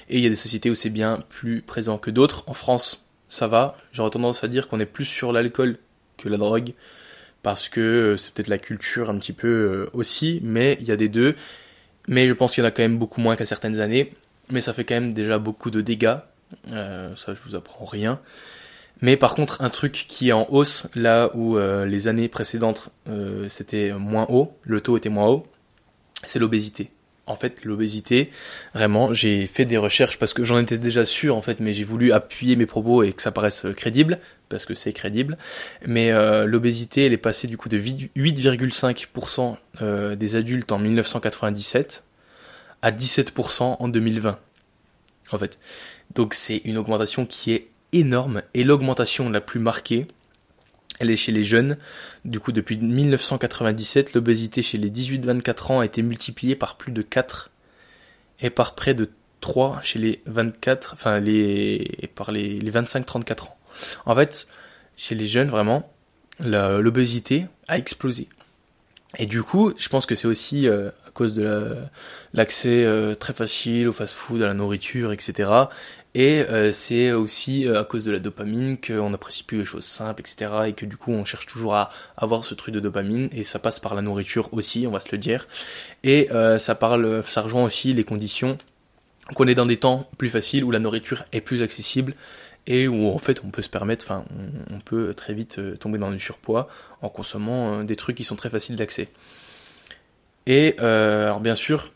Et 0.08 0.18
il 0.18 0.22
y 0.22 0.26
a 0.26 0.28
des 0.28 0.36
sociétés 0.36 0.70
où 0.70 0.74
c'est 0.74 0.90
bien 0.90 1.22
plus 1.28 1.62
présent 1.62 1.98
que 1.98 2.10
d'autres. 2.10 2.44
En 2.48 2.54
France, 2.54 3.06
ça 3.28 3.46
va. 3.46 3.76
J'aurais 3.92 4.10
tendance 4.10 4.44
à 4.44 4.48
dire 4.48 4.68
qu'on 4.68 4.80
est 4.80 4.86
plus 4.86 5.04
sur 5.04 5.32
l'alcool 5.32 5.76
que 6.18 6.28
la 6.28 6.36
drogue, 6.36 6.74
parce 7.42 7.68
que 7.68 8.16
c'est 8.18 8.34
peut-être 8.34 8.48
la 8.48 8.58
culture 8.58 9.10
un 9.10 9.18
petit 9.18 9.32
peu 9.32 9.88
aussi, 9.92 10.40
mais 10.42 10.76
il 10.80 10.86
y 10.86 10.92
a 10.92 10.96
des 10.96 11.08
deux. 11.08 11.34
Mais 12.08 12.26
je 12.28 12.32
pense 12.32 12.54
qu'il 12.54 12.62
y 12.62 12.66
en 12.66 12.68
a 12.68 12.72
quand 12.72 12.82
même 12.82 12.98
beaucoup 12.98 13.20
moins 13.20 13.36
qu'à 13.36 13.46
certaines 13.46 13.80
années. 13.80 14.12
Mais 14.50 14.60
ça 14.60 14.74
fait 14.74 14.84
quand 14.84 14.94
même 14.94 15.14
déjà 15.14 15.38
beaucoup 15.38 15.70
de 15.70 15.80
dégâts. 15.80 16.16
ça, 16.68 17.34
je 17.34 17.40
vous 17.46 17.54
apprends 17.54 17.84
rien. 17.84 18.20
Mais 19.02 19.16
par 19.16 19.34
contre, 19.34 19.60
un 19.62 19.68
truc 19.68 20.06
qui 20.08 20.28
est 20.28 20.32
en 20.32 20.46
hausse, 20.48 20.86
là 20.94 21.30
où 21.34 21.58
euh, 21.58 21.84
les 21.84 22.06
années 22.06 22.28
précédentes 22.28 22.90
euh, 23.08 23.48
c'était 23.48 23.92
moins 23.92 24.26
haut, 24.30 24.56
le 24.62 24.80
taux 24.80 24.96
était 24.96 25.08
moins 25.08 25.26
haut, 25.28 25.46
c'est 26.24 26.38
l'obésité. 26.38 26.92
En 27.26 27.36
fait, 27.36 27.64
l'obésité, 27.64 28.30
vraiment, 28.74 29.12
j'ai 29.12 29.46
fait 29.46 29.64
des 29.64 29.76
recherches 29.76 30.18
parce 30.18 30.34
que 30.34 30.44
j'en 30.44 30.58
étais 30.58 30.78
déjà 30.78 31.04
sûr 31.04 31.36
en 31.36 31.42
fait, 31.42 31.60
mais 31.60 31.74
j'ai 31.74 31.84
voulu 31.84 32.12
appuyer 32.12 32.56
mes 32.56 32.66
propos 32.66 33.02
et 33.02 33.12
que 33.12 33.22
ça 33.22 33.32
paraisse 33.32 33.66
crédible 33.76 34.18
parce 34.48 34.64
que 34.64 34.74
c'est 34.74 34.92
crédible. 34.92 35.36
Mais 35.86 36.12
euh, 36.12 36.46
l'obésité, 36.46 37.06
elle 37.06 37.12
est 37.12 37.18
passée 37.18 37.48
du 37.48 37.56
coup 37.56 37.68
de 37.68 37.78
8,5% 37.78 39.56
des 40.16 40.36
adultes 40.36 40.70
en 40.70 40.78
1997 40.78 42.04
à 42.82 42.92
17% 42.92 43.76
en 43.78 43.88
2020. 43.88 44.38
En 45.32 45.38
fait, 45.38 45.58
donc 46.14 46.34
c'est 46.34 46.58
une 46.64 46.76
augmentation 46.76 47.24
qui 47.24 47.52
est 47.52 47.71
énorme 47.92 48.42
et 48.54 48.64
l'augmentation 48.64 49.28
la 49.30 49.40
plus 49.40 49.60
marquée, 49.60 50.06
elle 50.98 51.10
est 51.10 51.16
chez 51.16 51.32
les 51.32 51.44
jeunes. 51.44 51.76
Du 52.24 52.40
coup, 52.40 52.52
depuis 52.52 52.76
1997, 52.76 54.14
l'obésité 54.14 54.62
chez 54.62 54.78
les 54.78 54.90
18-24 54.90 55.72
ans 55.72 55.80
a 55.80 55.84
été 55.84 56.02
multipliée 56.02 56.56
par 56.56 56.76
plus 56.76 56.92
de 56.92 57.02
4 57.02 57.50
et 58.40 58.50
par 58.50 58.74
près 58.74 58.94
de 58.94 59.10
3 59.40 59.80
chez 59.82 59.98
les 59.98 60.22
24, 60.26 60.94
enfin 60.94 61.20
les, 61.20 62.10
par 62.14 62.32
les, 62.32 62.58
25-34 62.60 63.44
ans. 63.44 63.56
En 64.06 64.14
fait, 64.14 64.46
chez 64.96 65.14
les 65.14 65.26
jeunes, 65.26 65.48
vraiment, 65.48 65.92
l'obésité 66.40 67.46
a 67.68 67.78
explosé. 67.78 68.28
Et 69.18 69.26
du 69.26 69.42
coup, 69.42 69.74
je 69.76 69.88
pense 69.88 70.06
que 70.06 70.14
c'est 70.14 70.26
aussi 70.26 70.66
euh, 70.66 70.88
à 71.06 71.10
cause 71.10 71.34
de 71.34 71.76
l'accès 72.32 72.84
euh, 72.84 73.14
très 73.14 73.34
facile 73.34 73.88
au 73.88 73.92
fast-food, 73.92 74.40
à 74.42 74.46
la 74.46 74.54
nourriture, 74.54 75.12
etc. 75.12 75.50
Et 76.14 76.40
euh, 76.40 76.72
c'est 76.72 77.12
aussi 77.12 77.66
euh, 77.66 77.80
à 77.80 77.84
cause 77.84 78.04
de 78.04 78.12
la 78.12 78.18
dopamine 78.18 78.76
qu'on 78.78 79.14
apprécie 79.14 79.44
plus 79.44 79.58
les 79.58 79.64
choses 79.64 79.84
simples, 79.84 80.20
etc. 80.20 80.52
Et 80.66 80.72
que 80.74 80.84
du 80.84 80.96
coup 80.96 81.10
on 81.10 81.24
cherche 81.24 81.46
toujours 81.46 81.74
à 81.74 81.90
avoir 82.16 82.44
ce 82.44 82.54
truc 82.54 82.74
de 82.74 82.80
dopamine. 82.80 83.28
Et 83.32 83.44
ça 83.44 83.58
passe 83.58 83.80
par 83.80 83.94
la 83.94 84.02
nourriture 84.02 84.52
aussi, 84.52 84.86
on 84.86 84.90
va 84.90 85.00
se 85.00 85.08
le 85.10 85.18
dire. 85.18 85.48
Et 86.04 86.30
euh, 86.30 86.58
ça 86.58 86.74
parle, 86.74 87.24
ça 87.24 87.40
rejoint 87.40 87.64
aussi 87.64 87.94
les 87.94 88.04
conditions 88.04 88.58
qu'on 89.34 89.46
est 89.46 89.54
dans 89.54 89.66
des 89.66 89.78
temps 89.78 90.10
plus 90.18 90.28
faciles 90.28 90.64
où 90.64 90.70
la 90.70 90.80
nourriture 90.80 91.24
est 91.32 91.40
plus 91.40 91.62
accessible 91.62 92.14
et 92.66 92.88
où 92.88 93.08
en 93.08 93.18
fait 93.18 93.40
on 93.44 93.50
peut 93.50 93.62
se 93.62 93.70
permettre, 93.70 94.04
enfin 94.04 94.24
on, 94.70 94.80
peut 94.80 95.14
très 95.14 95.32
vite 95.32 95.60
tomber 95.78 95.98
dans 95.98 96.10
du 96.10 96.20
surpoids 96.20 96.68
en 97.00 97.08
consommant 97.08 97.82
des 97.84 97.96
trucs 97.96 98.16
qui 98.16 98.24
sont 98.24 98.36
très 98.36 98.50
faciles 98.50 98.76
d'accès. 98.76 99.08
Et 100.46 100.76
alors 100.78 101.40
bien 101.40 101.54
sûr, 101.54 101.92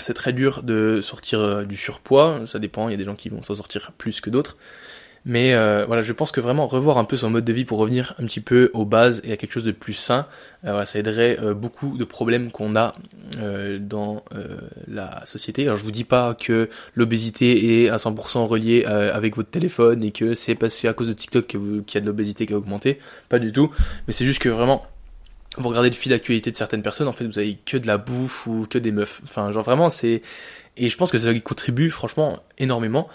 c'est 0.00 0.14
très 0.14 0.32
dur 0.32 0.62
de 0.62 1.00
sortir 1.02 1.40
euh, 1.40 1.64
du 1.64 1.76
surpoids, 1.76 2.40
ça 2.46 2.58
dépend, 2.58 2.88
il 2.88 2.92
y 2.92 2.94
a 2.94 2.98
des 2.98 3.04
gens 3.04 3.14
qui 3.14 3.28
vont 3.28 3.42
s'en 3.42 3.54
sortir 3.54 3.92
plus 3.96 4.20
que 4.20 4.30
d'autres. 4.30 4.56
Mais 5.26 5.52
euh, 5.52 5.84
voilà, 5.84 6.00
je 6.00 6.14
pense 6.14 6.32
que 6.32 6.40
vraiment 6.40 6.66
revoir 6.66 6.96
un 6.96 7.04
peu 7.04 7.14
son 7.14 7.28
mode 7.28 7.44
de 7.44 7.52
vie 7.52 7.66
pour 7.66 7.76
revenir 7.76 8.14
un 8.18 8.24
petit 8.24 8.40
peu 8.40 8.70
aux 8.72 8.86
bases 8.86 9.20
et 9.22 9.32
à 9.32 9.36
quelque 9.36 9.52
chose 9.52 9.64
de 9.64 9.70
plus 9.70 9.92
sain, 9.92 10.26
euh, 10.64 10.86
ça 10.86 10.98
aiderait 10.98 11.36
beaucoup 11.54 11.98
de 11.98 12.04
problèmes 12.04 12.50
qu'on 12.50 12.74
a 12.74 12.94
dans 13.78 14.24
la 14.88 15.26
société. 15.26 15.64
Alors 15.64 15.76
je 15.76 15.84
vous 15.84 15.90
dis 15.90 16.04
pas 16.04 16.32
que 16.32 16.70
l'obésité 16.94 17.84
est 17.84 17.90
à 17.90 17.98
100% 17.98 18.46
reliée 18.46 18.86
avec 18.86 19.36
votre 19.36 19.50
téléphone 19.50 20.02
et 20.02 20.10
que 20.10 20.32
c'est 20.32 20.54
parce 20.54 20.82
à 20.86 20.94
cause 20.94 21.08
de 21.08 21.12
TikTok 21.12 21.46
qu'il 21.46 21.84
y 21.94 21.98
a 21.98 22.00
de 22.00 22.06
l'obésité 22.06 22.46
qui 22.46 22.54
a 22.54 22.56
augmenté, 22.56 22.98
pas 23.28 23.38
du 23.38 23.52
tout. 23.52 23.70
Mais 24.06 24.14
c'est 24.14 24.24
juste 24.24 24.40
que 24.40 24.48
vraiment 24.48 24.86
vous 25.58 25.68
regardez 25.68 25.90
le 25.90 25.94
fil 25.94 26.10
d'actualité 26.10 26.50
de 26.50 26.56
certaines 26.56 26.82
personnes, 26.82 27.08
en 27.08 27.12
fait, 27.12 27.26
vous 27.26 27.38
avez 27.38 27.56
que 27.56 27.76
de 27.76 27.86
la 27.86 27.98
bouffe 27.98 28.46
ou 28.46 28.66
que 28.68 28.78
des 28.78 28.92
meufs. 28.92 29.20
Enfin, 29.24 29.50
genre 29.50 29.64
vraiment, 29.64 29.90
c'est. 29.90 30.22
Et 30.76 30.88
je 30.88 30.96
pense 30.96 31.10
que 31.10 31.18
ça 31.18 31.34
contribue, 31.40 31.90
franchement, 31.90 32.40
énormément. 32.58 33.08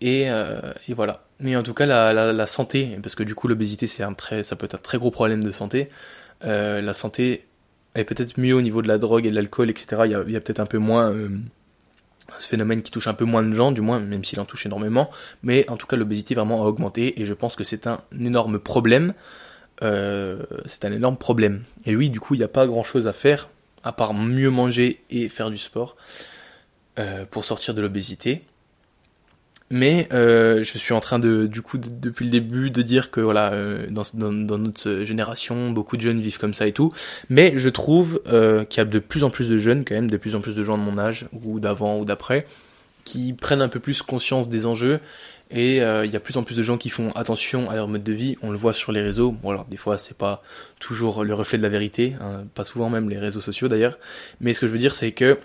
Et, 0.00 0.30
euh, 0.30 0.72
et 0.88 0.94
voilà. 0.94 1.24
Mais 1.40 1.56
en 1.56 1.62
tout 1.62 1.74
cas, 1.74 1.86
la, 1.86 2.12
la, 2.12 2.32
la 2.32 2.46
santé, 2.46 2.98
parce 3.02 3.14
que 3.14 3.22
du 3.22 3.34
coup, 3.34 3.48
l'obésité, 3.48 3.86
c'est 3.86 4.02
un 4.02 4.12
très, 4.12 4.42
ça 4.42 4.56
peut 4.56 4.66
être 4.66 4.74
un 4.74 4.78
très 4.78 4.98
gros 4.98 5.10
problème 5.10 5.42
de 5.42 5.50
santé. 5.50 5.88
Euh, 6.44 6.80
la 6.82 6.94
santé 6.94 7.46
est 7.94 8.04
peut-être 8.04 8.38
mieux 8.38 8.54
au 8.54 8.62
niveau 8.62 8.82
de 8.82 8.88
la 8.88 8.98
drogue 8.98 9.26
et 9.26 9.30
de 9.30 9.34
l'alcool, 9.34 9.70
etc. 9.70 10.02
Il 10.04 10.10
y 10.10 10.14
a, 10.14 10.22
il 10.26 10.32
y 10.32 10.36
a 10.36 10.40
peut-être 10.40 10.60
un 10.60 10.66
peu 10.66 10.78
moins. 10.78 11.12
Euh, 11.12 11.28
ce 12.38 12.46
phénomène 12.46 12.82
qui 12.82 12.92
touche 12.92 13.08
un 13.08 13.14
peu 13.14 13.24
moins 13.24 13.42
de 13.42 13.54
gens, 13.54 13.72
du 13.72 13.80
moins, 13.80 13.98
même 13.98 14.22
s'il 14.22 14.38
en 14.38 14.44
touche 14.44 14.64
énormément. 14.66 15.10
Mais 15.42 15.68
en 15.68 15.76
tout 15.76 15.86
cas, 15.86 15.96
l'obésité 15.96 16.34
vraiment 16.34 16.62
a 16.62 16.66
augmenté 16.66 17.20
et 17.20 17.24
je 17.24 17.34
pense 17.34 17.56
que 17.56 17.64
c'est 17.64 17.86
un 17.86 18.02
énorme 18.20 18.58
problème. 18.58 19.14
Euh, 19.82 20.42
c'est 20.66 20.84
un 20.84 20.92
énorme 20.92 21.16
problème. 21.16 21.62
Et 21.86 21.96
oui, 21.96 22.10
du 22.10 22.20
coup, 22.20 22.34
il 22.34 22.38
n'y 22.38 22.44
a 22.44 22.48
pas 22.48 22.66
grand 22.66 22.84
chose 22.84 23.06
à 23.06 23.12
faire, 23.12 23.48
à 23.82 23.92
part 23.92 24.14
mieux 24.14 24.50
manger 24.50 25.02
et 25.10 25.28
faire 25.28 25.50
du 25.50 25.58
sport, 25.58 25.96
euh, 26.98 27.24
pour 27.30 27.44
sortir 27.44 27.74
de 27.74 27.80
l'obésité. 27.80 28.42
Mais 29.72 30.08
euh, 30.12 30.64
je 30.64 30.78
suis 30.78 30.92
en 30.92 31.00
train 31.00 31.20
de, 31.20 31.46
du 31.46 31.62
coup, 31.62 31.78
depuis 31.78 32.24
le 32.24 32.32
début, 32.32 32.70
de 32.70 32.82
dire 32.82 33.12
que 33.12 33.20
voilà, 33.20 33.52
dans, 33.88 34.02
dans, 34.12 34.58
notre 34.58 35.04
génération, 35.04 35.70
beaucoup 35.70 35.96
de 35.96 36.02
jeunes 36.02 36.20
vivent 36.20 36.38
comme 36.38 36.54
ça 36.54 36.66
et 36.66 36.72
tout. 36.72 36.92
Mais 37.28 37.52
je 37.56 37.68
trouve 37.68 38.20
qu'il 38.24 38.78
y 38.78 38.80
a 38.80 38.84
de 38.84 38.98
plus 38.98 39.22
en 39.22 39.30
plus 39.30 39.48
de 39.48 39.58
jeunes, 39.58 39.84
quand 39.84 39.94
même, 39.94 40.10
de 40.10 40.16
plus 40.16 40.34
en 40.34 40.40
plus 40.40 40.56
de 40.56 40.64
gens 40.64 40.76
de 40.76 40.82
mon 40.82 40.98
âge, 40.98 41.26
ou 41.44 41.60
d'avant 41.60 41.98
ou 41.98 42.04
d'après, 42.04 42.46
qui 43.04 43.32
prennent 43.32 43.62
un 43.62 43.68
peu 43.68 43.80
plus 43.80 44.02
conscience 44.02 44.48
des 44.48 44.66
enjeux 44.66 45.00
et 45.50 45.82
euh, 45.82 46.06
il 46.06 46.12
y 46.12 46.16
a 46.16 46.20
plus 46.20 46.36
en 46.36 46.44
plus 46.44 46.56
de 46.56 46.62
gens 46.62 46.78
qui 46.78 46.90
font 46.90 47.10
attention 47.12 47.70
à 47.70 47.74
leur 47.74 47.88
mode 47.88 48.04
de 48.04 48.12
vie. 48.12 48.36
On 48.42 48.50
le 48.50 48.56
voit 48.56 48.72
sur 48.72 48.92
les 48.92 49.00
réseaux. 49.00 49.32
Bon 49.32 49.50
alors 49.50 49.64
des 49.64 49.76
fois 49.76 49.98
c'est 49.98 50.16
pas 50.16 50.42
toujours 50.78 51.24
le 51.24 51.34
reflet 51.34 51.58
de 51.58 51.62
la 51.62 51.68
vérité, 51.68 52.14
hein, 52.20 52.44
pas 52.54 52.64
souvent 52.64 52.88
même 52.88 53.10
les 53.10 53.18
réseaux 53.18 53.40
sociaux 53.40 53.68
d'ailleurs. 53.68 53.98
Mais 54.40 54.52
ce 54.52 54.60
que 54.60 54.66
je 54.68 54.72
veux 54.72 54.78
dire 54.78 54.94
c'est 54.94 55.12
que 55.12 55.38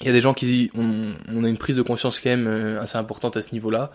il 0.00 0.06
y 0.06 0.10
a 0.10 0.12
des 0.12 0.20
gens 0.20 0.34
qui 0.34 0.70
on, 0.74 1.44
a 1.44 1.48
une 1.48 1.58
prise 1.58 1.76
de 1.76 1.82
conscience 1.82 2.20
quand 2.20 2.30
même 2.30 2.46
euh, 2.46 2.80
assez 2.80 2.98
importante 2.98 3.36
à 3.36 3.42
ce 3.42 3.52
niveau-là. 3.52 3.90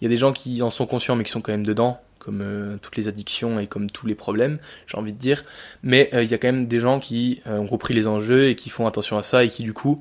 Il 0.00 0.04
y 0.04 0.06
a 0.06 0.10
des 0.10 0.16
gens 0.16 0.32
qui 0.32 0.62
en 0.62 0.70
sont 0.70 0.86
conscients 0.86 1.16
mais 1.16 1.24
qui 1.24 1.32
sont 1.32 1.40
quand 1.40 1.52
même 1.52 1.66
dedans, 1.66 2.00
comme 2.20 2.42
euh, 2.42 2.76
toutes 2.80 2.96
les 2.96 3.08
addictions 3.08 3.58
et 3.58 3.66
comme 3.66 3.90
tous 3.90 4.06
les 4.06 4.14
problèmes, 4.14 4.58
j'ai 4.86 4.96
envie 4.98 5.12
de 5.12 5.18
dire. 5.18 5.44
Mais 5.82 6.10
il 6.12 6.28
y 6.28 6.34
a 6.34 6.38
quand 6.38 6.48
même 6.48 6.66
des 6.66 6.78
gens 6.78 7.00
qui 7.00 7.40
ont 7.46 7.66
compris 7.66 7.94
les 7.94 8.06
enjeux 8.06 8.48
et 8.48 8.54
qui 8.54 8.70
font 8.70 8.86
attention 8.86 9.18
à 9.18 9.24
ça 9.24 9.42
et 9.42 9.48
qui 9.48 9.64
du 9.64 9.72
coup 9.72 10.00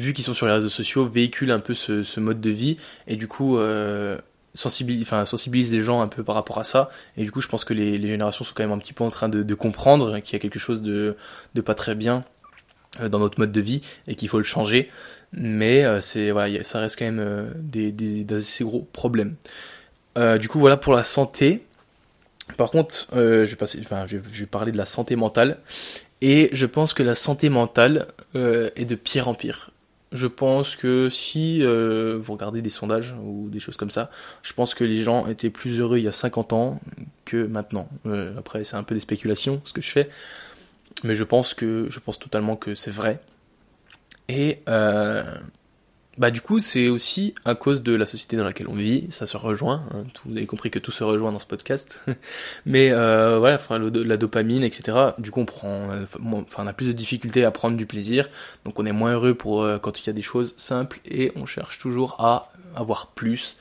vu 0.00 0.12
qu'ils 0.12 0.24
sont 0.24 0.34
sur 0.34 0.46
les 0.46 0.52
réseaux 0.52 0.68
sociaux, 0.68 1.06
véhiculent 1.06 1.50
un 1.50 1.60
peu 1.60 1.74
ce, 1.74 2.20
mode 2.20 2.40
de 2.40 2.50
vie 2.50 2.76
et 3.06 3.16
du 3.16 3.28
coup 3.28 3.58
euh, 3.58 4.18
sensibilisent, 4.54 5.72
les 5.72 5.82
gens 5.82 6.00
un 6.00 6.08
peu 6.08 6.24
par 6.24 6.34
rapport 6.34 6.58
à 6.58 6.64
ça. 6.64 6.90
Et 7.16 7.22
du 7.22 7.30
coup, 7.30 7.40
je 7.40 7.48
pense 7.48 7.64
que 7.64 7.74
les, 7.74 8.00
générations 8.00 8.44
sont 8.44 8.52
quand 8.54 8.62
même 8.62 8.72
un 8.72 8.78
petit 8.78 8.92
peu 8.92 9.04
en 9.04 9.10
train 9.10 9.28
de, 9.28 9.54
comprendre 9.54 10.18
qu'il 10.20 10.34
y 10.34 10.36
a 10.36 10.38
quelque 10.38 10.58
chose 10.58 10.82
de, 10.82 11.16
pas 11.64 11.74
très 11.74 11.94
bien 11.94 12.24
euh, 13.00 13.08
dans 13.08 13.18
notre 13.18 13.38
mode 13.38 13.52
de 13.52 13.60
vie 13.60 13.82
et 14.06 14.14
qu'il 14.14 14.28
faut 14.28 14.38
le 14.38 14.44
changer. 14.44 14.90
Mais 15.32 15.84
euh, 15.84 16.00
c'est 16.00 16.32
voilà, 16.32 16.64
ça 16.64 16.80
reste 16.80 16.98
quand 16.98 17.04
même 17.04 17.52
des, 17.56 17.92
des, 17.92 18.34
assez 18.34 18.64
gros 18.64 18.88
problèmes. 18.92 19.36
du 20.38 20.48
coup, 20.48 20.58
voilà 20.58 20.76
pour 20.76 20.94
la 20.94 21.04
santé. 21.04 21.64
Par 22.56 22.70
contre, 22.70 23.06
je, 23.12 24.38
vais 24.40 24.46
parler 24.46 24.72
de 24.72 24.78
la 24.78 24.86
santé 24.86 25.14
mentale. 25.16 25.58
Et 26.22 26.50
je 26.52 26.66
pense 26.66 26.92
que 26.92 27.02
la 27.02 27.14
santé 27.14 27.48
mentale 27.48 28.08
est 28.34 28.84
de 28.84 28.94
pire 28.94 29.28
en 29.28 29.34
pire 29.34 29.70
je 30.12 30.26
pense 30.26 30.74
que 30.76 31.08
si 31.08 31.62
euh, 31.62 32.16
vous 32.20 32.32
regardez 32.32 32.62
des 32.62 32.70
sondages 32.70 33.14
ou 33.22 33.48
des 33.48 33.60
choses 33.60 33.76
comme 33.76 33.90
ça, 33.90 34.10
je 34.42 34.52
pense 34.52 34.74
que 34.74 34.82
les 34.82 35.02
gens 35.02 35.26
étaient 35.28 35.50
plus 35.50 35.78
heureux 35.78 35.98
il 35.98 36.04
y 36.04 36.08
a 36.08 36.12
50 36.12 36.52
ans 36.52 36.80
que 37.24 37.46
maintenant. 37.46 37.88
Euh, 38.06 38.36
après, 38.36 38.64
c'est 38.64 38.76
un 38.76 38.82
peu 38.82 38.94
des 38.94 39.00
spéculations 39.00 39.62
ce 39.64 39.72
que 39.72 39.80
je 39.80 39.90
fais, 39.90 40.08
mais 41.04 41.14
je 41.14 41.24
pense 41.24 41.54
que 41.54 41.86
je 41.88 42.00
pense 42.00 42.18
totalement 42.18 42.56
que 42.56 42.74
c'est 42.74 42.90
vrai. 42.90 43.20
Et 44.28 44.60
euh, 44.68 45.24
bah 46.20 46.30
du 46.30 46.42
coup, 46.42 46.60
c'est 46.60 46.88
aussi 46.88 47.34
à 47.46 47.54
cause 47.54 47.82
de 47.82 47.94
la 47.94 48.04
société 48.04 48.36
dans 48.36 48.44
laquelle 48.44 48.68
on 48.68 48.74
vit, 48.74 49.06
ça 49.10 49.24
se 49.24 49.38
rejoint. 49.38 49.84
Hein, 49.94 50.04
vous 50.26 50.36
avez 50.36 50.44
compris 50.44 50.70
que 50.70 50.78
tout 50.78 50.90
se 50.90 51.02
rejoint 51.02 51.32
dans 51.32 51.38
ce 51.38 51.46
podcast. 51.46 51.98
Mais 52.66 52.90
euh, 52.90 53.38
voilà, 53.38 53.54
enfin, 53.54 53.78
la 53.78 54.16
dopamine, 54.18 54.62
etc. 54.62 54.98
Du 55.16 55.30
coup, 55.30 55.40
on 55.40 55.46
prend, 55.46 55.90
euh, 55.90 56.04
enfin, 56.22 56.62
on 56.62 56.66
a 56.66 56.74
plus 56.74 56.88
de 56.88 56.92
difficultés 56.92 57.42
à 57.42 57.50
prendre 57.50 57.74
du 57.74 57.86
plaisir, 57.86 58.28
donc 58.66 58.78
on 58.78 58.84
est 58.84 58.92
moins 58.92 59.12
heureux 59.12 59.32
pour 59.32 59.62
euh, 59.62 59.78
quand 59.78 59.98
il 59.98 60.06
y 60.08 60.10
a 60.10 60.12
des 60.12 60.20
choses 60.20 60.52
simples 60.58 61.00
et 61.06 61.32
on 61.36 61.46
cherche 61.46 61.78
toujours 61.78 62.16
à 62.18 62.52
avoir 62.76 63.06
plus. 63.06 63.56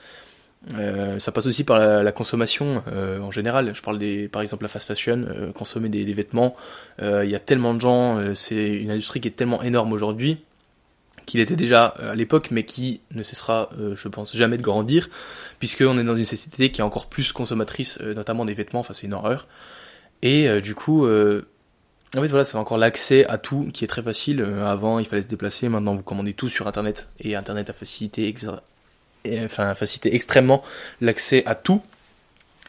Euh, 0.74 1.18
ça 1.20 1.32
passe 1.32 1.48
aussi 1.48 1.64
par 1.64 1.80
la, 1.80 2.12
consommation 2.12 2.84
euh, 2.92 3.22
en 3.22 3.32
général. 3.32 3.74
Je 3.74 3.82
parle 3.82 4.00
des, 4.00 4.28
par 4.28 4.42
exemple, 4.42 4.64
la 4.64 4.70
fast 4.70 4.86
fashion, 4.86 5.54
consommer 5.56 5.88
des, 5.88 6.04
des 6.04 6.14
vêtements. 6.14 6.58
Il 7.02 7.30
y 7.30 7.36
a 7.36 7.40
tellement 7.40 7.74
de 7.74 7.80
gens, 7.80 8.36
c'est 8.36 8.68
une 8.68 8.92
industrie 8.92 9.22
qui 9.22 9.30
est 9.30 9.38
tellement 9.38 9.64
énorme 9.64 9.94
aujourd'hui 9.94 10.40
qu'il 11.30 11.42
était 11.42 11.56
déjà 11.56 11.94
euh, 12.00 12.14
à 12.14 12.16
l'époque, 12.16 12.50
mais 12.50 12.64
qui 12.64 13.02
ne 13.12 13.22
cessera, 13.22 13.70
euh, 13.78 13.96
je 13.96 14.08
pense, 14.08 14.36
jamais 14.36 14.58
de 14.58 14.64
grandir, 14.64 15.10
puisqu'on 15.60 16.00
est 16.00 16.04
dans 16.04 16.16
une 16.16 16.26
société 16.26 16.72
qui 16.72 16.82
est 16.82 16.84
encore 16.84 17.08
plus 17.08 17.32
consommatrice, 17.32 18.00
euh, 18.02 18.16
notamment 18.16 18.46
des 18.46 18.56
vêtements, 18.56 18.80
enfin 18.80 18.96
c'est 18.96 19.06
une 19.06 19.14
horreur. 19.14 19.48
Et 20.24 20.60
du 20.60 20.76
coup, 20.76 21.08
en 21.08 21.42
fait 22.22 22.28
voilà, 22.28 22.44
c'est 22.44 22.58
encore 22.58 22.78
l'accès 22.78 23.26
à 23.28 23.38
tout 23.38 23.70
qui 23.74 23.86
est 23.86 23.88
très 23.88 24.04
facile. 24.04 24.42
avant, 24.66 25.00
il 25.00 25.06
fallait 25.06 25.22
se 25.22 25.30
déplacer, 25.30 25.70
maintenant 25.70 25.96
vous 25.96 26.04
commandez 26.04 26.34
tout 26.34 26.50
sur 26.50 26.68
Internet, 26.68 27.08
et 27.22 27.38
Internet 27.38 27.70
a 27.70 27.74
facilité, 27.74 28.36
extrêmement 30.14 30.62
l'accès 31.00 31.46
à 31.46 31.56
tout. 31.56 31.82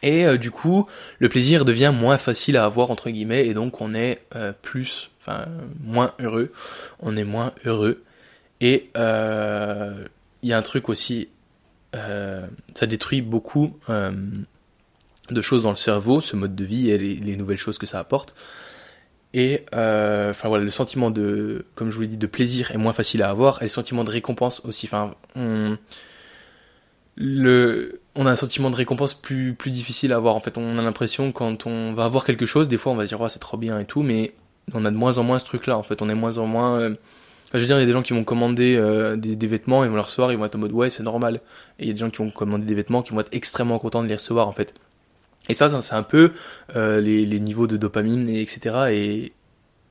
Et 0.01 0.37
du 0.37 0.49
coup, 0.49 0.87
le 1.19 1.27
plaisir 1.27 1.65
devient 1.65 1.93
moins 1.93 2.17
facile 2.17 2.55
à 2.55 2.63
avoir 2.63 2.89
entre 2.89 3.09
guillemets, 3.09 3.45
et 3.45 3.53
donc 3.53 3.81
on 3.81 3.93
est 3.93 4.21
plus, 4.61 5.09
enfin 5.19 5.45
moins 5.83 6.13
heureux. 6.19 6.53
On 7.01 7.17
est 7.17 7.25
moins 7.25 7.51
heureux. 7.65 8.01
Et 8.61 8.89
euh, 8.95 10.05
il 10.43 10.49
y 10.49 10.53
a 10.53 10.57
un 10.57 10.61
truc 10.61 10.87
aussi, 10.87 11.27
ça 11.93 12.87
détruit 12.87 13.21
beaucoup 13.21 13.75
de 13.89 15.41
choses 15.41 15.63
dans 15.63 15.71
le 15.71 15.75
cerveau, 15.75 16.21
ce 16.21 16.35
mode 16.35 16.55
de 16.55 16.63
vie 16.63 16.89
et 16.89 16.97
les, 16.97 17.35
nouvelles 17.35 17.57
choses 17.57 17.77
que 17.77 17.85
ça 17.85 17.99
apporte. 17.99 18.33
Et 19.33 19.65
enfin 19.73 20.47
voilà, 20.47 20.63
le 20.63 20.69
sentiment 20.69 21.11
de, 21.11 21.65
comme 21.75 21.89
je 21.89 21.95
vous 21.95 22.01
l'ai 22.01 22.07
dit, 22.07 22.17
de 22.17 22.27
plaisir 22.27 22.71
est 22.71 22.77
moins 22.77 22.93
facile 22.93 23.23
à 23.23 23.29
avoir, 23.29 23.61
et 23.61 23.65
le 23.65 23.69
sentiment 23.69 24.03
de 24.03 24.11
récompense 24.11 24.61
aussi. 24.63 24.85
Enfin, 24.85 25.15
on, 25.35 25.77
le, 27.15 28.01
on 28.15 28.25
a 28.25 28.31
un 28.31 28.35
sentiment 28.35 28.69
de 28.69 28.75
récompense 28.75 29.13
plus, 29.13 29.53
plus 29.53 29.71
difficile 29.71 30.13
à 30.13 30.17
avoir. 30.17 30.35
En 30.35 30.39
fait, 30.39 30.57
on 30.57 30.77
a 30.77 30.81
l'impression 30.81 31.31
quand 31.31 31.65
on 31.65 31.93
va 31.93 32.05
avoir 32.05 32.25
quelque 32.25 32.45
chose, 32.45 32.67
des 32.67 32.77
fois 32.77 32.91
on 32.91 32.95
va 32.95 33.03
se 33.03 33.09
dire, 33.09 33.21
oh, 33.21 33.27
c'est 33.27 33.39
trop 33.39 33.57
bien 33.57 33.79
et 33.79 33.85
tout, 33.85 34.01
mais 34.01 34.33
on 34.73 34.85
a 34.85 34.91
de 34.91 34.95
moins 34.95 35.17
en 35.17 35.23
moins 35.23 35.39
ce 35.39 35.45
truc-là. 35.45 35.77
En 35.77 35.83
fait, 35.83 36.01
on 36.01 36.09
est 36.09 36.15
moins 36.15 36.37
en 36.37 36.45
moins. 36.45 36.95
Euh, 37.53 37.57
je 37.57 37.59
veux 37.59 37.65
dire, 37.65 37.77
il 37.77 37.81
y 37.81 37.83
a 37.83 37.85
des 37.85 37.91
gens 37.91 38.01
qui 38.01 38.13
vont 38.13 38.23
commander 38.23 38.75
euh, 38.75 39.15
des, 39.15 39.47
vêtements, 39.47 39.83
ils 39.83 39.89
vont 39.89 39.95
les 39.95 40.01
recevoir, 40.01 40.31
ils 40.31 40.37
vont 40.37 40.45
être 40.45 40.55
en 40.55 40.59
mode 40.59 40.71
ouais, 40.71 40.89
c'est 40.89 41.03
normal. 41.03 41.41
Et 41.79 41.83
il 41.83 41.87
y 41.87 41.89
a 41.89 41.93
des 41.93 41.99
gens 41.99 42.09
qui 42.09 42.17
vont 42.17 42.31
commander 42.31 42.65
des 42.65 42.75
vêtements, 42.75 43.01
qui 43.01 43.11
vont 43.11 43.19
être 43.19 43.33
extrêmement 43.33 43.79
contents 43.79 44.03
de 44.03 44.07
les 44.07 44.15
recevoir, 44.15 44.47
en 44.47 44.53
fait. 44.53 44.73
Et 45.49 45.53
ça, 45.53 45.81
c'est 45.81 45.95
un 45.95 46.03
peu 46.03 46.31
euh, 46.75 47.01
les, 47.01 47.39
niveaux 47.39 47.67
de 47.67 47.77
dopamine, 47.77 48.29
et 48.29 48.41
etc. 48.41 48.91
Et, 48.91 49.33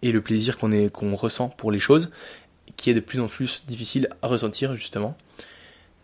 le 0.02 0.20
plaisir 0.22 0.56
qu'on 0.56 1.14
ressent 1.14 1.48
pour 1.50 1.70
les 1.70 1.78
choses, 1.78 2.10
qui 2.76 2.88
est 2.90 2.94
de 2.94 3.00
plus 3.00 3.20
en 3.20 3.26
plus 3.26 3.66
difficile 3.66 4.08
à 4.22 4.28
ressentir, 4.28 4.74
justement. 4.74 5.16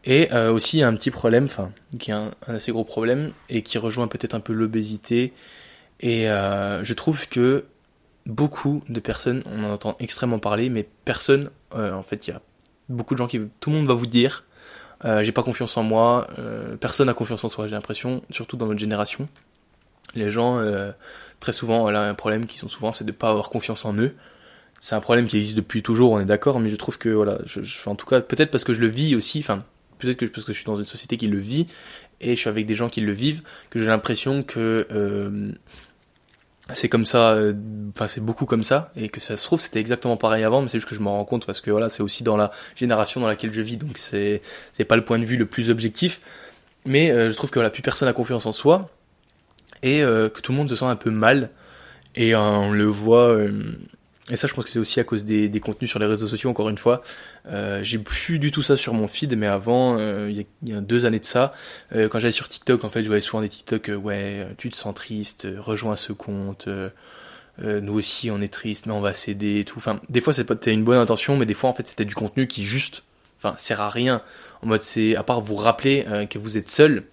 Et 0.05 0.33
euh, 0.33 0.53
aussi 0.53 0.83
un 0.83 0.95
petit 0.95 1.11
problème, 1.11 1.47
enfin, 1.47 1.73
qui 1.99 2.11
est 2.11 2.15
un, 2.15 2.31
assez 2.47 2.71
gros 2.73 2.85
problème, 2.85 3.33
et 3.49 3.63
qui 3.63 3.79
rejoint 3.79 4.09
peut-être 4.09 4.35
un 4.35 4.41
peu 4.41 4.53
l'obésité. 4.53 5.33
Et 6.01 6.27
je 6.27 6.93
trouve 6.93 7.27
que 7.29 7.65
beaucoup 8.27 8.83
de 8.89 9.01
personnes, 9.01 9.43
on 9.47 9.65
en 9.65 9.73
entend 9.73 9.97
extrêmement 10.01 10.39
parler, 10.39 10.69
mais 10.69 10.87
personne, 11.05 11.51
euh, 11.75 11.93
en 11.93 12.03
fait, 12.03 12.27
il 12.27 12.31
y 12.31 12.35
a 12.35 12.41
beaucoup 12.89 13.15
de 13.15 13.19
gens 13.19 13.27
qui, 13.27 13.41
tout 13.61 13.71
le 13.71 13.77
monde 13.77 13.87
va 13.87 13.95
vous 13.95 14.07
dire, 14.07 14.45
j'ai 15.05 15.33
pas 15.33 15.43
confiance 15.43 15.77
en 15.77 15.83
moi, 15.83 16.27
personne 16.81 17.07
n'a 17.07 17.15
confiance 17.15 17.45
en 17.45 17.49
soi, 17.49 17.67
j'ai 17.67 17.75
l'impression, 17.75 18.23
surtout 18.31 18.57
dans 18.57 18.67
notre 18.67 18.81
génération. 18.81 19.29
Les 20.15 20.31
gens, 20.31 20.61
très 21.39 21.53
souvent, 21.53 21.91
là, 21.91 22.09
un 22.09 22.15
problème 22.15 22.47
qu'ils 22.47 22.65
ont 22.65 22.69
souvent, 22.69 22.93
c'est 22.93 23.05
de 23.05 23.13
pas 23.13 23.29
avoir 23.31 23.51
confiance 23.51 23.85
en 23.85 23.95
eux 23.95 24.15
c'est 24.81 24.95
un 24.95 25.01
problème 25.01 25.27
qui 25.27 25.37
existe 25.39 25.57
depuis 25.57 25.83
toujours, 25.83 26.13
on 26.13 26.21
est 26.21 26.27
d'accord, 26.27 26.61
mais 26.61 26.69
je 26.69 26.77
trouve 26.77 26.99
que 26.99 27.09
voilà, 27.09 27.39
en 27.87 27.95
tout 27.95 28.07
cas, 28.07 28.21
peut-être 28.21 28.51
parce 28.51 28.65
que 28.65 28.73
je 28.73 28.81
le 28.81 28.89
vis 28.89 29.15
aussi, 29.15 29.41
enfin, 29.41 29.65
peut-être 29.99 30.19
que 30.19 30.27
parce 30.27 30.45
que 30.45 30.53
je 30.53 30.59
suis 30.59 30.67
dans 30.67 30.77
une 30.77 30.85
société 30.85 31.17
qui 31.17 31.29
le 31.29 31.39
vit 31.39 31.67
et 32.21 32.35
je 32.35 32.41
suis 32.41 32.49
avec 32.49 32.67
des 32.67 32.75
gens 32.75 32.89
qui 32.89 33.01
le 33.01 33.13
vivent, 33.13 33.43
que 33.71 33.79
j'ai 33.79 33.87
l'impression 33.87 34.43
que 34.43 34.87
euh, 34.91 35.53
c'est 36.75 36.89
comme 36.89 37.07
ça, 37.07 37.33
euh, 37.33 37.55
enfin 37.91 38.09
c'est 38.09 38.21
beaucoup 38.21 38.45
comme 38.45 38.65
ça, 38.65 38.91
et 38.97 39.09
que 39.09 39.21
ça 39.21 39.37
se 39.37 39.45
trouve 39.45 39.61
c'était 39.61 39.81
exactement 39.81 40.17
pareil 40.17 40.43
avant, 40.45 40.63
mais 40.63 40.69
c'est 40.69 40.79
juste 40.79 40.89
que 40.89 40.95
je 40.95 41.01
m'en 41.01 41.17
rends 41.17 41.25
compte 41.25 41.47
parce 41.47 41.61
que 41.61 41.71
voilà, 41.71 41.89
c'est 41.89 42.03
aussi 42.03 42.25
dans 42.25 42.37
la 42.37 42.51
génération 42.75 43.21
dans 43.21 43.29
laquelle 43.29 43.53
je 43.53 43.63
vis, 43.63 43.77
donc 43.77 43.99
c'est 43.99 44.43
c'est 44.73 44.85
pas 44.85 44.97
le 44.97 45.05
point 45.05 45.19
de 45.19 45.25
vue 45.25 45.37
le 45.37 45.47
plus 45.47 45.71
objectif, 45.71 46.21
mais 46.85 47.11
euh, 47.11 47.31
je 47.31 47.37
trouve 47.37 47.51
que 47.51 47.59
voilà, 47.59 47.71
plus 47.71 47.83
personne 47.83 48.09
a 48.09 48.13
confiance 48.13 48.47
en 48.47 48.53
soi 48.53 48.91
et 49.83 50.01
que 50.01 50.41
tout 50.41 50.53
le 50.53 50.59
monde 50.59 50.69
se 50.69 50.75
sent 50.75 50.87
un 50.87 50.97
peu 50.97 51.11
mal, 51.11 51.51
et 52.17 52.35
on 52.35 52.73
le 52.73 52.87
voit 52.87 53.39
et 54.31 54.35
ça, 54.35 54.49
je 54.49 54.55
pense 54.55 54.65
que 54.65 54.71
c'est 54.71 54.81
aussi 54.81 54.99
à 54.99 55.05
cause 55.05 55.25
des, 55.25 55.61
contenus 55.61 55.89
sur 55.89 56.01
les 56.01 56.07
réseaux 56.07 56.27
sociaux, 56.27 56.51
encore 56.51 56.69
une 56.69 56.79
fois. 56.79 57.03
Euh, 57.47 57.81
j'ai 57.85 57.99
plus 57.99 58.41
du 58.41 58.51
tout 58.51 58.63
ça 58.63 58.77
sur 58.77 58.93
mon 58.93 59.07
feed, 59.07 59.37
mais 59.37 59.47
avant, 59.47 59.99
euh, 59.99 60.29
il, 60.29 60.69
y 60.69 60.75
a, 60.75 60.81
deux 60.81 61.05
années 61.05 61.21
de 61.21 61.25
ça, 61.25 61.53
euh, 61.95 62.09
quand 62.09 62.19
j'allais 62.19 62.33
sur 62.33 62.49
TikTok, 62.49 62.83
en 62.83 62.91
fait, 62.91 63.03
je 63.03 63.07
voyais 63.07 63.21
souvent 63.21 63.41
des 63.41 63.49
TikTok, 63.49 63.93
ouais, 64.03 64.49
tu 64.59 64.69
te 64.71 64.77
sens 64.77 64.95
triste, 64.95 65.47
rejoins 65.59 65.95
ce 65.95 66.13
compte, 66.13 66.69
nous 67.59 67.95
aussi 67.95 68.31
on 68.31 68.41
est 68.41 68.53
triste, 68.53 68.87
mais 68.87 68.93
on 68.93 69.01
va 69.01 69.15
céder 69.15 69.61
et 69.61 69.65
tout. 69.65 69.79
Enfin, 69.79 70.01
des 70.09 70.21
fois, 70.21 70.33
c'était 70.33 70.73
une 70.73 70.85
bonne 70.85 70.99
intention, 70.99 71.37
mais 71.37 71.47
des 71.47 71.55
fois, 71.55 71.71
en 71.71 71.73
fait, 71.73 71.87
c'était 71.87 72.05
du 72.05 72.17
contenu 72.17 72.49
qui 72.49 72.65
juste, 72.65 73.05
enfin, 73.39 73.55
sert 73.57 73.81
à 73.81 73.91
rien. 73.91 74.23
En 74.61 74.67
mode, 74.67 74.83
c'est, 74.83 75.15
à 75.15 75.23
part 75.23 75.41
vous 75.41 75.55
rappeler 75.55 76.05
que 76.29 76.39
vous 76.41 76.59
êtes 76.59 76.69
seul, 76.69 77.05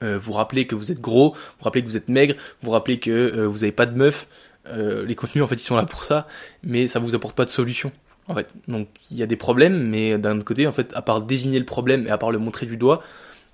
vous 0.00 0.32
rappeler 0.32 0.66
que 0.66 0.74
vous 0.74 0.90
êtes 0.90 1.00
gros, 1.00 1.34
vous 1.58 1.64
rappeler 1.64 1.82
que 1.82 1.88
vous 1.88 1.96
êtes 1.98 2.08
maigre, 2.08 2.36
vous 2.62 2.70
rappeler 2.70 2.98
que 2.98 3.44
vous 3.44 3.64
avez 3.64 3.72
pas 3.72 3.86
de 3.86 3.96
meuf, 3.96 4.26
euh, 4.70 5.04
les 5.04 5.14
contenus 5.14 5.44
en 5.44 5.46
fait 5.46 5.56
ils 5.56 5.60
sont 5.60 5.76
là 5.76 5.84
pour 5.84 6.04
ça, 6.04 6.26
mais 6.62 6.86
ça 6.86 6.98
vous 6.98 7.14
apporte 7.14 7.36
pas 7.36 7.44
de 7.44 7.50
solution. 7.50 7.92
En 8.28 8.34
fait, 8.34 8.48
donc 8.66 8.88
il 9.10 9.16
y 9.16 9.22
a 9.22 9.26
des 9.26 9.36
problèmes, 9.36 9.88
mais 9.88 10.18
d'un 10.18 10.40
côté, 10.40 10.66
en 10.66 10.72
fait, 10.72 10.92
à 10.94 11.02
part 11.02 11.20
désigner 11.20 11.60
le 11.60 11.64
problème 11.64 12.06
et 12.08 12.10
à 12.10 12.18
part 12.18 12.32
le 12.32 12.38
montrer 12.38 12.66
du 12.66 12.76
doigt, 12.76 13.02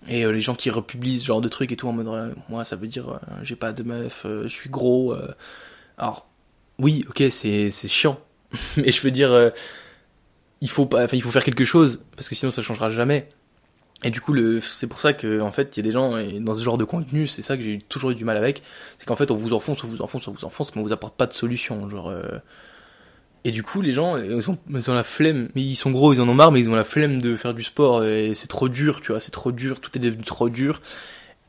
et 0.08 0.24
euh, 0.24 0.32
les 0.32 0.40
gens 0.40 0.54
qui 0.54 0.70
republient 0.70 1.18
ce 1.20 1.26
genre 1.26 1.42
de 1.42 1.48
trucs 1.48 1.72
et 1.72 1.76
tout 1.76 1.88
en 1.88 1.92
mode 1.92 2.34
moi 2.48 2.64
ça 2.64 2.74
veut 2.74 2.88
dire 2.88 3.20
j'ai 3.42 3.54
pas 3.56 3.72
de 3.72 3.82
meuf, 3.82 4.26
je 4.26 4.48
suis 4.48 4.70
gros. 4.70 5.14
Alors 5.98 6.26
oui, 6.78 7.04
ok, 7.08 7.24
c'est 7.30 7.70
c'est 7.70 7.88
chiant, 7.88 8.18
mais 8.76 8.90
je 8.90 9.02
veux 9.02 9.10
dire 9.10 9.52
il 10.62 10.70
faut 10.70 10.86
pas, 10.86 11.04
enfin 11.04 11.16
il 11.16 11.22
faut 11.22 11.30
faire 11.30 11.44
quelque 11.44 11.64
chose 11.64 12.00
parce 12.16 12.28
que 12.28 12.34
sinon 12.34 12.50
ça 12.50 12.62
changera 12.62 12.90
jamais. 12.90 13.28
Et 14.04 14.10
du 14.10 14.20
coup, 14.20 14.34
c'est 14.60 14.88
pour 14.88 15.00
ça 15.00 15.12
que, 15.12 15.40
en 15.40 15.52
fait, 15.52 15.76
il 15.76 15.80
y 15.80 15.80
a 15.80 15.84
des 15.84 15.92
gens, 15.92 16.16
et 16.16 16.40
dans 16.40 16.54
ce 16.54 16.62
genre 16.62 16.78
de 16.78 16.84
contenu, 16.84 17.26
c'est 17.28 17.42
ça 17.42 17.56
que 17.56 17.62
j'ai 17.62 17.78
toujours 17.78 18.10
eu 18.10 18.14
du 18.14 18.24
mal 18.24 18.36
avec, 18.36 18.62
c'est 18.98 19.06
qu'en 19.06 19.14
fait, 19.16 19.30
on 19.30 19.36
vous 19.36 19.52
enfonce, 19.52 19.84
on 19.84 19.86
vous 19.86 20.02
enfonce, 20.02 20.26
on 20.26 20.32
vous 20.32 20.44
enfonce, 20.44 20.74
mais 20.74 20.82
on 20.82 20.84
vous 20.84 20.92
apporte 20.92 21.16
pas 21.16 21.26
de 21.26 21.32
solution, 21.32 21.88
genre, 21.88 22.08
euh. 22.08 22.22
Et 23.44 23.50
du 23.50 23.62
coup, 23.64 23.80
les 23.80 23.92
gens, 23.92 24.18
ils 24.18 24.50
ont, 24.50 24.58
ils 24.70 24.90
ont 24.90 24.94
la 24.94 25.04
flemme, 25.04 25.48
mais 25.54 25.62
ils 25.62 25.74
sont 25.74 25.90
gros, 25.90 26.12
ils 26.12 26.20
en 26.20 26.28
ont 26.28 26.34
marre, 26.34 26.52
mais 26.52 26.60
ils 26.60 26.70
ont 26.70 26.76
la 26.76 26.84
flemme 26.84 27.20
de 27.20 27.36
faire 27.36 27.54
du 27.54 27.62
sport, 27.62 28.04
et 28.04 28.34
c'est 28.34 28.48
trop 28.48 28.68
dur, 28.68 29.00
tu 29.00 29.12
vois, 29.12 29.20
c'est 29.20 29.32
trop 29.32 29.52
dur, 29.52 29.80
tout 29.80 29.90
est 29.96 30.00
devenu 30.00 30.22
trop 30.24 30.48
dur. 30.48 30.80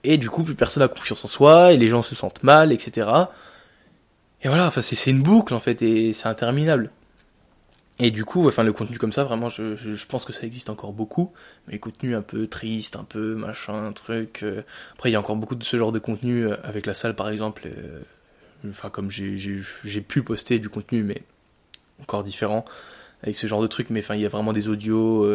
Et 0.04 0.18
du 0.18 0.30
coup, 0.30 0.44
plus 0.44 0.56
personne 0.56 0.82
n'a 0.84 0.88
confiance 0.88 1.24
en 1.26 1.28
soi, 1.28 1.74
et 1.74 1.78
les 1.78 1.88
gens 1.88 2.04
se 2.04 2.16
sentent 2.16 2.44
mal, 2.44 2.72
etc. 2.72 3.08
Et 4.44 4.48
voilà, 4.48 4.68
enfin, 4.68 4.82
c'est 4.82 5.10
une 5.10 5.22
boucle, 5.24 5.54
en 5.54 5.60
fait, 5.60 5.82
et 5.82 6.14
c'est 6.14 6.28
interminable. 6.28 6.92
Et 8.00 8.10
du 8.10 8.26
coup, 8.26 8.48
enfin, 8.48 8.64
le 8.64 8.74
contenu 8.74 8.98
comme 8.98 9.12
ça, 9.12 9.24
vraiment, 9.24 9.50
je, 9.50 9.76
je, 9.76 10.06
pense 10.08 10.26
que 10.26 10.34
ça 10.34 10.48
existe 10.48 10.70
encore 10.70 10.94
beaucoup. 10.94 11.32
Mais 11.68 11.74
les 11.74 11.80
contenus 11.80 12.16
un 12.16 12.24
peu 12.24 12.48
tristes, 12.48 12.96
un 12.96 13.04
peu 13.04 13.36
machin, 13.36 13.92
truc. 13.94 14.42
Euh. 14.42 14.64
Après, 14.94 15.10
il 15.10 15.14
y 15.14 15.16
a 15.16 15.20
encore 15.20 15.36
beaucoup 15.36 15.56
de 15.56 15.64
ce 15.64 15.78
genre 15.78 15.92
de 15.92 16.00
contenu 16.00 16.48
euh, 16.48 16.56
avec 16.64 16.88
la 16.88 16.96
salle, 16.96 17.16
par 17.16 17.30
exemple. 17.30 17.68
Euh, 17.68 18.02
enfin, 18.68 18.90
comme 18.90 19.12
j'ai 19.12 20.02
pu 20.02 20.24
poster 20.24 20.58
du 20.58 20.70
contenu, 20.70 21.04
mais 21.04 21.22
encore 22.02 22.24
différent 22.24 22.66
avec 23.22 23.36
ce 23.36 23.46
genre 23.46 23.62
de 23.62 23.68
truc. 23.68 23.92
Mais 23.92 24.00
enfin, 24.00 24.16
il 24.16 24.22
y 24.22 24.26
a 24.26 24.30
vraiment 24.30 24.54
des 24.54 24.70
audios 24.70 25.30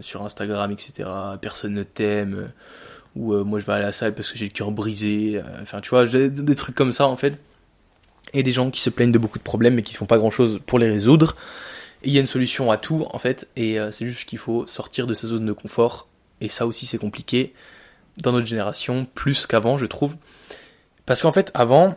sur 0.00 0.24
Instagram, 0.24 0.70
etc. 0.70 1.08
Personne 1.40 1.74
ne 1.74 1.82
t'aime. 1.82 2.50
Ou 3.16 3.32
moi, 3.44 3.58
je 3.58 3.64
vais 3.64 3.72
à 3.72 3.80
la 3.80 3.92
salle 3.92 4.14
parce 4.14 4.30
que 4.30 4.36
j'ai 4.36 4.44
le 4.44 4.52
cœur 4.52 4.70
brisé. 4.70 5.42
Enfin, 5.62 5.80
tu 5.80 5.90
vois, 5.90 6.04
des, 6.06 6.54
trucs 6.54 6.74
comme 6.74 6.92
ça, 6.92 7.08
en 7.08 7.16
fait. 7.16 7.38
Et 8.32 8.42
des 8.42 8.52
gens 8.52 8.70
qui 8.70 8.80
se 8.80 8.90
plaignent 8.90 9.12
de 9.12 9.18
beaucoup 9.18 9.38
de 9.38 9.44
problèmes, 9.44 9.74
mais 9.74 9.82
qui 9.82 9.94
font 9.94 10.06
pas 10.06 10.18
grand 10.18 10.30
chose 10.30 10.60
pour 10.66 10.78
les 10.78 10.90
résoudre 10.90 11.36
il 12.06 12.12
y 12.12 12.18
a 12.18 12.20
une 12.20 12.26
solution 12.26 12.70
à 12.70 12.78
tout 12.78 13.06
en 13.10 13.18
fait, 13.18 13.48
et 13.56 13.78
euh, 13.78 13.90
c'est 13.90 14.06
juste 14.06 14.28
qu'il 14.28 14.38
faut 14.38 14.66
sortir 14.66 15.06
de 15.06 15.14
sa 15.14 15.26
zone 15.26 15.44
de 15.44 15.52
confort. 15.52 16.08
Et 16.40 16.48
ça 16.48 16.66
aussi 16.66 16.86
c'est 16.86 16.98
compliqué 16.98 17.52
dans 18.18 18.32
notre 18.32 18.46
génération, 18.46 19.06
plus 19.14 19.46
qu'avant 19.46 19.76
je 19.76 19.86
trouve. 19.86 20.16
Parce 21.04 21.22
qu'en 21.22 21.32
fait 21.32 21.50
avant, 21.54 21.96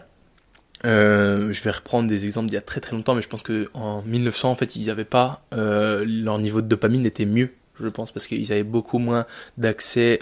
euh, 0.85 1.53
je 1.53 1.63
vais 1.63 1.71
reprendre 1.71 2.09
des 2.09 2.25
exemples 2.25 2.47
d'il 2.47 2.55
y 2.55 2.57
a 2.57 2.61
très 2.61 2.81
très 2.81 2.95
longtemps, 2.95 3.15
mais 3.15 3.21
je 3.21 3.27
pense 3.27 3.43
que 3.43 3.69
en 3.73 4.01
1900 4.01 4.51
en 4.51 4.55
fait 4.55 4.75
ils 4.75 4.87
n'avaient 4.87 5.05
pas 5.05 5.43
euh, 5.53 6.03
leur 6.07 6.39
niveau 6.39 6.61
de 6.61 6.67
dopamine 6.67 7.05
était 7.05 7.25
mieux, 7.25 7.53
je 7.79 7.87
pense, 7.87 8.11
parce 8.11 8.25
qu'ils 8.25 8.51
avaient 8.51 8.63
beaucoup 8.63 8.97
moins 8.97 9.25
d'accès 9.57 10.19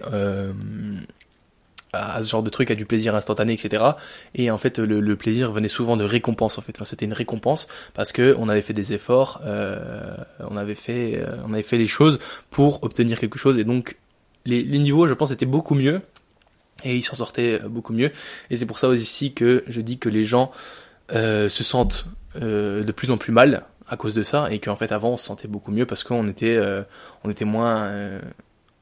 à 1.93 2.21
ce 2.21 2.29
genre 2.29 2.43
de 2.43 2.49
truc, 2.49 2.69
à 2.69 2.75
du 2.75 2.85
plaisir 2.85 3.15
instantané, 3.15 3.53
etc. 3.53 3.83
Et 4.35 4.51
en 4.51 4.57
fait, 4.57 4.79
le, 4.79 5.15
plaisir 5.15 5.51
venait 5.51 5.67
souvent 5.67 5.97
de 5.97 6.03
récompense. 6.03 6.57
En 6.57 6.61
fait, 6.61 6.77
c'était 6.83 7.05
une 7.05 7.13
récompense 7.13 7.67
parce 7.93 8.11
que 8.11 8.35
on 8.37 8.49
avait 8.49 8.61
fait 8.61 8.73
des 8.73 8.93
efforts, 8.93 9.41
euh, 9.45 10.15
on 10.39 10.57
avait 10.57 10.75
fait, 10.75 11.15
euh, 11.15 11.37
on 11.47 11.53
avait 11.53 11.63
fait 11.63 11.77
les 11.77 11.87
choses 11.87 12.19
pour 12.51 12.83
obtenir 12.83 13.19
quelque 13.19 13.39
chose. 13.39 13.57
Et 13.57 13.63
donc, 13.63 13.97
les, 14.45 14.63
les 14.63 14.79
niveaux, 14.79 15.07
je 15.07 15.13
pense, 15.13 15.31
étaient 15.31 15.45
beaucoup 15.45 15.75
mieux 15.75 16.01
et 16.83 16.95
ils 16.95 17.03
s'en 17.03 17.15
sortaient 17.15 17.59
beaucoup 17.59 17.93
mieux. 17.93 18.11
Et 18.49 18.55
c'est 18.55 18.65
pour 18.65 18.79
ça 18.79 18.87
aussi 18.87 19.33
que 19.33 19.63
je 19.67 19.81
dis 19.81 19.97
que 19.97 20.09
les 20.09 20.23
gens 20.23 20.51
euh, 21.13 21.47
se 21.47 21.63
sentent 21.63 22.05
euh, 22.41 22.83
de 22.83 22.91
plus 22.91 23.11
en 23.11 23.17
plus 23.17 23.31
mal 23.31 23.63
à 23.87 23.95
cause 23.95 24.13
de 24.13 24.23
ça 24.23 24.49
et 24.51 24.59
qu'en 24.59 24.75
fait 24.75 24.91
avant 24.91 25.11
on 25.11 25.17
se 25.17 25.23
sentait 25.23 25.47
beaucoup 25.47 25.71
mieux 25.71 25.85
parce 25.85 26.03
qu'on 26.03 26.27
était 26.27 26.57
euh, 26.57 26.83
on 27.23 27.29
était 27.29 27.45
moins 27.45 27.89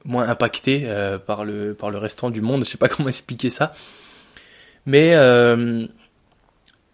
moins 0.05 0.27
impacté 0.29 0.83
euh, 0.85 1.17
par 1.17 1.43
le 1.43 1.73
par 1.73 1.91
le 1.91 1.97
restant 1.97 2.29
du 2.29 2.41
monde. 2.41 2.63
Je 2.63 2.69
sais 2.69 2.77
pas 2.77 2.89
comment 2.89 3.09
expliquer 3.09 3.49
ça, 3.49 3.73
mais 4.85 5.15
euh, 5.15 5.87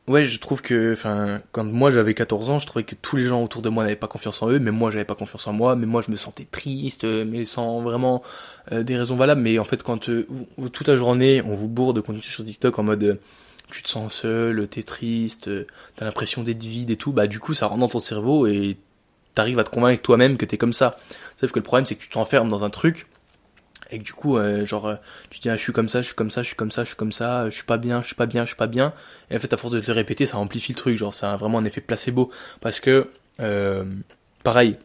ouais, 0.08 0.26
je 0.26 0.40
trouve 0.40 0.62
que, 0.62 0.94
enfin, 0.94 1.42
quand 1.52 1.66
moi 1.66 1.92
j'avais 1.92 2.14
14 2.14 2.50
ans, 2.50 2.60
je 2.60 2.68
trouvais 2.68 2.84
que 2.84 2.96
tous 2.96 3.18
les 3.18 3.26
gens 3.26 3.44
autour 3.44 3.62
de 3.62 3.70
moi 3.70 3.84
n'avaient 3.84 3.96
pas 3.96 4.08
confiance 4.08 4.42
en 4.42 4.50
eux, 4.50 4.60
mais 4.60 4.72
moi 4.72 4.92
j'avais 4.92 5.06
pas 5.06 5.16
confiance 5.16 5.48
en 5.48 5.54
moi, 5.54 5.76
mais 5.76 5.86
moi 5.86 6.02
je 6.06 6.12
me 6.12 6.16
sentais 6.16 6.48
triste, 6.50 7.04
mais 7.04 7.46
sans 7.46 7.82
vraiment 7.82 8.24
euh, 8.72 8.84
des 8.84 8.98
raisons 8.98 9.16
valables. 9.16 9.42
Mais 9.42 9.60
en 9.60 9.66
fait, 9.66 9.84
quand 9.84 10.10
toute 10.72 10.88
la 10.88 10.96
journée 10.96 11.42
on 11.46 11.56
vous 11.56 11.68
bourre 11.68 11.94
de 11.94 12.02
contenu 12.02 12.22
sur 12.22 12.46
TikTok 12.46 12.80
en 12.80 12.84
mode 12.84 13.20
tu 13.72 13.84
te 13.84 13.90
sens 13.90 14.14
seul, 14.14 14.68
t'es 14.68 14.84
triste, 14.84 15.50
t'as 15.96 16.04
l'impression 16.04 16.44
d'être 16.44 16.62
vide 16.62 16.90
et 16.90 16.98
tout, 16.98 17.14
bah 17.14 17.28
du 17.28 17.40
coup 17.40 17.54
ça 17.54 17.68
rentre 17.68 17.80
dans 17.80 17.88
ton 17.88 18.00
cerveau 18.00 18.46
et 18.46 18.76
t'arrives 19.36 19.60
à 19.60 19.64
te 19.64 19.70
convaincre 19.70 20.02
toi-même 20.02 20.38
que 20.38 20.46
t'es 20.46 20.58
comme 20.58 20.74
ça. 20.74 20.98
Sauf 21.40 21.52
que 21.52 21.60
le 21.60 21.64
problème, 21.64 21.86
c'est 21.86 21.96
que 21.96 22.02
tu 22.02 22.10
t'enfermes 22.10 22.50
dans 22.50 22.64
un 22.64 22.70
truc 22.70 23.08
et 23.92 24.00
que 24.00 24.04
du 24.04 24.14
coup 24.14 24.38
euh, 24.38 24.66
genre 24.66 24.88
euh, 24.88 24.96
tu 25.30 25.40
dis 25.40 25.50
ah, 25.50 25.58
je 25.58 25.62
suis 25.62 25.74
comme 25.74 25.90
ça 25.90 26.02
je 26.02 26.08
suis 26.08 26.16
comme 26.16 26.32
ça 26.32 26.44
je 26.44 26.48
suis 26.48 26.56
comme 26.56 26.72
ça 26.72 26.84
je 26.84 26.88
suis 26.88 26.96
comme 26.96 27.12
ça 27.12 27.50
je 27.50 27.56
suis 27.56 27.66
pas 27.66 27.78
bien 27.78 28.02
je 28.02 28.08
suis 28.08 28.16
pas 28.16 28.26
bien 28.26 28.44
je 28.46 28.48
suis 28.48 28.56
pas 28.56 28.68
bien 28.68 28.94
et 29.30 29.36
en 29.36 29.40
fait 29.40 29.52
à 29.52 29.58
force 29.58 29.74
de 29.74 29.82
te 29.82 29.92
répéter 29.92 30.26
ça 30.26 30.38
amplifie 30.38 30.72
le 30.72 30.78
truc 30.78 30.96
genre 30.96 31.14
ça 31.14 31.36
vraiment 31.36 31.58
un 31.58 31.66
effet 31.66 31.82
placebo 31.82 32.32
parce 32.62 32.80
que 32.80 33.10
euh, 33.42 33.84
pareil 34.44 34.78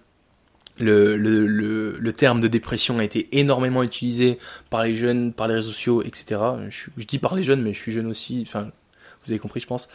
le, 0.79 1.17
le, 1.17 1.47
le, 1.47 1.97
le, 1.99 2.13
terme 2.13 2.41
de 2.41 2.49
dépression 2.49 2.99
a 2.99 3.05
été 3.05 3.29
énormément 3.39 3.83
utilisé 3.83 4.39
par 4.69 4.85
les 4.85 4.95
jeunes, 4.95 5.33
par 5.33 5.49
les 5.49 5.55
réseaux 5.55 5.71
sociaux, 5.71 6.03
etc. 6.03 6.39
Je, 6.69 6.91
je, 6.97 7.05
dis 7.05 7.19
par 7.19 7.35
les 7.35 7.43
jeunes, 7.43 7.63
mais 7.63 7.73
je 7.73 7.79
suis 7.79 7.93
jeune 7.93 8.07
aussi, 8.07 8.45
enfin, 8.47 8.71
vous 9.25 9.33
avez 9.33 9.39
compris, 9.39 9.61
je 9.61 9.67
pense. 9.67 9.89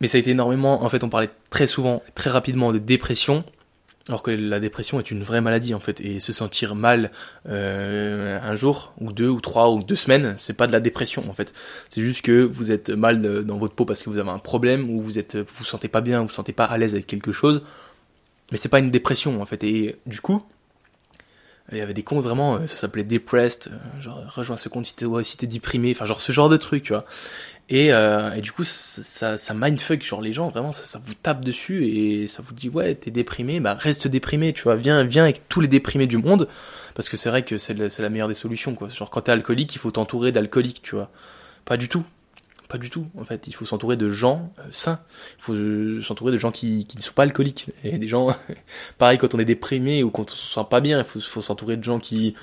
Mais 0.00 0.08
ça 0.08 0.16
a 0.16 0.20
été 0.20 0.30
énormément, 0.30 0.82
en 0.82 0.88
fait, 0.88 1.04
on 1.04 1.08
parlait 1.08 1.30
très 1.50 1.66
souvent, 1.66 2.02
très 2.14 2.30
rapidement 2.30 2.72
de 2.72 2.78
dépression, 2.78 3.44
alors 4.08 4.22
que 4.22 4.30
la 4.30 4.60
dépression 4.60 5.00
est 5.00 5.10
une 5.10 5.22
vraie 5.22 5.40
maladie 5.40 5.74
en 5.74 5.80
fait, 5.80 6.00
et 6.00 6.20
se 6.20 6.32
sentir 6.32 6.74
mal 6.74 7.10
euh, 7.48 8.38
un 8.40 8.54
jour 8.54 8.92
ou 9.00 9.12
deux 9.12 9.28
ou 9.28 9.40
trois 9.40 9.70
ou 9.72 9.82
deux 9.82 9.96
semaines, 9.96 10.34
c'est 10.38 10.52
pas 10.52 10.66
de 10.66 10.72
la 10.72 10.80
dépression 10.80 11.24
en 11.28 11.32
fait. 11.32 11.52
C'est 11.88 12.02
juste 12.02 12.22
que 12.22 12.42
vous 12.42 12.70
êtes 12.70 12.90
mal 12.90 13.20
dans 13.44 13.58
votre 13.58 13.74
peau 13.74 13.84
parce 13.84 14.02
que 14.02 14.10
vous 14.10 14.18
avez 14.18 14.30
un 14.30 14.38
problème 14.38 14.90
ou 14.90 15.00
vous 15.00 15.18
êtes, 15.18 15.36
vous, 15.36 15.64
sentez 15.64 15.88
pas 15.88 16.00
bien, 16.00 16.20
vous 16.20 16.28
vous 16.28 16.32
sentez 16.32 16.52
pas 16.52 16.64
à 16.64 16.78
l'aise 16.78 16.94
avec 16.94 17.06
quelque 17.06 17.32
chose, 17.32 17.62
mais 18.52 18.58
c'est 18.58 18.68
pas 18.68 18.78
une 18.78 18.90
dépression 18.90 19.40
en 19.42 19.46
fait. 19.46 19.64
Et 19.64 19.96
du 20.06 20.20
coup, 20.20 20.42
il 21.72 21.78
y 21.78 21.80
avait 21.80 21.94
des 21.94 22.02
comptes 22.02 22.22
vraiment, 22.22 22.56
euh, 22.56 22.66
ça 22.66 22.76
s'appelait 22.76 23.04
depressed, 23.04 23.70
euh, 23.72 24.00
genre 24.00 24.22
rejoins 24.32 24.56
ce 24.56 24.68
compte 24.68 24.86
si 24.86 24.94
t'es 24.94 25.06
si 25.24 25.46
déprimé, 25.46 25.92
enfin 25.92 26.06
genre 26.06 26.20
ce 26.20 26.32
genre 26.32 26.48
de 26.48 26.56
truc, 26.56 26.84
tu 26.84 26.92
vois. 26.92 27.04
Et, 27.68 27.92
euh, 27.92 28.32
et 28.34 28.40
du 28.42 28.52
coup, 28.52 28.62
ça, 28.62 29.36
ça, 29.36 29.54
mindfuck, 29.54 30.04
genre 30.04 30.20
les 30.20 30.32
gens, 30.32 30.48
vraiment, 30.48 30.72
ça, 30.72 30.84
ça 30.84 31.00
vous 31.02 31.14
tape 31.14 31.44
dessus 31.44 31.86
et 31.88 32.28
ça 32.28 32.40
vous 32.42 32.54
dit, 32.54 32.68
ouais, 32.68 32.94
t'es 32.94 33.10
déprimé, 33.10 33.58
bah 33.58 33.74
reste 33.74 34.06
déprimé, 34.06 34.52
tu 34.52 34.62
vois, 34.62 34.76
viens, 34.76 35.02
viens 35.04 35.24
avec 35.24 35.48
tous 35.48 35.60
les 35.60 35.66
déprimés 35.68 36.06
du 36.06 36.18
monde, 36.18 36.48
parce 36.94 37.08
que 37.08 37.16
c'est 37.16 37.28
vrai 37.28 37.44
que 37.44 37.58
c'est 37.58 37.74
la 37.74 38.08
meilleure 38.08 38.28
des 38.28 38.34
solutions, 38.34 38.74
quoi. 38.76 38.88
Genre 38.88 39.10
quand 39.10 39.22
t'es 39.22 39.32
alcoolique, 39.32 39.74
il 39.74 39.78
faut 39.78 39.90
t'entourer 39.90 40.30
d'alcooliques, 40.30 40.82
tu 40.82 40.94
vois. 40.94 41.10
Pas 41.64 41.76
du 41.76 41.88
tout. 41.88 42.04
Pas 42.68 42.78
du 42.78 42.90
tout, 42.90 43.06
en 43.16 43.24
fait. 43.24 43.46
Il 43.46 43.54
faut 43.54 43.64
s'entourer 43.64 43.96
de 43.96 44.10
gens 44.10 44.52
euh, 44.58 44.62
sains. 44.72 45.00
Il 45.38 45.42
faut 45.42 45.54
euh, 45.54 46.02
s'entourer 46.02 46.32
de 46.32 46.38
gens 46.38 46.50
qui, 46.50 46.86
ne 46.96 47.00
sont 47.00 47.12
pas 47.12 47.22
alcooliques. 47.22 47.70
Et 47.84 47.98
des 47.98 48.08
gens, 48.08 48.34
pareil, 48.98 49.18
quand 49.18 49.34
on 49.34 49.38
est 49.38 49.44
déprimé 49.44 50.02
ou 50.02 50.10
quand 50.10 50.32
on 50.32 50.34
se 50.34 50.54
sent 50.54 50.66
pas 50.68 50.80
bien, 50.80 50.98
il 50.98 51.04
faut, 51.04 51.42
s'entourer 51.42 51.76
de 51.76 51.84
gens 51.84 51.98
qui, 51.98 52.34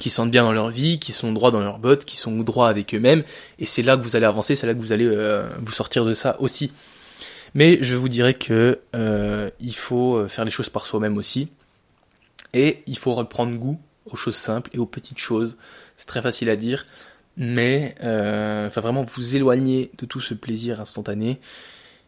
qui 0.00 0.10
sentent 0.10 0.32
bien 0.32 0.42
dans 0.42 0.52
leur 0.52 0.70
vie, 0.70 0.98
qui 0.98 1.12
sont 1.12 1.32
droits 1.32 1.52
dans 1.52 1.60
leurs 1.60 1.78
bottes, 1.78 2.04
qui 2.04 2.16
sont 2.16 2.36
droits 2.38 2.68
avec 2.68 2.92
eux-mêmes, 2.92 3.22
et 3.60 3.66
c'est 3.66 3.82
là 3.82 3.96
que 3.96 4.02
vous 4.02 4.16
allez 4.16 4.26
avancer, 4.26 4.56
c'est 4.56 4.66
là 4.66 4.74
que 4.74 4.80
vous 4.80 4.92
allez 4.92 5.06
euh, 5.06 5.48
vous 5.60 5.72
sortir 5.72 6.04
de 6.04 6.14
ça 6.14 6.36
aussi. 6.40 6.72
Mais 7.54 7.78
je 7.82 7.94
vous 7.94 8.08
dirais 8.08 8.34
que 8.34 8.80
il 9.60 9.76
faut 9.76 10.26
faire 10.26 10.44
les 10.44 10.50
choses 10.50 10.70
par 10.70 10.86
soi-même 10.86 11.16
aussi, 11.16 11.50
et 12.52 12.82
il 12.88 12.98
faut 12.98 13.14
reprendre 13.14 13.56
goût 13.56 13.78
aux 14.06 14.16
choses 14.16 14.34
simples 14.34 14.70
et 14.72 14.78
aux 14.78 14.86
petites 14.86 15.18
choses. 15.18 15.56
C'est 15.96 16.06
très 16.06 16.20
facile 16.20 16.50
à 16.50 16.56
dire, 16.56 16.84
mais 17.36 17.94
euh, 18.02 18.68
enfin 18.68 18.80
vraiment 18.80 19.02
vous 19.02 19.36
éloigner 19.36 19.90
de 19.98 20.06
tout 20.06 20.20
ce 20.20 20.34
plaisir 20.34 20.80
instantané 20.80 21.40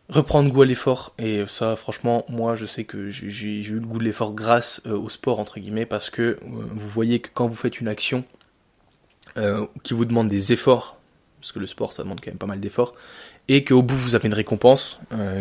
reprendre 0.08 0.50
goût 0.50 0.62
à 0.62 0.66
l'effort 0.66 1.14
et 1.18 1.44
ça 1.48 1.74
franchement 1.74 2.24
moi 2.28 2.54
je 2.54 2.66
sais 2.66 2.84
que 2.84 3.10
j'ai 3.10 3.62
eu 3.62 3.74
le 3.74 3.86
goût 3.86 3.98
de 3.98 4.04
l'effort 4.04 4.34
grâce 4.34 4.80
euh, 4.86 4.96
au 4.96 5.08
sport 5.08 5.40
entre 5.40 5.58
guillemets 5.58 5.86
parce 5.86 6.10
que 6.10 6.22
euh, 6.22 6.38
vous 6.42 6.88
voyez 6.88 7.20
que 7.20 7.28
quand 7.32 7.48
vous 7.48 7.56
faites 7.56 7.80
une 7.80 7.88
action 7.88 8.24
qui 9.82 9.92
vous 9.92 10.06
demande 10.06 10.28
des 10.28 10.54
efforts 10.54 10.98
parce 11.40 11.52
que 11.52 11.58
le 11.58 11.66
sport 11.66 11.92
ça 11.92 12.04
demande 12.04 12.20
quand 12.22 12.30
même 12.30 12.38
pas 12.38 12.46
mal 12.46 12.58
d'efforts 12.58 12.94
et 13.48 13.62
qu'au 13.62 13.82
bout 13.82 13.96
vous 13.96 14.14
avez 14.14 14.26
une 14.26 14.34
récompense 14.34 14.98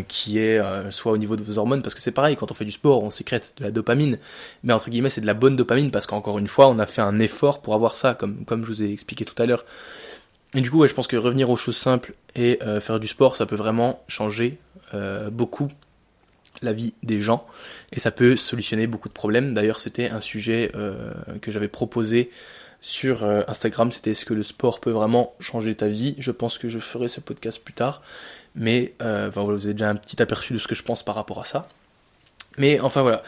qui 0.08 0.38
est 0.38 0.62
soit 0.92 1.12
au 1.12 1.18
niveau 1.18 1.36
de 1.36 1.44
vos 1.44 1.58
hormones 1.58 1.82
parce 1.82 1.96
que 1.96 2.02
c'est 2.02 2.12
pareil 2.12 2.36
quand 2.36 2.52
on 2.52 2.54
fait 2.54 2.66
du 2.66 2.72
sport 2.72 3.04
on 3.04 3.10
sécrète 3.10 3.56
de 3.58 3.64
la 3.64 3.72
dopamine 3.72 4.20
mais 4.64 4.74
entre 4.74 4.92
guillemets 4.92 5.10
c'est 5.10 5.22
de 5.22 5.26
la 5.26 5.34
bonne 5.34 5.56
dopamine 5.56 5.90
parce 5.90 6.06
qu'encore 6.06 6.38
une 6.38 6.48
fois 6.48 6.68
on 6.68 6.78
a 6.78 6.86
fait 6.86 7.02
un 7.02 7.18
effort 7.18 7.64
pour 7.64 7.74
avoir 7.74 7.96
ça 7.96 8.14
comme 8.14 8.46
comme 8.46 8.64
je 8.64 8.68
vous 8.68 8.84
ai 8.84 8.92
expliqué 8.92 9.26
tout 9.26 9.42
à 9.42 9.48
l'heure 9.48 9.66
et 10.56 10.62
du 10.62 10.72
coup, 10.72 10.80
ouais, 10.80 10.88
je 10.88 10.94
pense 10.94 11.08
que 11.08 11.18
revenir 11.18 11.50
aux 11.50 11.58
choses 11.58 11.76
simples 11.76 12.14
et 12.34 12.60
euh, 12.64 12.80
faire 12.80 13.00
du 13.00 13.08
sport, 13.08 13.36
ça 13.36 13.46
peut 13.46 13.56
vraiment 13.56 14.02
changer 14.08 14.58
euh, 14.94 15.30
beaucoup 15.30 15.70
la 16.62 16.72
vie 16.72 16.94
des 17.04 17.20
gens 17.20 17.46
et 17.92 18.00
ça 18.00 18.10
peut 18.12 18.38
solutionner 18.38 18.88
beaucoup 18.88 19.10
de 19.10 19.14
problèmes. 19.14 19.54
D'ailleurs, 19.54 19.82
c'était 19.82 20.10
un 20.10 20.22
sujet 20.22 20.72
euh, 20.74 21.14
que 21.42 21.52
j'avais 21.52 21.68
proposé 21.68 22.32
sur 22.88 23.24
Instagram, 23.48 23.92
c'était 23.92 24.12
est-ce 24.12 24.26
que 24.26 24.34
le 24.34 24.44
sport 24.44 24.80
peut 24.80 24.92
vraiment 24.92 25.34
changer 25.40 25.74
ta 25.74 25.88
vie? 25.88 26.16
Je 26.20 26.32
pense 26.32 26.58
que 26.60 26.70
je 26.70 26.78
ferai 26.78 27.08
ce 27.08 27.20
podcast 27.20 27.60
plus 27.64 27.74
tard, 27.74 28.04
mais 28.54 28.94
enfin, 29.00 29.44
vous 29.44 29.66
avez 29.66 29.74
déjà 29.74 29.90
un 29.90 29.96
petit 29.96 30.22
aperçu 30.22 30.54
de 30.54 30.60
ce 30.60 30.68
que 30.68 30.76
je 30.76 30.84
pense 30.84 31.02
par 31.02 31.16
rapport 31.16 31.42
à 31.42 31.46
ça. 31.46 31.68
Mais 32.58 32.80
enfin 32.80 33.02
voilà, 33.02 33.24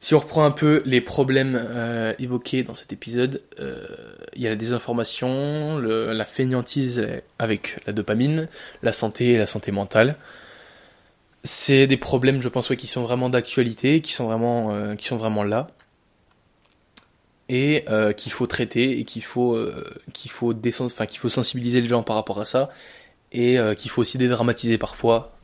si 0.00 0.14
on 0.14 0.18
reprend 0.18 0.44
un 0.44 0.50
peu 0.50 0.82
les 0.86 1.02
problèmes 1.02 1.60
euh, 1.62 2.14
évoqués 2.18 2.62
dans 2.62 2.74
cet 2.74 2.90
épisode, 2.92 3.42
euh, 3.58 3.86
il 4.34 4.40
y 4.40 4.46
a 4.46 4.50
la 4.50 4.56
désinformation, 4.56 5.78
la 5.78 6.24
fainéantise 6.24 7.06
avec 7.38 7.76
la 7.86 7.92
dopamine, 7.92 8.48
la 8.82 8.92
santé 8.92 9.32
et 9.32 9.38
la 9.38 9.46
santé 9.46 9.72
mentale. 9.72 10.16
C'est 11.44 11.86
des 11.86 11.98
problèmes, 11.98 12.40
je 12.40 12.48
pense, 12.48 12.74
qui 12.76 12.86
sont 12.86 13.02
vraiment 13.02 13.28
d'actualité, 13.28 14.00
qui 14.00 14.12
sont 14.12 14.24
vraiment, 14.24 14.72
euh, 14.72 14.94
qui 14.94 15.06
sont 15.06 15.16
vraiment 15.16 15.42
là, 15.42 15.68
et 17.50 17.84
euh, 17.88 18.12
qu'il 18.12 18.32
faut 18.32 18.46
traiter 18.46 18.98
et 18.98 19.04
qu'il 19.04 19.24
faut, 19.24 19.54
euh, 19.56 19.84
qu'il 20.12 20.30
faut 20.30 20.54
enfin 20.80 21.06
qu'il 21.06 21.18
faut 21.18 21.28
sensibiliser 21.28 21.80
les 21.80 21.88
gens 21.88 22.02
par 22.04 22.16
rapport 22.16 22.40
à 22.40 22.44
ça, 22.44 22.70
et 23.32 23.58
qu'il 23.76 23.90
faut 23.90 24.00
aussi 24.00 24.18
dédramatiser 24.18 24.76
parfois 24.76 25.38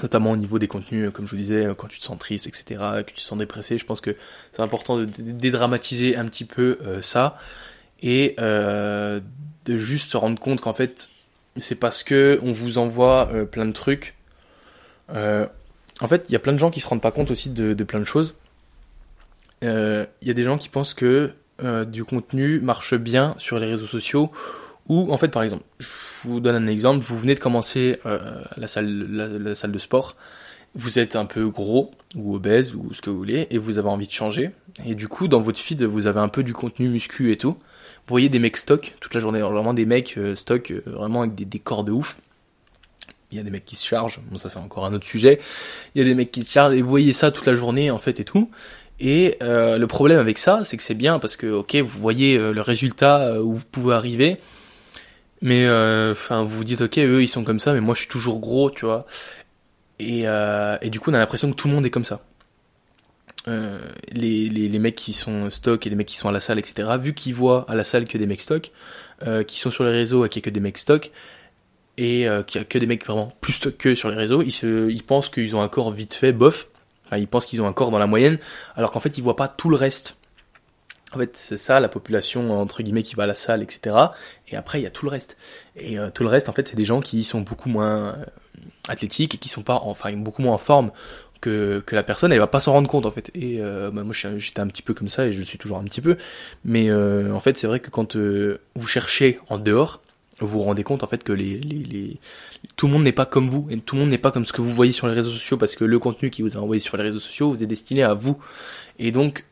notamment 0.00 0.30
au 0.30 0.36
niveau 0.36 0.58
des 0.58 0.68
contenus, 0.68 1.10
comme 1.12 1.26
je 1.26 1.32
vous 1.32 1.36
disais, 1.36 1.68
quand 1.76 1.88
tu 1.88 1.98
te 1.98 2.04
sens 2.04 2.18
triste, 2.18 2.46
etc., 2.46 2.64
que 3.06 3.10
tu 3.10 3.16
te 3.16 3.20
sens 3.20 3.38
dépressé, 3.38 3.76
je 3.76 3.84
pense 3.84 4.00
que 4.00 4.16
c'est 4.52 4.62
important 4.62 4.96
de 4.96 5.04
dédramatiser 5.04 6.16
un 6.16 6.24
petit 6.26 6.44
peu 6.44 6.78
euh, 6.82 7.02
ça 7.02 7.38
et 8.00 8.34
euh, 8.40 9.20
de 9.66 9.76
juste 9.76 10.10
se 10.10 10.16
rendre 10.16 10.40
compte 10.40 10.60
qu'en 10.60 10.72
fait, 10.72 11.08
c'est 11.56 11.74
parce 11.74 12.02
que 12.02 12.40
on 12.42 12.52
vous 12.52 12.78
envoie 12.78 13.28
euh, 13.32 13.44
plein 13.44 13.66
de 13.66 13.72
trucs. 13.72 14.14
en 15.10 16.08
fait, 16.08 16.24
il 16.28 16.32
y 16.32 16.36
a 16.36 16.38
plein 16.38 16.54
de 16.54 16.58
gens 16.58 16.70
qui 16.70 16.80
se 16.80 16.86
rendent 16.86 17.02
pas 17.02 17.12
compte 17.12 17.30
aussi 17.30 17.50
de 17.50 17.84
plein 17.84 18.00
de 18.00 18.04
choses. 18.04 18.34
Il 19.62 20.28
y 20.28 20.30
a 20.30 20.34
des 20.34 20.44
gens 20.44 20.58
qui 20.58 20.68
pensent 20.68 20.94
que 20.94 21.32
du 21.86 22.04
contenu 22.04 22.60
marche 22.60 22.94
bien 22.94 23.34
sur 23.38 23.58
les 23.58 23.66
réseaux 23.66 23.86
sociaux 23.86 24.30
ou 24.88 25.12
en 25.12 25.16
fait, 25.16 25.28
par 25.28 25.42
exemple, 25.42 25.64
je 25.78 25.88
vous 26.24 26.40
donne 26.40 26.56
un 26.56 26.66
exemple, 26.66 27.04
vous 27.04 27.18
venez 27.18 27.34
de 27.34 27.40
commencer 27.40 28.00
euh, 28.06 28.42
la, 28.56 28.68
salle, 28.68 29.06
la, 29.10 29.54
salle 29.54 29.72
de 29.72 29.78
sport, 29.78 30.16
vous 30.74 30.98
êtes 30.98 31.16
un 31.16 31.24
peu 31.24 31.48
gros 31.48 31.92
ou 32.14 32.34
obèse 32.34 32.74
ou 32.74 32.92
ce 32.92 33.00
que 33.00 33.10
vous 33.10 33.16
voulez, 33.16 33.46
et 33.50 33.58
vous 33.58 33.78
avez 33.78 33.88
envie 33.88 34.06
de 34.06 34.12
changer, 34.12 34.50
et 34.84 34.94
du 34.94 35.08
coup, 35.08 35.28
dans 35.28 35.40
votre 35.40 35.58
feed, 35.58 35.82
vous 35.82 36.06
avez 36.06 36.20
un 36.20 36.28
peu 36.28 36.42
du 36.42 36.52
contenu 36.52 36.88
muscu 36.88 37.32
et 37.32 37.36
tout. 37.36 37.52
Vous 37.52 38.08
voyez 38.08 38.28
des 38.28 38.40
mecs 38.40 38.56
stock 38.56 38.94
toute 39.00 39.14
la 39.14 39.20
journée, 39.20 39.40
vraiment 39.40 39.74
des 39.74 39.86
mecs 39.86 40.18
euh, 40.18 40.34
stock, 40.34 40.72
euh, 40.72 40.82
vraiment 40.86 41.20
avec 41.20 41.34
des, 41.34 41.44
des 41.44 41.58
corps 41.60 41.84
de 41.84 41.92
ouf. 41.92 42.18
Il 43.30 43.38
y 43.38 43.40
a 43.40 43.44
des 43.44 43.50
mecs 43.50 43.64
qui 43.64 43.76
se 43.76 43.86
chargent, 43.86 44.20
bon 44.30 44.36
ça 44.36 44.50
c'est 44.50 44.58
encore 44.58 44.84
un 44.84 44.92
autre 44.92 45.06
sujet. 45.06 45.40
Il 45.94 46.00
y 46.00 46.02
a 46.02 46.04
des 46.04 46.14
mecs 46.14 46.30
qui 46.30 46.42
se 46.42 46.52
chargent 46.52 46.74
et 46.74 46.82
vous 46.82 46.90
voyez 46.90 47.14
ça 47.14 47.30
toute 47.30 47.46
la 47.46 47.54
journée 47.54 47.90
en 47.90 47.98
fait 47.98 48.20
et 48.20 48.24
tout. 48.24 48.50
Et 49.02 49.36
euh, 49.42 49.76
le 49.78 49.86
problème 49.86 50.20
avec 50.20 50.38
ça, 50.38 50.62
c'est 50.64 50.78
que 50.78 50.82
c'est 50.82 50.94
bien 50.94 51.18
parce 51.18 51.36
que 51.36 51.48
ok, 51.48 51.74
vous 51.76 52.00
voyez 52.00 52.38
le 52.38 52.60
résultat 52.62 53.42
où 53.42 53.56
vous 53.56 53.64
pouvez 53.70 53.94
arriver, 53.94 54.38
mais 55.42 55.66
euh, 55.66 56.12
enfin, 56.12 56.44
vous 56.44 56.56
vous 56.56 56.64
dites 56.64 56.82
ok, 56.82 56.98
eux 56.98 57.22
ils 57.22 57.28
sont 57.28 57.44
comme 57.44 57.58
ça, 57.58 57.74
mais 57.74 57.80
moi 57.80 57.94
je 57.94 58.00
suis 58.00 58.08
toujours 58.08 58.38
gros, 58.38 58.70
tu 58.70 58.86
vois. 58.86 59.06
Et, 59.98 60.22
euh, 60.26 60.78
du 60.78 61.00
coup, 61.00 61.10
on 61.10 61.14
a 61.14 61.18
l'impression 61.18 61.50
que 61.50 61.56
tout 61.56 61.68
le 61.68 61.74
monde 61.74 61.84
est 61.84 61.90
comme 61.90 62.04
ça. 62.04 62.22
Euh, 63.48 63.80
les, 64.12 64.48
les, 64.48 64.78
mecs 64.78 64.94
qui 64.94 65.12
sont 65.12 65.50
stock 65.50 65.84
et 65.84 65.90
les 65.90 65.96
mecs 65.96 66.06
qui 66.06 66.16
sont 66.16 66.28
à 66.28 66.32
la 66.32 66.38
salle, 66.38 66.60
etc. 66.60 66.88
Vu 67.00 67.12
qu'ils 67.12 67.34
voient 67.34 67.66
à 67.68 67.74
la 67.74 67.82
salle 67.82 68.06
que 68.06 68.16
des 68.16 68.26
mecs 68.26 68.40
stock, 68.40 68.70
euh, 69.26 69.42
qui 69.42 69.58
sont 69.58 69.72
sur 69.72 69.82
les 69.84 69.90
réseaux 69.90 70.24
et 70.24 70.28
qu'il 70.28 70.40
n'y 70.40 70.44
a 70.44 70.46
que 70.46 70.54
des 70.54 70.60
mecs 70.60 70.78
stock, 70.78 71.10
et 71.98 72.28
euh, 72.28 72.44
qu'il 72.44 72.60
n'y 72.60 72.62
a 72.62 72.68
que 72.68 72.78
des 72.78 72.86
mecs 72.86 73.04
vraiment 73.04 73.32
plus 73.40 73.54
stock 73.54 73.76
que 73.76 73.96
sur 73.96 74.10
les 74.10 74.16
réseaux, 74.16 74.42
ils, 74.42 74.90
ils 74.90 75.02
pensent 75.02 75.28
qu'ils 75.28 75.56
ont 75.56 75.62
un 75.62 75.68
corps 75.68 75.90
vite 75.90 76.14
fait, 76.14 76.32
bof. 76.32 76.68
Ils 77.18 77.28
pensent 77.28 77.46
qu'ils 77.46 77.62
ont 77.62 77.66
un 77.66 77.72
corps 77.72 77.90
dans 77.90 77.98
la 77.98 78.06
moyenne, 78.06 78.38
alors 78.76 78.90
qu'en 78.90 79.00
fait, 79.00 79.18
ils 79.18 79.22
voient 79.22 79.36
pas 79.36 79.48
tout 79.48 79.68
le 79.68 79.76
reste. 79.76 80.16
En 81.14 81.18
fait, 81.18 81.36
c'est 81.36 81.58
ça, 81.58 81.78
la 81.78 81.88
population, 81.88 82.58
entre 82.58 82.82
guillemets, 82.82 83.02
qui 83.02 83.14
va 83.14 83.24
à 83.24 83.26
la 83.26 83.34
salle, 83.34 83.62
etc. 83.62 83.96
Et 84.48 84.56
après, 84.56 84.80
il 84.80 84.84
y 84.84 84.86
a 84.86 84.90
tout 84.90 85.04
le 85.04 85.10
reste. 85.10 85.36
Et 85.76 85.98
euh, 85.98 86.10
tout 86.10 86.22
le 86.22 86.30
reste, 86.30 86.48
en 86.48 86.52
fait, 86.52 86.68
c'est 86.68 86.76
des 86.76 86.86
gens 86.86 87.00
qui 87.00 87.22
sont 87.24 87.42
beaucoup 87.42 87.68
moins 87.68 87.98
euh, 87.98 88.12
athlétiques 88.88 89.34
et 89.34 89.38
qui 89.38 89.50
sont 89.50 89.62
pas, 89.62 89.80
enfin, 89.82 90.12
beaucoup 90.14 90.40
moins 90.40 90.54
en 90.54 90.58
forme 90.58 90.90
que, 91.42 91.82
que 91.84 91.94
la 91.94 92.02
personne, 92.02 92.32
elle 92.32 92.38
va 92.38 92.46
pas 92.46 92.60
s'en 92.60 92.72
rendre 92.72 92.88
compte, 92.88 93.04
en 93.04 93.10
fait. 93.10 93.30
Et 93.34 93.58
euh, 93.60 93.90
bah, 93.90 94.04
moi, 94.04 94.14
j'étais 94.14 94.60
un 94.60 94.68
petit 94.68 94.82
peu 94.82 94.94
comme 94.94 95.08
ça, 95.08 95.26
et 95.26 95.32
je 95.32 95.42
suis 95.42 95.58
toujours 95.58 95.76
un 95.76 95.84
petit 95.84 96.00
peu. 96.00 96.16
Mais 96.64 96.90
en 96.90 97.40
fait, 97.40 97.58
c'est 97.58 97.66
vrai 97.66 97.80
que 97.80 97.90
quand 97.90 98.16
vous 98.16 98.86
cherchez 98.86 99.38
en 99.50 99.58
dehors, 99.58 100.00
vous 100.40 100.48
vous 100.48 100.62
rendez 100.62 100.82
compte, 100.82 101.04
en 101.04 101.06
fait, 101.06 101.22
que 101.24 101.32
les, 101.32 101.58
les, 101.58 101.78
les... 101.78 102.20
tout 102.76 102.86
le 102.86 102.92
monde 102.92 103.02
n'est 103.02 103.12
pas 103.12 103.26
comme 103.26 103.48
vous, 103.48 103.66
et 103.70 103.78
tout 103.78 103.96
le 103.96 104.02
monde 104.02 104.10
n'est 104.10 104.18
pas 104.18 104.30
comme 104.30 104.44
ce 104.44 104.52
que 104.52 104.60
vous 104.60 104.72
voyez 104.72 104.92
sur 104.92 105.06
les 105.06 105.14
réseaux 105.14 105.30
sociaux, 105.30 105.56
parce 105.56 105.74
que 105.74 105.84
le 105.84 105.98
contenu 105.98 106.30
qui 106.30 106.42
vous 106.42 106.56
a 106.56 106.60
envoyé 106.60 106.80
sur 106.80 106.96
les 106.96 107.02
réseaux 107.04 107.20
sociaux 107.20 107.50
vous 107.50 107.62
est 107.62 107.66
destiné 107.66 108.02
à 108.02 108.14
vous. 108.14 108.38
Et 108.98 109.10
donc, 109.12 109.44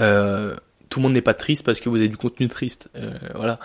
euh, 0.00 0.54
tout 0.90 1.00
le 1.00 1.04
monde 1.04 1.14
n'est 1.14 1.22
pas 1.22 1.34
triste 1.34 1.64
parce 1.64 1.80
que 1.80 1.88
vous 1.88 1.96
avez 1.96 2.08
du 2.08 2.16
contenu 2.16 2.46
triste. 2.46 2.88
Euh, 2.94 3.10
voilà. 3.34 3.58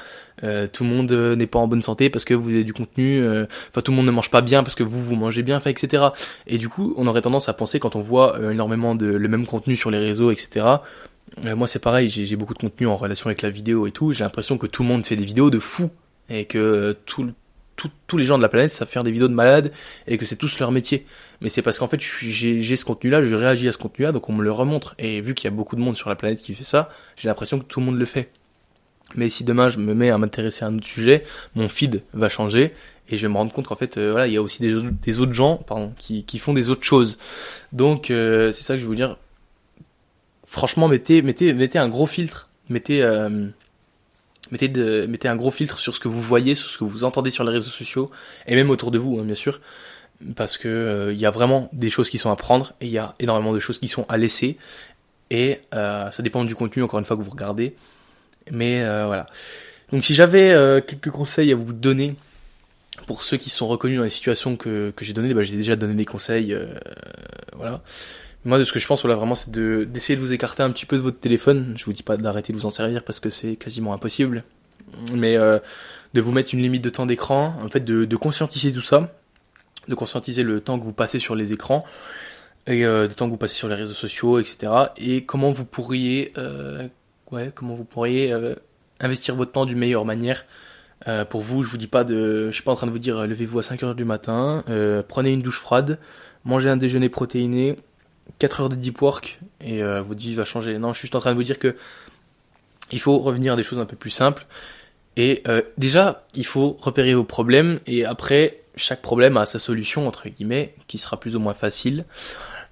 Euh, 0.44 0.68
tout 0.72 0.84
le 0.84 0.90
monde 0.90 1.12
n'est 1.12 1.48
pas 1.48 1.60
en 1.60 1.68
bonne 1.68 1.82
santé 1.82 2.10
parce 2.10 2.26
que 2.26 2.34
vous 2.34 2.50
avez 2.50 2.64
du 2.64 2.74
contenu. 2.74 3.24
Enfin, 3.70 3.82
tout 3.82 3.92
le 3.92 3.98
monde 3.98 4.08
ne 4.08 4.12
mange 4.12 4.32
pas 4.32 4.42
bien 4.42 4.64
parce 4.64 4.76
que 4.76 4.84
vous 4.84 5.04
vous 5.04 5.16
mangez 5.16 5.44
bien, 5.44 5.60
etc. 5.60 6.08
Et 6.48 6.58
du 6.58 6.70
coup, 6.70 6.94
on 6.98 7.06
aurait 7.08 7.22
tendance 7.22 7.50
à 7.50 7.54
penser 7.54 7.80
quand 7.80 7.96
on 7.96 8.02
voit 8.02 8.40
énormément 8.52 8.96
de 8.96 9.06
le 9.06 9.28
même 9.28 9.46
contenu 9.46 9.76
sur 9.76 9.92
les 9.92 10.00
réseaux, 10.00 10.32
etc. 10.32 10.66
Moi, 11.44 11.68
c'est 11.68 11.80
pareil, 11.80 12.10
j'ai 12.10 12.36
beaucoup 12.36 12.56
de 12.56 12.60
contenu 12.60 12.88
en 12.88 12.96
relation 12.96 13.28
avec 13.28 13.44
la 13.44 13.52
vidéo 13.52 13.86
et 13.86 13.92
tout. 13.92 14.12
J'ai 14.12 14.24
l'impression 14.24 14.58
que 14.58 14.66
tout 14.66 14.82
le 14.82 14.90
monde 14.90 15.06
fait 15.06 15.16
des 15.16 15.26
vidéos 15.26 15.52
de 15.52 15.60
fou 15.60 15.92
et 16.30 16.46
que 16.46 16.98
tout, 17.06 17.32
tous 18.08 18.18
les 18.18 18.26
gens 18.26 18.38
de 18.38 18.44
la 18.44 18.50
planète 18.50 18.72
savent 18.72 18.88
faire 18.88 19.04
des 19.04 19.12
vidéos 19.12 19.28
de 19.28 19.34
malades 19.34 19.72
et 20.08 20.18
que 20.18 20.26
c'est 20.26 20.36
tous 20.36 20.60
leur 20.60 20.72
métier. 20.72 21.06
Mais 21.42 21.50
c'est 21.50 21.62
parce 21.62 21.80
qu'en 21.80 21.88
fait, 21.88 22.02
j'ai 22.02 22.76
ce 22.76 22.86
contenu-là, 22.86 23.22
je 23.22 23.34
réagis 23.34 23.68
à 23.68 23.72
ce 23.72 23.78
contenu-là, 23.78 24.12
donc 24.12 24.30
on 24.30 24.34
me 24.34 24.44
le 24.44 24.52
remontre. 24.52 24.96
Et 24.98 25.22
vu 25.22 25.34
qu'il 25.34 25.50
y 25.50 25.54
a 25.54 25.56
beaucoup 25.56 25.76
de 25.76 25.82
monde 25.82 25.96
sur 25.96 26.10
la 26.10 26.16
planète 26.16 26.42
qui 26.42 26.54
fait 26.54 26.64
ça, 26.64 26.90
j'ai 27.16 27.28
l'impression 27.28 27.60
que 27.60 27.66
tout 27.66 27.80
le 27.80 27.86
monde 27.86 27.98
le 27.98 28.06
fait. 28.06 28.30
Mais 29.16 29.30
si 29.30 29.44
demain 29.44 29.70
je 29.70 29.80
me 29.80 29.94
mets 29.94 30.12
à 30.12 30.18
m'intéresser 30.18 30.66
à 30.66 30.68
un 30.68 30.78
autre 30.78 30.88
sujet, 30.88 31.24
mon 31.56 31.68
feed 31.68 32.04
va 32.14 32.30
changer 32.30 32.74
et 33.10 33.18
je 33.18 33.26
vais 33.26 33.32
me 33.32 33.38
rendre 33.38 33.52
compte 33.52 33.66
qu'en 33.66 33.76
fait, 33.76 33.98
euh, 33.98 34.12
voilà, 34.12 34.28
il 34.28 34.34
y 34.34 34.38
a 34.38 34.42
aussi 34.42 34.62
des, 34.62 35.20
autres 35.20 35.34
gens, 35.34 35.58
pardon, 35.58 35.94
qui, 35.98 36.24
qui, 36.26 36.38
font 36.38 36.54
des 36.54 36.70
autres 36.70 36.84
choses. 36.84 37.18
Donc 37.74 38.12
euh, 38.12 38.52
c'est 38.52 38.64
ça 38.64 38.76
que 38.76 38.80
je 38.80 38.84
vais 38.84 38.90
vous 38.90 38.96
dire. 38.96 39.18
Franchement, 40.46 40.88
mettez, 40.88 41.22
mettez, 41.22 41.54
mettez 41.54 41.80
un 41.80 41.90
gros 41.90 42.06
filtre, 42.06 42.50
mettez, 42.70 43.02
euh, 43.02 43.48
mettez, 44.52 45.28
un 45.28 45.36
gros 45.36 45.52
filtre 45.52 45.80
sur 45.80 45.96
ce 45.96 46.00
que 46.00 46.08
vous 46.08 46.22
voyez, 46.22 46.56
sur 46.56 46.70
ce 46.70 46.78
que 46.78 46.84
vous 46.84 47.04
entendez 47.04 47.30
sur 47.30 47.44
les 47.44 47.52
réseaux 47.52 47.70
sociaux 47.70 48.12
et 48.48 48.56
même 48.56 48.70
autour 48.70 48.92
de 48.92 48.98
vous, 48.98 49.20
hein, 49.20 49.24
bien 49.24 49.36
sûr, 49.36 49.60
parce 50.36 50.58
que 50.58 51.10
il 51.12 51.20
y 51.20 51.26
a 51.26 51.32
vraiment 51.32 51.70
des 51.74 51.90
choses 51.90 52.10
qui 52.10 52.18
sont 52.18 52.32
à 52.32 52.36
prendre 52.36 52.74
et 52.82 52.86
il 52.86 52.92
y 52.92 52.98
a 52.98 53.16
énormément 53.20 53.54
de 53.54 53.60
choses 53.60 53.80
qui 53.80 53.88
sont 53.88 54.06
à 54.10 54.18
laisser 54.18 54.58
et 55.32 55.62
ça 55.72 56.12
dépend 56.20 56.44
du 56.44 56.56
contenu 56.56 56.84
encore 56.84 57.00
une 57.00 57.06
fois 57.06 57.18
que 57.18 57.22
vous 57.22 57.32
regardez. 57.32 57.76
Mais 58.52 58.82
euh, 58.82 59.06
voilà. 59.06 59.28
Donc 59.92 60.04
si 60.04 60.14
j'avais 60.14 60.52
euh, 60.52 60.82
quelques 60.82 61.10
conseils 61.12 61.52
à 61.52 61.56
vous 61.56 61.74
donner 61.74 62.16
pour 63.08 63.24
ceux 63.24 63.38
qui 63.38 63.50
sont 63.50 63.68
reconnus 63.68 63.98
dans 63.98 64.04
les 64.04 64.10
situations 64.10 64.56
que, 64.56 64.92
que 64.96 65.06
j'ai 65.06 65.14
données, 65.14 65.34
bah, 65.34 65.44
j'ai 65.44 65.56
déjà 65.56 65.76
donné 65.76 65.94
des 65.94 66.06
conseils. 66.06 66.54
Euh, 66.54 66.68
voilà. 67.56 67.82
Moi, 68.46 68.58
de 68.58 68.64
ce 68.64 68.72
que 68.72 68.80
je 68.80 68.88
pense, 68.88 69.02
voilà, 69.02 69.16
vraiment, 69.16 69.36
c'est 69.36 69.52
de 69.52 69.84
d'essayer 69.84 70.16
de 70.16 70.22
vous 70.22 70.34
écarter 70.34 70.64
un 70.64 70.72
petit 70.72 70.86
peu 70.86 70.96
de 70.96 71.02
votre 71.02 71.20
téléphone. 71.20 71.74
Je 71.78 71.86
vous 71.86 71.94
dis 71.94 72.04
pas 72.04 72.18
d'arrêter 72.18 72.54
de 72.54 72.58
vous 72.58 72.66
en 72.66 72.70
servir 72.70 73.04
parce 73.04 73.20
que 73.20 73.30
c'est 73.30 73.56
quasiment 73.56 73.94
impossible, 73.94 74.44
mais 75.14 75.38
de 76.14 76.22
vous 76.22 76.32
mettre 76.32 76.54
une 76.54 76.62
limite 76.62 76.84
de 76.84 76.90
temps 76.90 77.06
d'écran, 77.06 77.56
en 77.64 77.70
fait, 77.70 77.82
de, 77.82 78.06
de 78.06 78.16
conscientiser 78.16 78.72
tout 78.72 78.82
ça, 78.82 79.14
de 79.88 79.96
conscientiser 79.96 80.44
le 80.44 80.62
temps 80.62 80.80
que 80.80 80.86
vous 80.86 80.94
passez 80.94 81.20
sur 81.20 81.36
les 81.36 81.54
écrans 81.54 81.86
et 82.68 82.86
euh, 82.86 83.08
le 83.08 83.14
temps 83.14 83.26
que 83.26 83.32
vous 83.32 83.38
passez 83.38 83.56
sur 83.56 83.68
les 83.68 83.76
réseaux 83.76 83.94
sociaux, 83.94 84.40
etc. 84.40 84.72
Et 84.98 85.26
comment 85.26 85.52
vous 85.52 85.66
pourriez 85.66 86.32
euh, 86.38 86.88
ouais, 87.32 87.52
comment 87.54 87.74
vous 87.74 87.84
pourriez 87.84 88.32
euh, 88.32 88.56
investir 89.00 89.36
votre 89.36 89.52
temps 89.52 89.66
d'une 89.66 89.78
meilleure 89.78 90.06
manière. 90.06 90.46
Euh, 91.08 91.26
pour 91.26 91.42
vous, 91.42 91.64
je 91.64 91.70
vous 91.70 91.78
dis 91.78 91.88
pas 91.88 92.04
de, 92.04 92.48
je 92.48 92.52
suis 92.52 92.64
pas 92.64 92.72
en 92.72 92.76
train 92.76 92.88
de 92.88 92.92
vous 92.92 93.00
dire 93.00 93.20
euh, 93.20 93.28
levez-vous 93.28 93.60
à 93.60 93.64
5 93.64 93.84
heures 93.84 93.96
du 93.96 94.06
matin, 94.06 94.64
prenez 95.08 95.32
une 95.32 95.42
douche 95.42 95.60
froide, 95.60 95.98
mangez 96.44 96.70
un 96.70 96.78
déjeuner 96.78 97.10
protéiné, 97.10 97.78
4 98.38 98.62
heures 98.62 98.70
de 98.70 98.76
deep 98.76 99.02
work 99.02 99.40
et 99.62 99.82
votre 99.82 100.20
vie 100.20 100.36
va 100.36 100.46
changer. 100.46 100.78
Non, 100.78 100.94
je 100.94 101.00
suis 101.00 101.08
juste 101.08 101.16
en 101.16 101.20
train 101.20 101.32
de 101.32 101.36
vous 101.36 101.44
dire 101.44 101.60
que 101.60 101.76
il 102.92 103.00
faut 103.00 103.20
revenir 103.20 103.54
à 103.54 103.56
des 103.56 103.64
choses 103.64 103.80
un 103.80 103.86
peu 103.86 103.96
plus 103.96 104.10
simples. 104.10 104.46
Et 105.18 105.44
déjà, 105.78 106.26
il 106.36 106.46
faut 106.46 106.78
repérer 106.80 107.14
vos 107.14 107.24
problèmes 107.24 107.80
et 107.86 108.06
après, 108.06 108.62
chaque 108.76 109.02
problème 109.02 109.36
a 109.38 109.46
sa 109.46 109.60
solution 109.60 110.08
entre 110.08 110.30
guillemets, 110.30 110.74
qui 110.88 110.98
sera 110.98 111.20
plus 111.20 111.36
ou 111.36 111.40
moins 111.40 111.54
facile. 111.54 112.06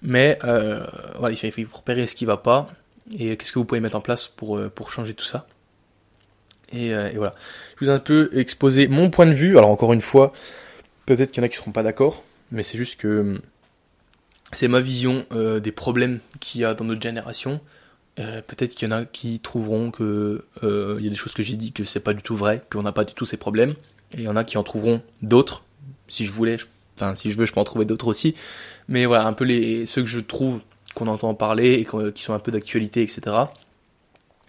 Mais 0.01 0.39
voilà, 0.41 1.31
il 1.31 1.65
faut 1.65 1.77
repérer 1.77 2.07
ce 2.07 2.15
qui 2.15 2.25
va 2.25 2.37
pas 2.37 2.69
et 3.17 3.37
qu'est-ce 3.37 3.51
que 3.51 3.59
vous 3.59 3.65
pouvez 3.65 3.81
mettre 3.81 3.95
en 3.95 4.01
place 4.01 4.27
pour, 4.27 4.57
euh, 4.57 4.69
pour 4.69 4.91
changer 4.91 5.13
tout 5.13 5.25
ça. 5.25 5.47
Et, 6.71 6.93
euh, 6.93 7.09
et, 7.11 7.17
voilà. 7.17 7.35
Je 7.75 7.85
vous 7.85 7.91
ai 7.91 7.93
un 7.93 7.99
peu 7.99 8.29
exposé 8.33 8.87
mon 8.87 9.09
point 9.09 9.25
de 9.25 9.33
vue. 9.33 9.57
Alors 9.57 9.69
encore 9.69 9.93
une 9.93 10.01
fois, 10.01 10.33
peut-être 11.05 11.31
qu'il 11.31 11.41
y 11.41 11.45
en 11.45 11.45
a 11.45 11.49
qui 11.49 11.57
seront 11.57 11.71
pas 11.71 11.83
d'accord, 11.83 12.23
mais 12.51 12.63
c'est 12.63 12.77
juste 12.77 12.99
que 12.99 13.39
c'est 14.53 14.67
ma 14.67 14.79
vision 14.79 15.25
euh, 15.31 15.59
des 15.59 15.71
problèmes 15.71 16.19
qu'il 16.39 16.61
y 16.61 16.65
a 16.65 16.73
dans 16.73 16.85
notre 16.85 17.01
génération. 17.01 17.59
Euh, 18.19 18.41
peut-être 18.41 18.73
qu'il 18.73 18.89
y 18.89 18.91
en 18.91 18.95
a 18.95 19.05
qui 19.05 19.39
trouveront 19.39 19.91
que 19.91 20.43
il 20.63 21.03
y 21.03 21.07
a 21.07 21.09
des 21.09 21.15
choses 21.15 21.33
que 21.33 21.43
j'ai 21.43 21.55
dit 21.55 21.71
que 21.71 21.83
c'est 21.83 21.99
pas 21.99 22.13
du 22.13 22.21
tout 22.21 22.35
vrai, 22.35 22.63
qu'on 22.71 22.83
n'a 22.83 22.91
pas 22.91 23.03
du 23.03 23.13
tout 23.13 23.25
ces 23.25 23.37
problèmes, 23.37 23.71
et 24.13 24.19
il 24.19 24.23
y 24.23 24.27
en 24.27 24.35
a 24.35 24.43
qui 24.43 24.57
en 24.57 24.63
trouveront 24.63 25.01
d'autres. 25.21 25.63
Si 26.07 26.25
je 26.25 26.31
voulais, 26.31 26.57
enfin 26.95 27.15
si 27.15 27.29
je 27.29 27.37
veux, 27.37 27.45
je 27.45 27.53
peux 27.53 27.59
en 27.59 27.65
trouver 27.65 27.85
d'autres 27.85 28.07
aussi. 28.07 28.35
Mais 28.87 29.05
voilà, 29.05 29.27
un 29.27 29.33
peu 29.33 29.43
les 29.43 29.85
ceux 29.85 30.01
que 30.01 30.07
je 30.07 30.19
trouve 30.19 30.61
qu'on 30.95 31.07
entend 31.07 31.33
parler 31.35 31.73
et 31.73 32.11
qui 32.11 32.23
sont 32.23 32.33
un 32.33 32.39
peu 32.39 32.51
d'actualité, 32.51 33.03
etc. 33.03 33.35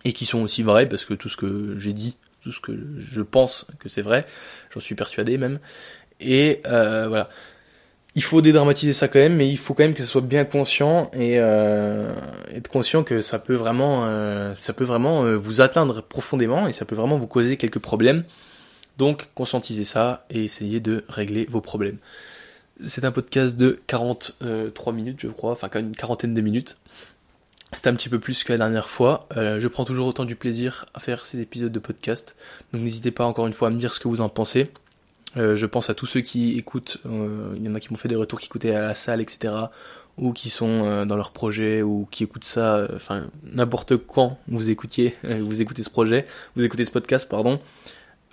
Et 0.04 0.12
qui 0.14 0.24
sont 0.24 0.40
aussi 0.40 0.62
vrais, 0.62 0.88
parce 0.88 1.04
que 1.04 1.12
tout 1.12 1.28
ce 1.28 1.36
que 1.36 1.76
j'ai 1.78 1.92
dit, 1.92 2.16
tout 2.40 2.52
ce 2.52 2.60
que 2.60 2.72
je 2.98 3.22
pense 3.22 3.66
que 3.78 3.88
c'est 3.88 4.02
vrai, 4.02 4.26
j'en 4.72 4.80
suis 4.80 4.94
persuadé 4.94 5.38
même. 5.38 5.58
Et 6.20 6.62
euh, 6.66 7.08
voilà. 7.08 7.28
Il 8.18 8.24
faut 8.24 8.40
dédramatiser 8.40 8.92
ça 8.92 9.06
quand 9.06 9.20
même, 9.20 9.36
mais 9.36 9.48
il 9.48 9.58
faut 9.58 9.74
quand 9.74 9.84
même 9.84 9.94
que 9.94 10.02
ce 10.02 10.10
soit 10.10 10.22
bien 10.22 10.44
conscient 10.44 11.08
et 11.12 11.38
euh, 11.38 12.12
être 12.52 12.66
conscient 12.66 13.04
que 13.04 13.20
ça 13.20 13.38
peut 13.38 13.54
vraiment, 13.54 14.06
euh, 14.06 14.56
ça 14.56 14.72
peut 14.72 14.82
vraiment 14.82 15.22
euh, 15.22 15.36
vous 15.36 15.60
atteindre 15.60 16.02
profondément 16.02 16.66
et 16.66 16.72
ça 16.72 16.84
peut 16.84 16.96
vraiment 16.96 17.16
vous 17.16 17.28
causer 17.28 17.56
quelques 17.56 17.78
problèmes. 17.78 18.24
Donc 18.96 19.28
conscientisez 19.36 19.84
ça 19.84 20.26
et 20.30 20.42
essayez 20.42 20.80
de 20.80 21.04
régler 21.08 21.46
vos 21.48 21.60
problèmes. 21.60 21.98
C'est 22.80 23.04
un 23.04 23.12
podcast 23.12 23.56
de 23.56 23.80
43 23.86 24.92
minutes, 24.92 25.20
je 25.20 25.28
crois, 25.28 25.52
enfin 25.52 25.70
une 25.78 25.94
quarantaine 25.94 26.34
de 26.34 26.40
minutes. 26.40 26.76
C'était 27.72 27.88
un 27.88 27.94
petit 27.94 28.08
peu 28.08 28.18
plus 28.18 28.42
que 28.42 28.52
la 28.52 28.58
dernière 28.58 28.90
fois. 28.90 29.28
Je 29.36 29.68
prends 29.68 29.84
toujours 29.84 30.08
autant 30.08 30.24
du 30.24 30.34
plaisir 30.34 30.86
à 30.92 30.98
faire 30.98 31.24
ces 31.24 31.40
épisodes 31.40 31.70
de 31.70 31.78
podcast. 31.78 32.34
Donc 32.72 32.82
n'hésitez 32.82 33.12
pas 33.12 33.26
encore 33.26 33.46
une 33.46 33.52
fois 33.52 33.68
à 33.68 33.70
me 33.70 33.76
dire 33.76 33.94
ce 33.94 34.00
que 34.00 34.08
vous 34.08 34.20
en 34.20 34.28
pensez. 34.28 34.72
Euh, 35.38 35.56
je 35.56 35.66
pense 35.66 35.88
à 35.88 35.94
tous 35.94 36.06
ceux 36.06 36.20
qui 36.20 36.58
écoutent. 36.58 36.98
Euh, 37.06 37.54
il 37.56 37.64
y 37.64 37.68
en 37.68 37.74
a 37.74 37.80
qui 37.80 37.90
m'ont 37.90 37.96
fait 37.96 38.08
des 38.08 38.16
retours 38.16 38.40
qui 38.40 38.46
écoutaient 38.46 38.74
à 38.74 38.82
la 38.82 38.94
salle, 38.94 39.20
etc. 39.20 39.54
Ou 40.18 40.32
qui 40.32 40.50
sont 40.50 41.06
dans 41.06 41.16
leur 41.16 41.30
projet, 41.30 41.80
ou 41.80 42.08
qui 42.10 42.24
écoutent 42.24 42.42
ça, 42.42 42.88
enfin 42.92 43.26
n'importe 43.44 43.96
quand 43.96 44.36
vous 44.48 44.68
écoutiez, 44.68 45.14
vous 45.22 45.62
écoutez 45.62 45.84
ce 45.84 45.90
projet, 45.90 46.26
vous 46.56 46.64
écoutez 46.64 46.84
ce 46.84 46.90
podcast, 46.90 47.28
pardon. 47.28 47.60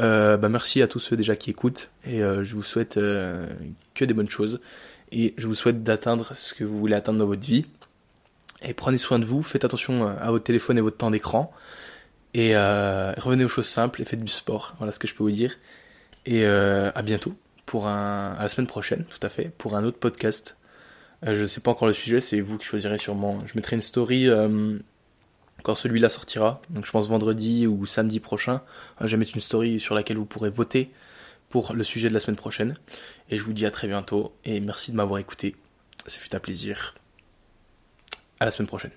Euh, 0.01 0.35
bah 0.35 0.49
merci 0.49 0.81
à 0.81 0.87
tous 0.89 0.99
ceux 0.99 1.15
déjà 1.15 1.37
qui 1.37 1.49
écoutent 1.49 1.89
et 2.05 2.21
euh, 2.21 2.43
je 2.43 2.53
vous 2.53 2.63
souhaite 2.63 2.97
euh, 2.97 3.47
que 3.93 4.03
des 4.03 4.13
bonnes 4.13 4.29
choses 4.29 4.59
et 5.13 5.33
je 5.37 5.47
vous 5.47 5.55
souhaite 5.55 5.83
d'atteindre 5.83 6.35
ce 6.35 6.53
que 6.53 6.65
vous 6.65 6.77
voulez 6.77 6.95
atteindre 6.95 7.19
dans 7.19 7.25
votre 7.25 7.45
vie 7.45 7.65
et 8.61 8.73
prenez 8.73 8.97
soin 8.97 9.19
de 9.19 9.25
vous, 9.25 9.41
faites 9.41 9.63
attention 9.63 10.05
à 10.05 10.31
votre 10.31 10.43
téléphone 10.43 10.77
et 10.77 10.81
votre 10.81 10.97
temps 10.97 11.11
d'écran 11.11 11.53
et 12.33 12.57
revenez 12.57 13.45
aux 13.45 13.49
choses 13.49 13.67
simples 13.67 14.01
et 14.01 14.05
faites 14.05 14.21
du 14.21 14.31
sport, 14.31 14.75
voilà 14.79 14.91
ce 14.91 14.99
que 14.99 15.07
je 15.07 15.15
peux 15.15 15.23
vous 15.23 15.31
dire 15.31 15.55
et 16.25 16.45
à 16.45 17.01
bientôt 17.01 17.35
pour 17.65 17.87
un 17.87 18.33
à 18.33 18.43
la 18.43 18.49
semaine 18.49 18.67
prochaine 18.67 19.05
tout 19.05 19.19
à 19.21 19.29
fait 19.29 19.51
pour 19.57 19.75
un 19.75 19.83
autre 19.83 19.97
podcast. 19.97 20.57
je 21.23 21.45
sais 21.45 21.61
pas 21.61 21.71
encore 21.71 21.87
le 21.87 21.93
sujet, 21.93 22.21
c'est 22.21 22.39
vous 22.41 22.57
qui 22.57 22.65
choisirez 22.65 22.97
sûrement. 22.97 23.39
Je 23.45 23.53
mettrai 23.55 23.75
une 23.75 23.81
story 23.81 24.27
quand 25.63 25.75
celui-là 25.75 26.09
sortira, 26.09 26.61
donc 26.69 26.85
je 26.85 26.91
pense 26.91 27.07
vendredi 27.07 27.67
ou 27.67 27.85
samedi 27.85 28.19
prochain, 28.19 28.61
je 29.01 29.07
vais 29.07 29.17
mettre 29.17 29.31
une 29.35 29.41
story 29.41 29.79
sur 29.79 29.95
laquelle 29.95 30.17
vous 30.17 30.25
pourrez 30.25 30.49
voter 30.49 30.91
pour 31.49 31.73
le 31.73 31.83
sujet 31.83 32.09
de 32.09 32.13
la 32.13 32.19
semaine 32.19 32.35
prochaine. 32.35 32.75
Et 33.29 33.37
je 33.37 33.43
vous 33.43 33.53
dis 33.53 33.65
à 33.65 33.71
très 33.71 33.87
bientôt 33.87 34.33
et 34.43 34.59
merci 34.59 34.91
de 34.91 34.97
m'avoir 34.97 35.19
écouté. 35.19 35.55
Ce 36.05 36.19
fut 36.19 36.35
un 36.35 36.39
plaisir. 36.39 36.95
À 38.39 38.45
la 38.45 38.51
semaine 38.51 38.67
prochaine. 38.67 38.91